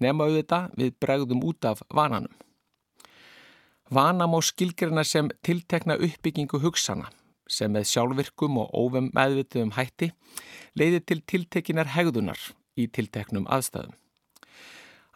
nema 0.00 0.26
auðvitað 0.26 0.70
við 0.78 0.94
bregðum 1.02 1.42
út 1.44 1.66
af 1.68 1.82
vananum. 1.94 2.32
Vana 3.90 4.28
má 4.30 4.38
skilgrina 4.42 5.04
sem 5.04 5.28
tiltekna 5.42 5.98
uppbyggingu 5.98 6.60
hugsana 6.62 7.10
sem 7.50 7.72
með 7.74 7.88
sjálfvirkum 7.90 8.60
og 8.62 8.70
óvem 8.70 9.10
meðvituðum 9.16 9.74
hætti 9.74 10.12
leiði 10.78 11.00
til 11.02 11.18
tiltekinar 11.26 11.90
hegðunar 11.96 12.38
í 12.78 12.86
tilteknum 12.92 13.48
aðstæðum. 13.50 13.96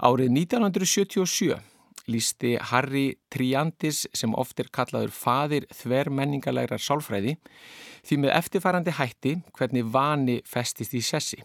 Árið 0.03 0.35
1977 0.35 1.61
lísti 2.11 2.57
Harry 2.71 3.15
Triandis 3.33 4.05
sem 4.17 4.35
oft 4.37 4.61
er 4.61 4.69
kallaður 4.75 5.15
fadir 5.15 5.67
þvermenningalegrar 5.73 6.83
sálfræði 6.83 7.37
því 8.05 8.21
með 8.21 8.35
eftirfærandi 8.37 8.95
hætti 8.99 9.35
hvernig 9.57 9.89
vani 9.95 10.41
festist 10.49 10.95
í 10.97 11.03
sessi. 11.05 11.41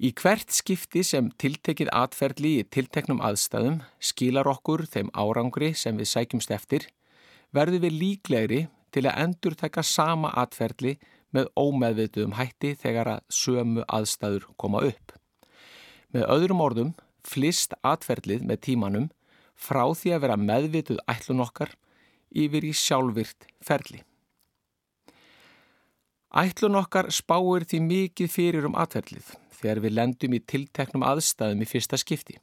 Í 0.00 0.14
hvert 0.16 0.48
skipti 0.56 1.02
sem 1.04 1.28
tiltekið 1.36 1.90
atferðli 1.92 2.54
í 2.62 2.68
tilteknum 2.72 3.20
aðstæðum 3.20 3.82
skilar 4.00 4.48
okkur 4.48 4.86
þeim 4.88 5.10
árangri 5.12 5.74
sem 5.76 5.98
við 6.00 6.08
sækjumst 6.14 6.54
eftir, 6.56 6.86
verður 7.52 7.84
við 7.84 7.98
líklegri 8.00 8.60
til 8.94 9.04
að 9.04 9.18
endur 9.26 9.58
taka 9.60 9.84
sama 9.84 10.32
atferðli 10.40 10.96
með 11.34 11.50
ómeðvituðum 11.58 12.36
hætti 12.38 12.74
þegar 12.78 13.14
að 13.14 13.22
sömu 13.34 13.84
aðstæður 13.86 14.48
koma 14.60 14.82
upp. 14.88 15.14
Með 16.10 16.26
öðrum 16.34 16.62
orðum 16.64 16.92
flist 17.26 17.76
atferðlið 17.86 18.46
með 18.48 18.62
tímanum 18.66 19.08
frá 19.60 19.84
því 19.94 20.14
að 20.16 20.22
vera 20.24 20.38
meðvituð 20.40 21.02
ætlun 21.10 21.44
okkar 21.44 21.74
yfir 22.30 22.66
í 22.66 22.72
sjálfvirt 22.76 23.48
ferli. 23.64 24.02
Ætlun 26.30 26.78
okkar 26.78 27.10
spáir 27.10 27.66
því 27.66 27.80
mikið 27.86 28.30
fyrir 28.30 28.66
um 28.68 28.76
atferðlið 28.78 29.32
þegar 29.60 29.82
við 29.84 29.96
lendum 29.96 30.36
í 30.36 30.40
tilteknum 30.52 31.04
aðstæðum 31.04 31.64
í 31.64 31.68
fyrsta 31.68 31.98
skipti. 32.00 32.38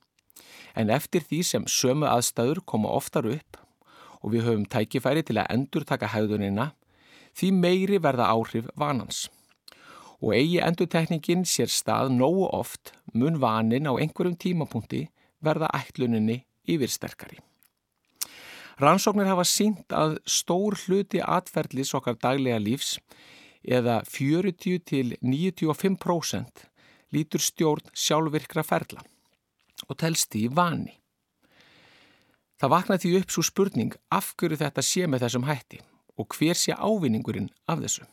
En 0.78 0.92
eftir 0.94 1.24
því 1.24 1.40
sem 1.48 1.70
sömu 1.72 2.06
aðstæður 2.10 2.62
koma 2.68 2.92
oftar 2.94 3.26
upp 3.32 3.58
og 4.22 4.34
við 4.34 4.46
höfum 4.48 4.68
tækifæri 4.70 5.24
til 5.26 5.38
að 5.40 5.50
endur 5.56 5.86
taka 5.88 6.10
hæðunina, 6.12 6.74
því 7.38 7.52
meiri 7.54 8.00
verða 8.02 8.32
áhrif 8.34 8.70
vanans. 8.76 9.28
Og 10.18 10.34
eigi 10.34 10.58
endurtekningin 10.66 11.46
sér 11.46 11.70
stað 11.70 12.10
nógu 12.16 12.48
oft 12.50 12.96
mun 13.14 13.38
vanin 13.42 13.86
á 13.86 13.94
einhverjum 13.94 14.38
tímapunkti 14.42 15.06
verða 15.46 15.70
ætluninni 15.78 16.42
yfirsterkari. 16.66 17.38
Rannsóknir 18.82 19.30
hafa 19.30 19.46
sínt 19.46 19.94
að 19.94 20.20
stór 20.30 20.78
hluti 20.86 21.22
atferðlis 21.22 21.94
okkar 21.98 22.18
daglega 22.22 22.60
lífs 22.62 22.98
eða 23.66 24.02
40 24.06 24.82
til 24.86 25.16
95% 25.22 26.66
lítur 27.14 27.42
stjórn 27.42 27.90
sjálfvirkra 27.94 28.66
ferla 28.66 29.02
og 29.88 29.98
telst 30.02 30.34
í 30.38 30.48
vani. 30.50 30.94
Það 32.58 32.74
vaknaði 32.74 33.04
því 33.04 33.22
upp 33.22 33.34
svo 33.34 33.44
spurning 33.46 33.98
af 34.14 34.34
hverju 34.38 34.58
þetta 34.62 34.86
sé 34.86 35.06
með 35.10 35.26
þessum 35.26 35.46
hætti 35.50 35.82
og 36.18 36.34
hver 36.34 36.58
sé 36.58 36.74
ávinningurinn 36.74 37.50
af 37.70 37.82
þessu. 37.84 38.06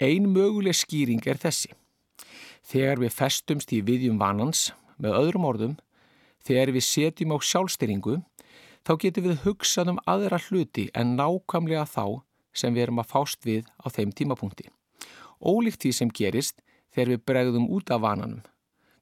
Ein 0.00 0.30
möguleg 0.34 0.74
skýring 0.74 1.22
er 1.26 1.38
þessi. 1.38 1.72
Þegar 2.62 3.02
við 3.02 3.14
festumst 3.14 3.72
í 3.74 3.82
viðjum 3.84 4.18
vanans, 4.18 4.70
með 4.98 5.18
öðrum 5.18 5.46
orðum, 5.46 5.78
þegar 6.42 6.72
við 6.74 6.86
setjum 6.86 7.34
á 7.34 7.38
sjálfstyringu, 7.42 8.20
þá 8.86 8.92
getum 8.98 9.28
við 9.28 9.42
hugsað 9.46 9.92
um 9.94 10.02
aðra 10.10 10.38
hluti 10.48 10.88
en 10.94 11.16
nákvæmlega 11.18 11.86
þá 11.86 12.22
sem 12.54 12.74
við 12.74 12.86
erum 12.86 13.02
að 13.02 13.10
fást 13.14 13.46
við 13.46 13.66
á 13.82 13.86
þeim 13.90 14.12
tímapunkti. 14.14 14.68
Ólíkt 15.42 15.82
því 15.82 15.92
sem 15.96 16.10
gerist 16.10 16.62
þegar 16.94 17.14
við 17.14 17.24
bregðum 17.26 17.70
út 17.72 17.90
af 17.90 18.02
vananum, 18.04 18.42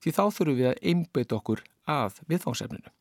því 0.00 0.16
þá 0.16 0.24
þurfum 0.36 0.58
við 0.60 0.70
að 0.70 0.80
einbytta 0.92 1.36
okkur 1.36 1.64
að 1.90 2.20
viðfángsefninu. 2.30 2.92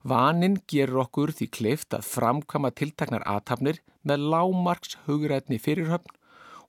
Vanin 0.00 0.56
gerur 0.64 1.02
okkur 1.02 1.32
því 1.36 1.46
kleift 1.52 1.92
að 1.92 2.06
framkama 2.08 2.70
tiltaknar 2.72 3.24
aðtapnir 3.28 3.82
með 4.08 4.22
lámarks 4.32 4.96
hugrætni 5.04 5.58
fyrirhöfn 5.60 6.16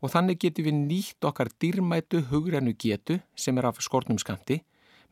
og 0.01 0.11
þannig 0.11 0.41
getum 0.41 0.67
við 0.67 0.75
nýtt 0.81 1.27
okkar 1.29 1.51
dýrmætu 1.61 2.25
hugrænu 2.31 2.73
getu 2.75 3.21
sem 3.35 3.57
er 3.57 3.69
af 3.69 3.79
skortnum 3.79 4.19
skamti 4.19 4.59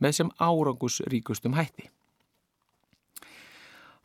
með 0.03 0.17
sem 0.19 0.33
árangus 0.35 0.99
ríkustum 1.07 1.55
hætti. 1.55 1.87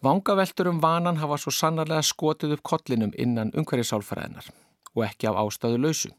Vangaveltur 0.05 0.69
um 0.69 0.81
vanan 0.83 1.19
hafa 1.19 1.41
svo 1.41 1.51
sannarlega 1.51 2.05
skotið 2.05 2.59
upp 2.59 2.63
kollinum 2.63 3.15
innan 3.19 3.51
umhverjusálfræðinar 3.57 4.51
og 4.95 5.07
ekki 5.09 5.27
af 5.31 5.41
ástæðu 5.43 5.81
lausu. 5.81 6.11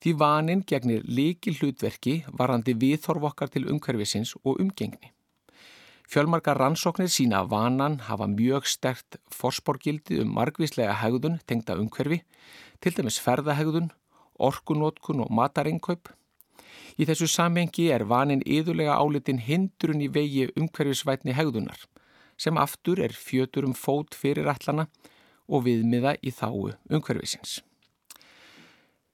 Því 0.00 0.16
vanin 0.16 0.62
gegnir 0.64 1.04
líki 1.04 1.52
hlutverki 1.58 2.22
varandi 2.32 2.72
viðþorf 2.72 3.32
okkar 3.32 3.50
til 3.52 3.66
umhverfisins 3.68 4.38
og 4.44 4.62
umgengni. 4.62 5.10
Fjölmarkar 6.10 6.58
rannsóknir 6.58 7.06
sína 7.06 7.44
að 7.44 7.52
vanan 7.52 8.00
hafa 8.08 8.26
mjög 8.26 8.64
stert 8.66 9.20
forsporgildi 9.30 10.16
um 10.24 10.32
margvíslega 10.34 10.96
hegðun 10.98 11.36
tengda 11.46 11.76
umhverfi, 11.78 12.24
til 12.82 12.92
dæmis 12.96 13.20
ferðahegðun, 13.22 13.92
orkunótkun 14.42 15.22
og 15.22 15.30
matareinkaup. 15.30 16.10
Í 16.98 17.06
þessu 17.06 17.30
samhengi 17.30 17.86
er 17.94 18.08
vanin 18.10 18.42
yðurlega 18.42 18.98
álitin 18.98 19.38
hindrun 19.38 20.02
í 20.02 20.10
vegi 20.10 20.48
umhverfisvætni 20.58 21.36
hegðunar, 21.38 21.78
sem 22.34 22.58
aftur 22.58 22.98
er 22.98 23.14
fjötur 23.14 23.70
um 23.70 23.78
fót 23.78 24.18
fyrir 24.18 24.50
allana 24.50 24.88
og 25.46 25.68
viðmiða 25.68 26.16
í 26.26 26.34
þáu 26.34 26.72
umhverfisins. 26.90 27.60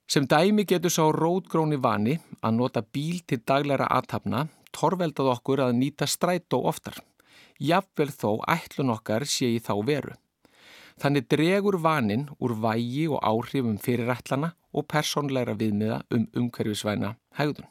Sem 0.08 0.24
dæmi 0.24 0.64
getur 0.64 0.94
sá 0.94 1.04
rótgróni 1.12 1.76
vani 1.76 2.22
að 2.40 2.56
nota 2.56 2.80
bíl 2.80 3.20
til 3.28 3.42
daglæra 3.44 3.90
aðtapna 3.92 4.46
torveldað 4.76 5.32
okkur 5.32 5.64
að 5.66 5.76
nýta 5.80 6.08
strætó 6.08 6.62
oftar. 6.70 7.00
Jafnvel 7.56 8.12
þó 8.12 8.30
ætlun 8.52 8.92
okkar 8.92 9.24
sé 9.24 9.48
í 9.56 9.60
þá 9.64 9.74
veru. 9.88 10.16
Þannig 11.00 11.28
dregur 11.32 11.76
vanin 11.84 12.28
úr 12.40 12.54
vægi 12.60 13.06
og 13.12 13.20
áhrifum 13.24 13.76
fyrirætlana 13.80 14.54
og 14.76 14.86
persónleira 14.88 15.56
viðmiða 15.56 16.02
um 16.12 16.28
umhverfisvæna 16.40 17.16
hegðun. 17.36 17.68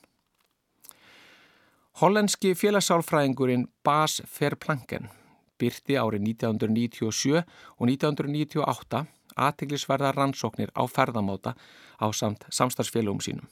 Hollenski 2.02 2.52
félagssálfræðingurinn 2.60 3.70
Bas 3.86 4.20
Verplanken 4.28 5.08
byrti 5.62 5.96
árið 5.96 6.26
1997 6.36 7.38
og 7.40 7.86
1998 7.88 9.06
aðteglisverða 9.36 10.12
rannsóknir 10.16 10.74
á 10.76 10.84
ferðamáta 10.92 11.56
á 12.00 12.08
samt 12.12 12.46
samstagsfélagum 12.52 13.24
sínum. 13.24 13.48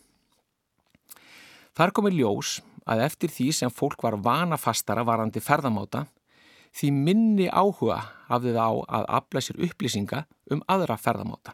Þar 1.74 1.95
komi 1.95 2.12
ljós 2.14 2.60
að 2.89 3.05
eftir 3.07 3.31
því 3.31 3.47
sem 3.55 3.71
fólk 3.71 4.03
var 4.03 4.19
vanafastara 4.23 5.05
varandi 5.07 5.41
ferðamáta 5.43 6.05
því 6.73 6.89
minni 6.93 7.49
áhuga 7.49 7.99
hafði 8.29 8.55
það 8.55 8.63
á 8.65 8.73
að 8.97 9.09
afla 9.19 9.43
sér 9.45 9.61
upplýsinga 9.67 10.23
um 10.51 10.63
aðra 10.67 10.97
ferðamáta. 10.97 11.53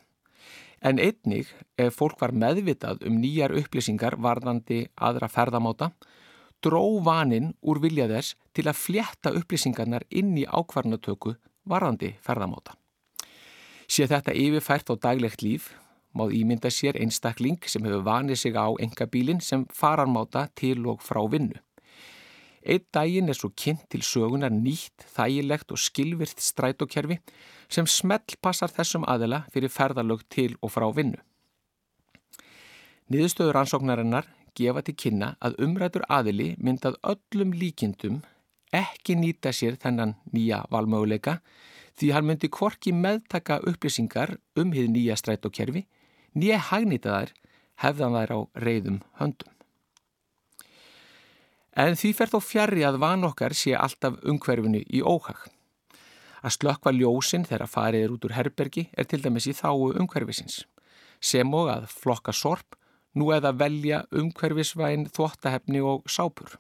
En 0.80 1.00
einnig 1.00 1.50
ef 1.78 1.98
fólk 2.00 2.22
var 2.22 2.32
meðvitað 2.32 3.04
um 3.08 3.20
nýjar 3.20 3.52
upplýsingar 3.60 4.16
varðandi 4.16 4.86
aðra 4.96 5.28
ferðamáta 5.28 5.92
dró 6.64 7.00
vaninn 7.04 7.54
úr 7.62 7.82
vilja 7.84 8.08
þess 8.08 8.36
til 8.56 8.68
að 8.68 8.80
flétta 8.80 9.34
upplýsingarnar 9.36 10.06
inn 10.10 10.36
í 10.40 10.46
ákvarnatöku 10.48 11.36
varðandi 11.68 12.14
ferðamáta. 12.24 12.76
Sé 13.90 14.08
þetta 14.08 14.36
yfirfært 14.38 14.92
á 14.92 14.96
daglegt 15.02 15.44
líf, 15.44 15.74
máð 16.18 16.34
ímynda 16.40 16.72
sér 16.74 16.98
einstakling 17.00 17.60
sem 17.66 17.86
hefur 17.86 18.06
vanið 18.06 18.42
sig 18.42 18.56
á 18.58 18.68
engabílin 18.82 19.42
sem 19.42 19.66
fararmáta 19.70 20.48
til 20.56 20.86
og 20.88 21.04
frá 21.06 21.22
vinnu. 21.30 21.58
Eitt 22.66 22.90
daginn 22.92 23.30
er 23.32 23.38
svo 23.38 23.50
kynnt 23.56 23.86
til 23.90 24.02
sögunar 24.04 24.52
nýtt, 24.52 25.06
þægilegt 25.16 25.72
og 25.72 25.80
skilvirt 25.80 26.42
strætókerfi 26.44 27.20
sem 27.72 27.88
smell 27.88 28.36
passar 28.42 28.72
þessum 28.74 29.08
aðela 29.08 29.46
fyrir 29.54 29.72
ferðalög 29.72 30.26
til 30.30 30.58
og 30.62 30.74
frá 30.74 30.90
vinnu. 30.96 31.22
Niðurstöður 33.10 33.64
ansóknarinnar 33.64 34.28
gefa 34.58 34.84
til 34.86 34.98
kynna 35.00 35.32
að 35.42 35.56
umrætur 35.66 36.04
aðili 36.10 36.52
myndað 36.60 37.00
öllum 37.02 37.56
líkindum 37.56 38.20
ekki 38.76 39.16
nýta 39.18 39.54
sér 39.56 39.80
þennan 39.82 40.18
nýja 40.34 40.66
valmöguleika 40.74 41.40
því 42.00 42.12
hann 42.14 42.28
myndi 42.28 42.50
kvorki 42.54 42.94
meðtaka 42.94 43.60
upplýsingar 43.70 44.36
um 44.60 44.76
hið 44.76 44.92
nýja 44.94 45.18
strætókerfi 45.20 45.86
nýja 46.36 46.60
hagnýta 46.70 47.16
þær 47.16 47.34
hefðan 47.84 48.18
þær 48.18 48.34
á 48.36 48.40
reyðum 48.66 49.00
höndum. 49.20 49.54
En 51.80 51.96
því 51.96 52.12
fer 52.18 52.32
þó 52.32 52.40
fjari 52.44 52.84
að 52.84 53.00
van 53.00 53.24
okkar 53.24 53.56
sé 53.56 53.76
alltaf 53.78 54.18
umhverfinu 54.28 54.82
í 54.84 55.00
óhag. 55.00 55.46
Að 56.44 56.56
slökva 56.56 56.92
ljósin 56.96 57.46
þegar 57.48 57.72
farið 57.72 58.04
er 58.04 58.16
út 58.16 58.26
úr 58.28 58.36
herbergi 58.36 58.88
er 58.98 59.08
til 59.08 59.22
dæmis 59.24 59.48
í 59.48 59.56
þáu 59.56 59.94
umhverfisins, 59.94 60.64
sem 61.20 61.54
og 61.56 61.72
að 61.72 61.88
flokka 61.92 62.36
sorp 62.36 62.76
nú 63.16 63.32
eða 63.36 63.54
velja 63.56 64.04
umhverfisvæn 64.16 65.08
þvóttahefni 65.16 65.82
og 65.84 66.08
sápur. 66.08 66.58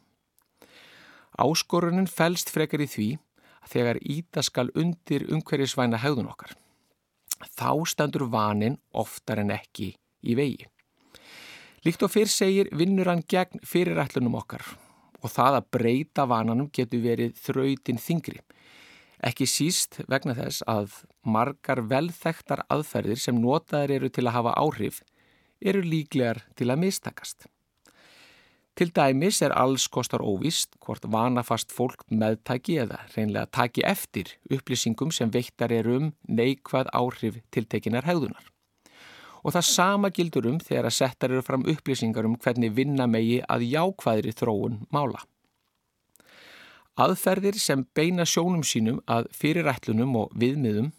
Áskorunin 1.39 2.09
fælst 2.11 2.51
frekar 2.51 2.83
í 2.83 2.89
því 2.89 3.09
að 3.63 3.75
þegar 3.75 4.01
íta 4.15 4.43
skal 4.43 4.71
undir 4.75 5.27
umhverfisvæna 5.29 5.99
hegðun 6.03 6.31
okkar. 6.31 6.55
Þá 7.39 7.71
standur 7.87 8.27
vanin 8.31 8.77
oftar 8.91 9.41
en 9.43 9.53
ekki 9.55 9.93
í 10.23 10.35
vegi. 10.35 10.67
Líkt 11.85 12.03
og 12.03 12.11
fyrr 12.11 12.31
segir 12.31 12.69
vinnur 12.75 13.07
hann 13.07 13.23
gegn 13.23 13.61
fyrirætlunum 13.63 14.35
okkar 14.41 14.65
og 15.19 15.31
það 15.31 15.59
að 15.59 15.69
breyta 15.75 16.25
vananum 16.27 16.69
getur 16.75 17.03
verið 17.03 17.35
þrautin 17.39 17.99
þingri. 17.99 18.39
Ekki 19.23 19.47
síst 19.51 19.99
vegna 20.07 20.35
þess 20.35 20.63
að 20.67 21.01
margar 21.27 21.81
velþektar 21.91 22.63
aðferðir 22.71 23.19
sem 23.19 23.39
notaðir 23.39 23.97
eru 23.97 24.11
til 24.15 24.27
að 24.27 24.37
hafa 24.37 24.55
áhrif 24.59 25.01
eru 25.59 25.83
líklegar 25.83 26.45
til 26.55 26.69
að 26.71 26.85
mistakast. 26.85 27.47
Til 28.79 28.93
dæmis 28.95 29.41
er 29.43 29.51
alls 29.59 29.89
kostar 29.91 30.21
óvist 30.23 30.77
hvort 30.79 31.03
vanafast 31.11 31.73
fólk 31.75 32.05
meðtæki 32.15 32.77
eða 32.79 33.01
reynlega 33.11 33.49
taki 33.51 33.81
eftir 33.83 34.29
upplýsingum 34.55 35.09
sem 35.11 35.31
veittar 35.33 35.73
eru 35.75 35.97
um 35.97 36.05
neikvað 36.31 36.87
áhrif 36.95 37.41
tiltekinar 37.51 38.05
hegðunar. 38.07 38.45
Og 39.43 39.51
það 39.51 39.65
sama 39.67 40.09
gildur 40.15 40.47
um 40.47 40.61
þegar 40.63 40.87
að 40.87 40.95
settar 40.95 41.33
eru 41.33 41.43
fram 41.43 41.65
upplýsingar 41.67 42.29
um 42.29 42.37
hvernig 42.39 42.71
vinna 42.77 43.07
megi 43.07 43.41
að 43.51 43.65
jákvæðri 43.67 44.31
þróun 44.39 44.77
mála. 44.95 45.25
Aðferðir 46.95 47.59
sem 47.59 47.83
beina 47.95 48.23
sjónum 48.23 48.63
sínum 48.63 49.01
að 49.11 49.27
fyrirætlunum 49.41 50.15
og 50.21 50.31
viðmiðum 50.39 50.93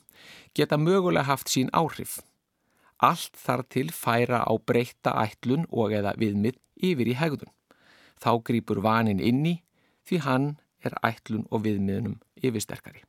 geta 0.52 0.76
mögulega 0.76 1.30
haft 1.30 1.48
sín 1.48 1.72
áhrif. 1.72 2.18
Allt 3.00 3.40
þar 3.40 3.64
til 3.72 3.86
færa 3.88 4.42
á 4.44 4.52
breyta 4.60 5.16
ætlun 5.24 5.64
og 5.72 5.96
eða 5.96 6.12
viðmið 6.20 6.60
yfir 6.76 7.12
í 7.14 7.16
hegðun. 7.16 7.54
Þá 8.20 8.32
grýpur 8.44 8.82
vanin 8.84 9.20
inni 9.20 9.60
því 10.08 10.18
hann 10.26 10.50
er 10.84 10.96
ætlun 11.04 11.46
og 11.50 11.64
viðmiðnum 11.64 12.18
yfirsterkari. 12.40 13.02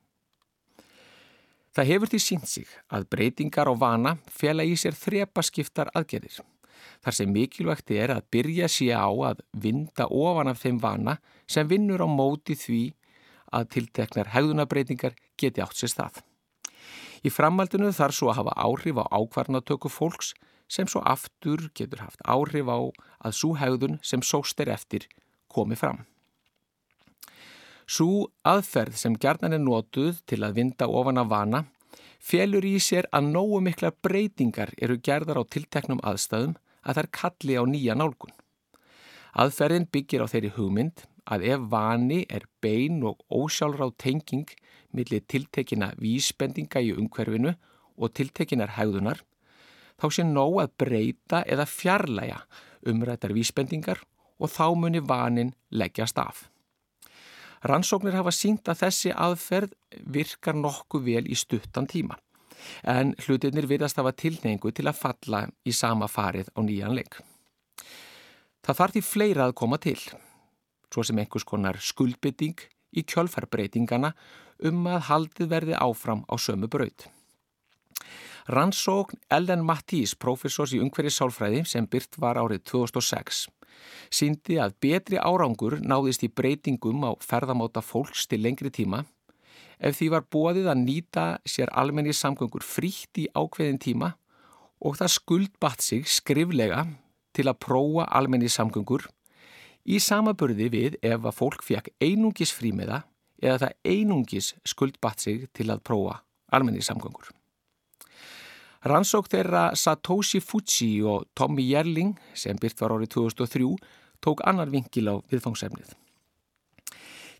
Það 1.72 1.88
hefur 1.88 2.10
því 2.12 2.18
sínt 2.20 2.48
sig 2.48 2.72
að 2.92 3.06
breytingar 3.12 3.68
á 3.68 3.74
vana 3.76 4.16
fela 4.28 4.64
í 4.64 4.74
sér 4.76 4.96
þrepaskiptar 4.96 5.88
aðgerðir. 5.96 6.42
Þar 7.02 7.16
sem 7.16 7.32
mikilvægt 7.32 7.92
er 7.94 8.12
að 8.12 8.26
byrja 8.34 8.68
sér 8.68 9.00
á 9.00 9.08
að 9.08 9.40
vinda 9.56 10.08
ofan 10.08 10.52
af 10.52 10.60
þeim 10.60 10.82
vana 10.82 11.16
sem 11.48 11.68
vinnur 11.68 12.04
á 12.04 12.08
móti 12.08 12.56
því 12.58 12.82
að 13.52 13.70
tilteknar 13.76 14.32
hegðunabreitingar 14.34 15.16
geti 15.40 15.64
átt 15.64 15.78
sér 15.78 15.92
stað. 15.92 16.20
Í 17.24 17.30
framhaldinu 17.30 17.92
þarf 17.94 18.18
svo 18.18 18.32
að 18.32 18.42
hafa 18.42 18.54
áhrif 18.66 19.00
á 19.00 19.04
ákvarnatöku 19.08 19.88
fólks 19.92 20.32
sem 20.72 20.88
svo 20.88 21.02
aftur 21.04 21.68
getur 21.76 22.06
haft 22.06 22.22
áhrif 22.24 22.70
á 22.72 22.78
að 23.28 23.36
svo 23.40 23.52
hegðun 23.60 23.98
sem 24.00 24.24
sóst 24.24 24.60
er 24.64 24.72
eftir 24.72 25.06
komi 25.52 25.76
fram. 25.76 26.06
Svo 27.84 28.30
aðferð 28.48 28.96
sem 28.96 29.18
gerðan 29.20 29.58
er 29.58 29.60
notuð 29.60 30.22
til 30.30 30.40
að 30.46 30.56
vinda 30.60 30.88
ofan 30.88 31.20
af 31.20 31.28
vana 31.28 31.64
felur 32.22 32.64
í 32.64 32.78
sér 32.80 33.08
að 33.12 33.32
nógu 33.34 33.58
mikla 33.66 33.90
breytingar 34.06 34.72
eru 34.78 34.96
gerðar 35.08 35.42
á 35.42 35.44
tilteknum 35.44 36.00
aðstæðum 36.06 36.54
að 36.86 36.98
þær 36.98 37.08
kalli 37.18 37.58
á 37.58 37.62
nýja 37.68 37.96
nálgun. 37.98 38.32
Aðferðin 39.32 39.88
byggir 39.92 40.24
á 40.24 40.26
þeirri 40.30 40.52
hugmynd 40.56 41.04
að 41.32 41.46
ef 41.54 41.66
vani 41.72 42.22
er 42.28 42.46
bein 42.64 43.02
og 43.06 43.20
ósjálfráð 43.30 43.94
tenging 44.04 44.48
millir 44.92 45.24
tiltekina 45.28 45.92
vísbendinga 46.00 46.82
í 46.82 46.92
umhverfinu 46.94 47.54
og 47.96 48.12
tiltekinar 48.16 48.74
hegðunar, 48.76 49.20
þá 50.00 50.06
sé 50.10 50.24
nóg 50.26 50.60
að 50.62 50.74
breyta 50.82 51.42
eða 51.46 51.68
fjarlæga 51.68 52.40
umrættar 52.88 53.34
vísbendingar 53.36 54.02
og 54.42 54.50
þá 54.50 54.66
muni 54.74 55.02
vanin 55.04 55.54
leggjast 55.70 56.18
af. 56.18 56.48
Rannsóknir 57.62 58.16
hafa 58.18 58.32
sínt 58.34 58.66
að 58.66 58.80
þessi 58.86 59.12
aðferð 59.14 59.76
virkar 60.10 60.56
nokkuð 60.58 61.04
vel 61.06 61.26
í 61.30 61.38
stuttan 61.38 61.86
tíma 61.86 62.18
en 62.86 63.14
hlutinir 63.24 63.66
virðast 63.70 63.98
hafa 63.98 64.12
tilneingu 64.14 64.72
til 64.74 64.88
að 64.88 64.98
falla 64.98 65.44
í 65.66 65.74
sama 65.74 66.08
farið 66.10 66.50
á 66.54 66.60
nýjan 66.62 66.94
leik. 66.94 67.18
Það 68.62 68.78
þarf 68.78 68.94
því 68.94 69.02
fleira 69.06 69.48
að 69.48 69.56
koma 69.58 69.78
til, 69.82 69.98
svo 70.92 71.02
sem 71.06 71.18
einhvers 71.18 71.46
konar 71.48 71.80
skuldbytting 71.82 72.62
í 72.94 73.02
kjölfarbreytingana 73.02 74.12
um 74.68 74.86
að 74.86 75.08
haldið 75.08 75.50
verði 75.50 75.78
áfram 75.78 76.22
á 76.30 76.34
sömu 76.38 76.70
braut. 76.70 77.08
Rannsókn 78.50 79.20
Ellen 79.30 79.62
Mattís, 79.62 80.16
professors 80.18 80.72
í 80.74 80.80
ungverið 80.82 81.14
sálfræði 81.14 81.64
sem 81.68 81.86
byrt 81.86 82.18
var 82.18 82.40
árið 82.40 82.64
2006, 82.72 83.44
síndi 84.10 84.58
að 84.58 84.74
betri 84.82 85.20
árangur 85.20 85.78
náðist 85.78 86.24
í 86.26 86.30
breytingum 86.32 87.04
á 87.06 87.14
ferðamáta 87.22 87.82
fólks 87.84 88.26
til 88.26 88.42
lengri 88.42 88.72
tíma 88.74 89.04
ef 89.82 89.98
því 89.98 90.08
var 90.14 90.26
bóðið 90.30 90.68
að 90.72 90.82
nýta 90.82 91.26
sér 91.48 91.70
almenni 91.74 92.14
samgöngur 92.14 92.64
frítt 92.66 93.18
í 93.18 93.28
ákveðin 93.34 93.80
tíma 93.82 94.12
og 94.82 94.98
það 94.98 95.14
skuldbatt 95.16 95.82
sig 95.82 96.06
skriflega 96.10 96.86
til 97.34 97.48
að 97.50 97.60
prófa 97.62 98.06
almenni 98.10 98.50
samgöngur 98.50 99.06
í 99.86 99.98
samaburði 100.02 100.68
við 100.70 100.98
ef 101.02 101.22
að 101.22 101.38
fólk 101.38 101.62
fekk 101.66 101.92
einungis 102.02 102.54
frímiða 102.54 103.02
eða 103.42 103.66
það 103.66 103.94
einungis 103.94 104.52
skuldbatt 104.66 105.22
sig 105.22 105.46
til 105.54 105.70
að 105.70 105.82
prófa 105.86 106.20
almenni 106.52 106.82
samgöngur. 106.84 107.30
Rannsók 108.82 109.28
þeirra 109.30 109.70
Satoshi 109.78 110.40
Fuji 110.42 111.02
og 111.06 111.28
Tommy 111.38 111.62
Jerling 111.68 112.16
sem 112.34 112.58
byrt 112.58 112.80
var 112.82 112.96
árið 112.96 113.12
2003 113.14 113.68
tók 114.22 114.42
annar 114.46 114.72
vinkil 114.72 115.06
á 115.06 115.14
viðfangsefnið. 115.30 115.92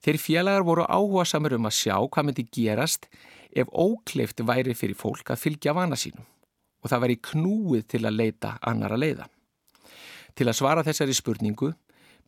Þeir 0.02 0.18
félagar 0.18 0.66
voru 0.66 0.86
áhuga 0.86 1.24
samur 1.26 1.56
um 1.58 1.66
að 1.66 1.78
sjá 1.78 1.96
hvað 1.98 2.28
myndi 2.28 2.46
gerast 2.54 3.08
ef 3.54 3.70
ókleift 3.70 4.42
væri 4.46 4.74
fyrir 4.74 4.98
fólk 4.98 5.34
að 5.34 5.42
fylgja 5.42 5.74
vana 5.74 5.98
sínum 5.98 6.26
og 6.82 6.90
það 6.90 7.04
væri 7.04 7.18
knúið 7.30 7.84
til 7.90 8.02
að 8.06 8.18
leita 8.18 8.56
annara 8.66 8.98
leiða. 8.98 9.28
Til 10.34 10.48
að 10.48 10.58
svara 10.58 10.86
þessari 10.86 11.14
spurningu 11.14 11.72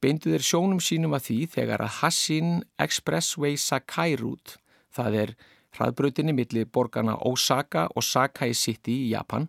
beindu 0.02 0.34
þeir 0.34 0.46
sjónum 0.46 0.82
sínum 0.82 1.14
að 1.16 1.28
því 1.28 1.38
þegar 1.54 1.86
að 1.86 1.98
Hassin 2.00 2.54
Expressway 2.82 3.56
Sakai 3.58 4.18
Route, 4.20 4.58
það 4.94 5.20
er 5.22 5.34
hraðbrautinni 5.74 6.34
milli 6.36 6.64
borgarna 6.64 7.16
Osaka 7.28 7.88
og 7.94 8.04
Sakai 8.06 8.54
City 8.54 9.04
í 9.06 9.12
Japan, 9.12 9.48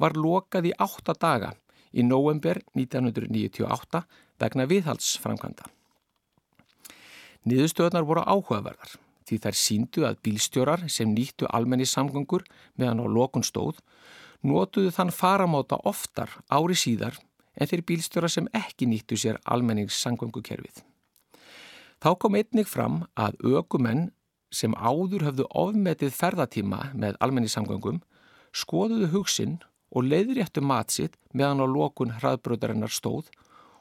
var 0.00 0.16
lokað 0.16 0.70
í 0.70 0.76
átta 0.78 1.14
daga 1.14 1.52
í 1.92 2.02
november 2.06 2.62
1998 2.74 4.02
vegna 4.40 4.66
viðhaldsframkvæmda. 4.70 5.68
Niðurstöðnar 7.48 8.04
voru 8.08 8.24
áhugaverðar 8.24 8.98
því 9.28 9.38
þær 9.44 9.56
síndu 9.56 10.04
að 10.08 10.20
bílstjórar 10.26 10.84
sem 10.90 11.12
nýttu 11.14 11.48
almenni 11.48 11.86
samgöngur 11.88 12.44
meðan 12.80 13.02
á 13.04 13.06
lokun 13.06 13.46
stóð 13.46 13.78
notuðu 14.42 14.92
þann 14.94 15.12
faramáta 15.14 15.78
oftar 15.88 16.32
ári 16.50 16.76
síðar 16.76 17.18
en 17.54 17.68
þeir 17.70 17.84
bílstjórar 17.88 18.32
sem 18.32 18.48
ekki 18.56 18.88
nýttu 18.88 19.18
sér 19.20 19.40
almenningssamgöngukerfið. 19.44 20.82
Þá 22.00 22.10
kom 22.16 22.38
einnig 22.38 22.68
fram 22.68 23.02
að 23.18 23.36
ökumenn 23.60 24.08
sem 24.50 24.74
áður 24.74 25.26
höfðu 25.28 25.46
ofmetið 25.56 26.14
ferðatíma 26.14 26.80
með 26.94 27.18
almenningssamgöngum 27.22 28.00
skoðuðu 28.50 29.10
hugsin 29.14 29.58
og 29.90 30.06
leiðréttu 30.06 30.62
matsitt 30.62 31.16
meðan 31.32 31.62
á 31.62 31.66
lokun 31.70 32.14
hraðbröðarinnar 32.18 32.92
stóð 32.94 33.30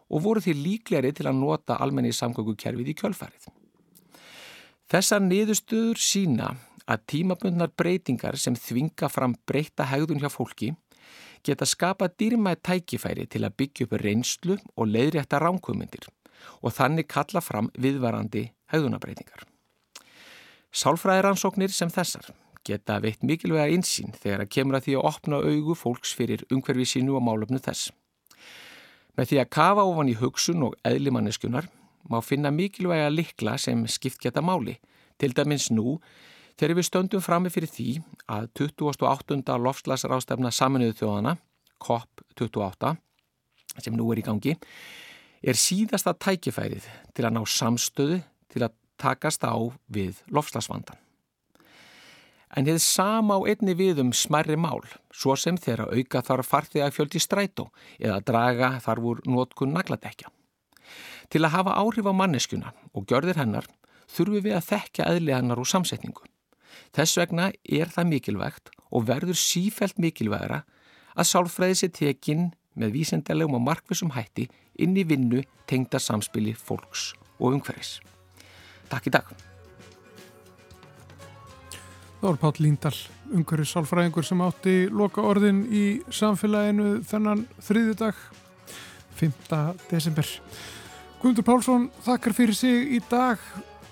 og 0.09 0.24
voru 0.26 0.41
því 0.41 0.55
líkleri 0.57 1.13
til 1.13 1.28
að 1.30 1.39
nota 1.41 1.78
almenningssamgöngukerfið 1.84 2.93
í 2.93 2.97
kjölfarið. 2.97 3.49
Þessar 4.89 5.22
niðurstöður 5.26 6.01
sína 6.01 6.53
að 6.89 7.03
tímabundnar 7.13 7.74
breytingar 7.78 8.38
sem 8.41 8.55
þvinga 8.57 9.09
fram 9.13 9.36
breyta 9.45 9.86
hegðun 9.89 10.22
hjá 10.24 10.32
fólki 10.34 10.72
geta 11.45 11.67
skapað 11.70 12.15
dýrmæð 12.22 12.63
tækifæri 12.65 13.28
til 13.30 13.45
að 13.45 13.55
byggja 13.61 13.86
upp 13.88 13.99
reynslu 14.01 14.57
og 14.76 14.89
leiðrétta 14.89 15.39
ránkumundir 15.41 16.09
og 16.63 16.74
þannig 16.74 17.07
kalla 17.11 17.43
fram 17.43 17.70
viðvarandi 17.78 18.49
hegðunabreitingar. 18.74 19.49
Sálfræðiransóknir 20.70 21.74
sem 21.74 21.89
þessar 21.89 22.30
geta 22.67 22.99
veitt 23.01 23.24
mikilvæga 23.26 23.72
einsýn 23.74 24.13
þegar 24.13 24.43
að 24.43 24.51
kemur 24.53 24.78
að 24.78 24.86
því 24.86 24.95
að 24.99 25.07
opna 25.09 25.39
augu 25.41 25.76
fólks 25.78 26.13
fyrir 26.17 26.43
umhverfi 26.53 26.86
sínu 26.91 27.15
og 27.17 27.26
málöfnu 27.26 27.61
þess. 27.63 27.89
Með 29.17 29.32
því 29.32 29.39
að 29.41 29.51
kafa 29.55 29.86
ofan 29.89 30.11
í 30.11 30.17
hugsun 30.20 30.65
og 30.67 30.78
eðlimanniskunar 30.86 31.70
má 32.09 32.20
finna 32.24 32.51
mikilvæga 32.53 33.09
likla 33.11 33.57
sem 33.57 33.82
skipt 33.89 34.22
geta 34.22 34.43
máli, 34.45 34.78
til 35.20 35.34
dæmins 35.36 35.70
nú 35.74 35.97
þegar 36.59 36.78
við 36.78 36.88
stöndum 36.88 37.24
frammi 37.24 37.51
fyrir 37.51 37.72
því 37.74 37.89
að 38.30 38.49
28. 38.61 39.57
lofslagsrástefna 39.65 40.51
saminuðu 40.53 40.97
þjóðana, 41.01 41.36
COP28, 41.82 42.93
sem 43.80 43.95
nú 43.95 44.09
er 44.13 44.22
í 44.22 44.26
gangi, 44.28 44.55
er 45.41 45.59
síðasta 45.59 46.13
tækifærið 46.13 46.86
til 47.15 47.26
að 47.26 47.36
ná 47.36 47.41
samstöðu 47.47 48.22
til 48.51 48.63
að 48.67 48.76
takast 49.00 49.45
á 49.47 49.56
við 49.88 50.20
lofslagsvandan. 50.28 50.97
En 52.58 52.66
hefði 52.66 52.82
sama 52.82 53.38
á 53.38 53.45
einni 53.45 53.76
við 53.78 54.02
um 54.02 54.10
smerri 54.16 54.58
mál, 54.58 54.82
svo 55.14 55.36
sem 55.38 55.58
þegar 55.58 55.86
að 55.86 56.00
auka 56.00 56.22
þarf 56.26 56.50
farþið 56.50 56.86
að 56.86 56.95
fjöldi 56.95 57.22
strætó 57.22 57.68
eða 58.00 58.24
draga 58.26 58.72
þarf 58.82 59.10
úr 59.12 59.22
nótkun 59.30 59.76
nagladekja. 59.76 60.32
Til 61.30 61.43
að 61.45 61.54
hafa 61.54 61.78
áhrif 61.78 62.10
á 62.10 62.14
manneskuna 62.14 62.74
og 62.97 63.06
gjörðir 63.06 63.38
hennar 63.38 63.70
þurfum 64.10 64.41
við 64.47 64.58
að 64.58 64.68
þekka 64.72 65.10
eðli 65.14 65.36
hennar 65.36 65.62
úr 65.62 65.70
samsetningu. 65.70 66.26
Þess 66.97 67.20
vegna 67.22 67.52
er 67.70 67.91
það 67.93 68.10
mikilvægt 68.16 68.74
og 68.89 69.06
verður 69.06 69.38
sífælt 69.38 70.02
mikilvægra 70.02 70.64
að 71.14 71.30
sálfræði 71.30 71.78
sér 71.84 71.93
tekinn 71.93 72.50
með 72.80 72.95
vísendalegum 72.97 73.60
og 73.60 73.66
markvissum 73.68 74.16
hætti 74.16 74.47
inn 74.82 74.97
í 74.97 75.06
vinnu 75.06 75.43
tengda 75.70 76.02
samspili 76.02 76.56
fólks 76.58 77.12
og 77.38 77.60
umhverfis. 77.60 78.00
Takk 78.90 79.10
í 79.10 79.14
dag. 79.14 79.30
Það 82.20 82.28
var 82.28 82.40
Páll 82.42 82.66
Líndal, 82.66 82.96
umhverfis 83.32 83.72
sálfræðingur 83.72 84.26
sem 84.28 84.42
átti 84.44 84.74
loka 84.92 85.24
orðin 85.24 85.62
í 85.72 85.84
samfélaginu 86.12 86.98
þennan 87.08 87.46
þriðudag, 87.64 88.18
5. 89.22 89.32
desember. 89.88 90.28
Guðmundur 91.20 91.48
Pálsson 91.48 91.88
þakkar 92.04 92.36
fyrir 92.36 92.60
sig 92.60 92.92
í 92.96 93.00
dag. 93.12 93.40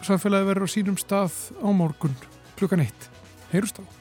Samfélagi 0.03 0.49
verður 0.51 0.67
á 0.67 0.75
sínum 0.75 0.99
stað 0.99 1.39
á 1.59 1.67
morgun 1.71 2.15
klukkan 2.59 2.83
eitt. 2.83 3.07
Heyrust 3.53 3.79
á. 3.79 3.96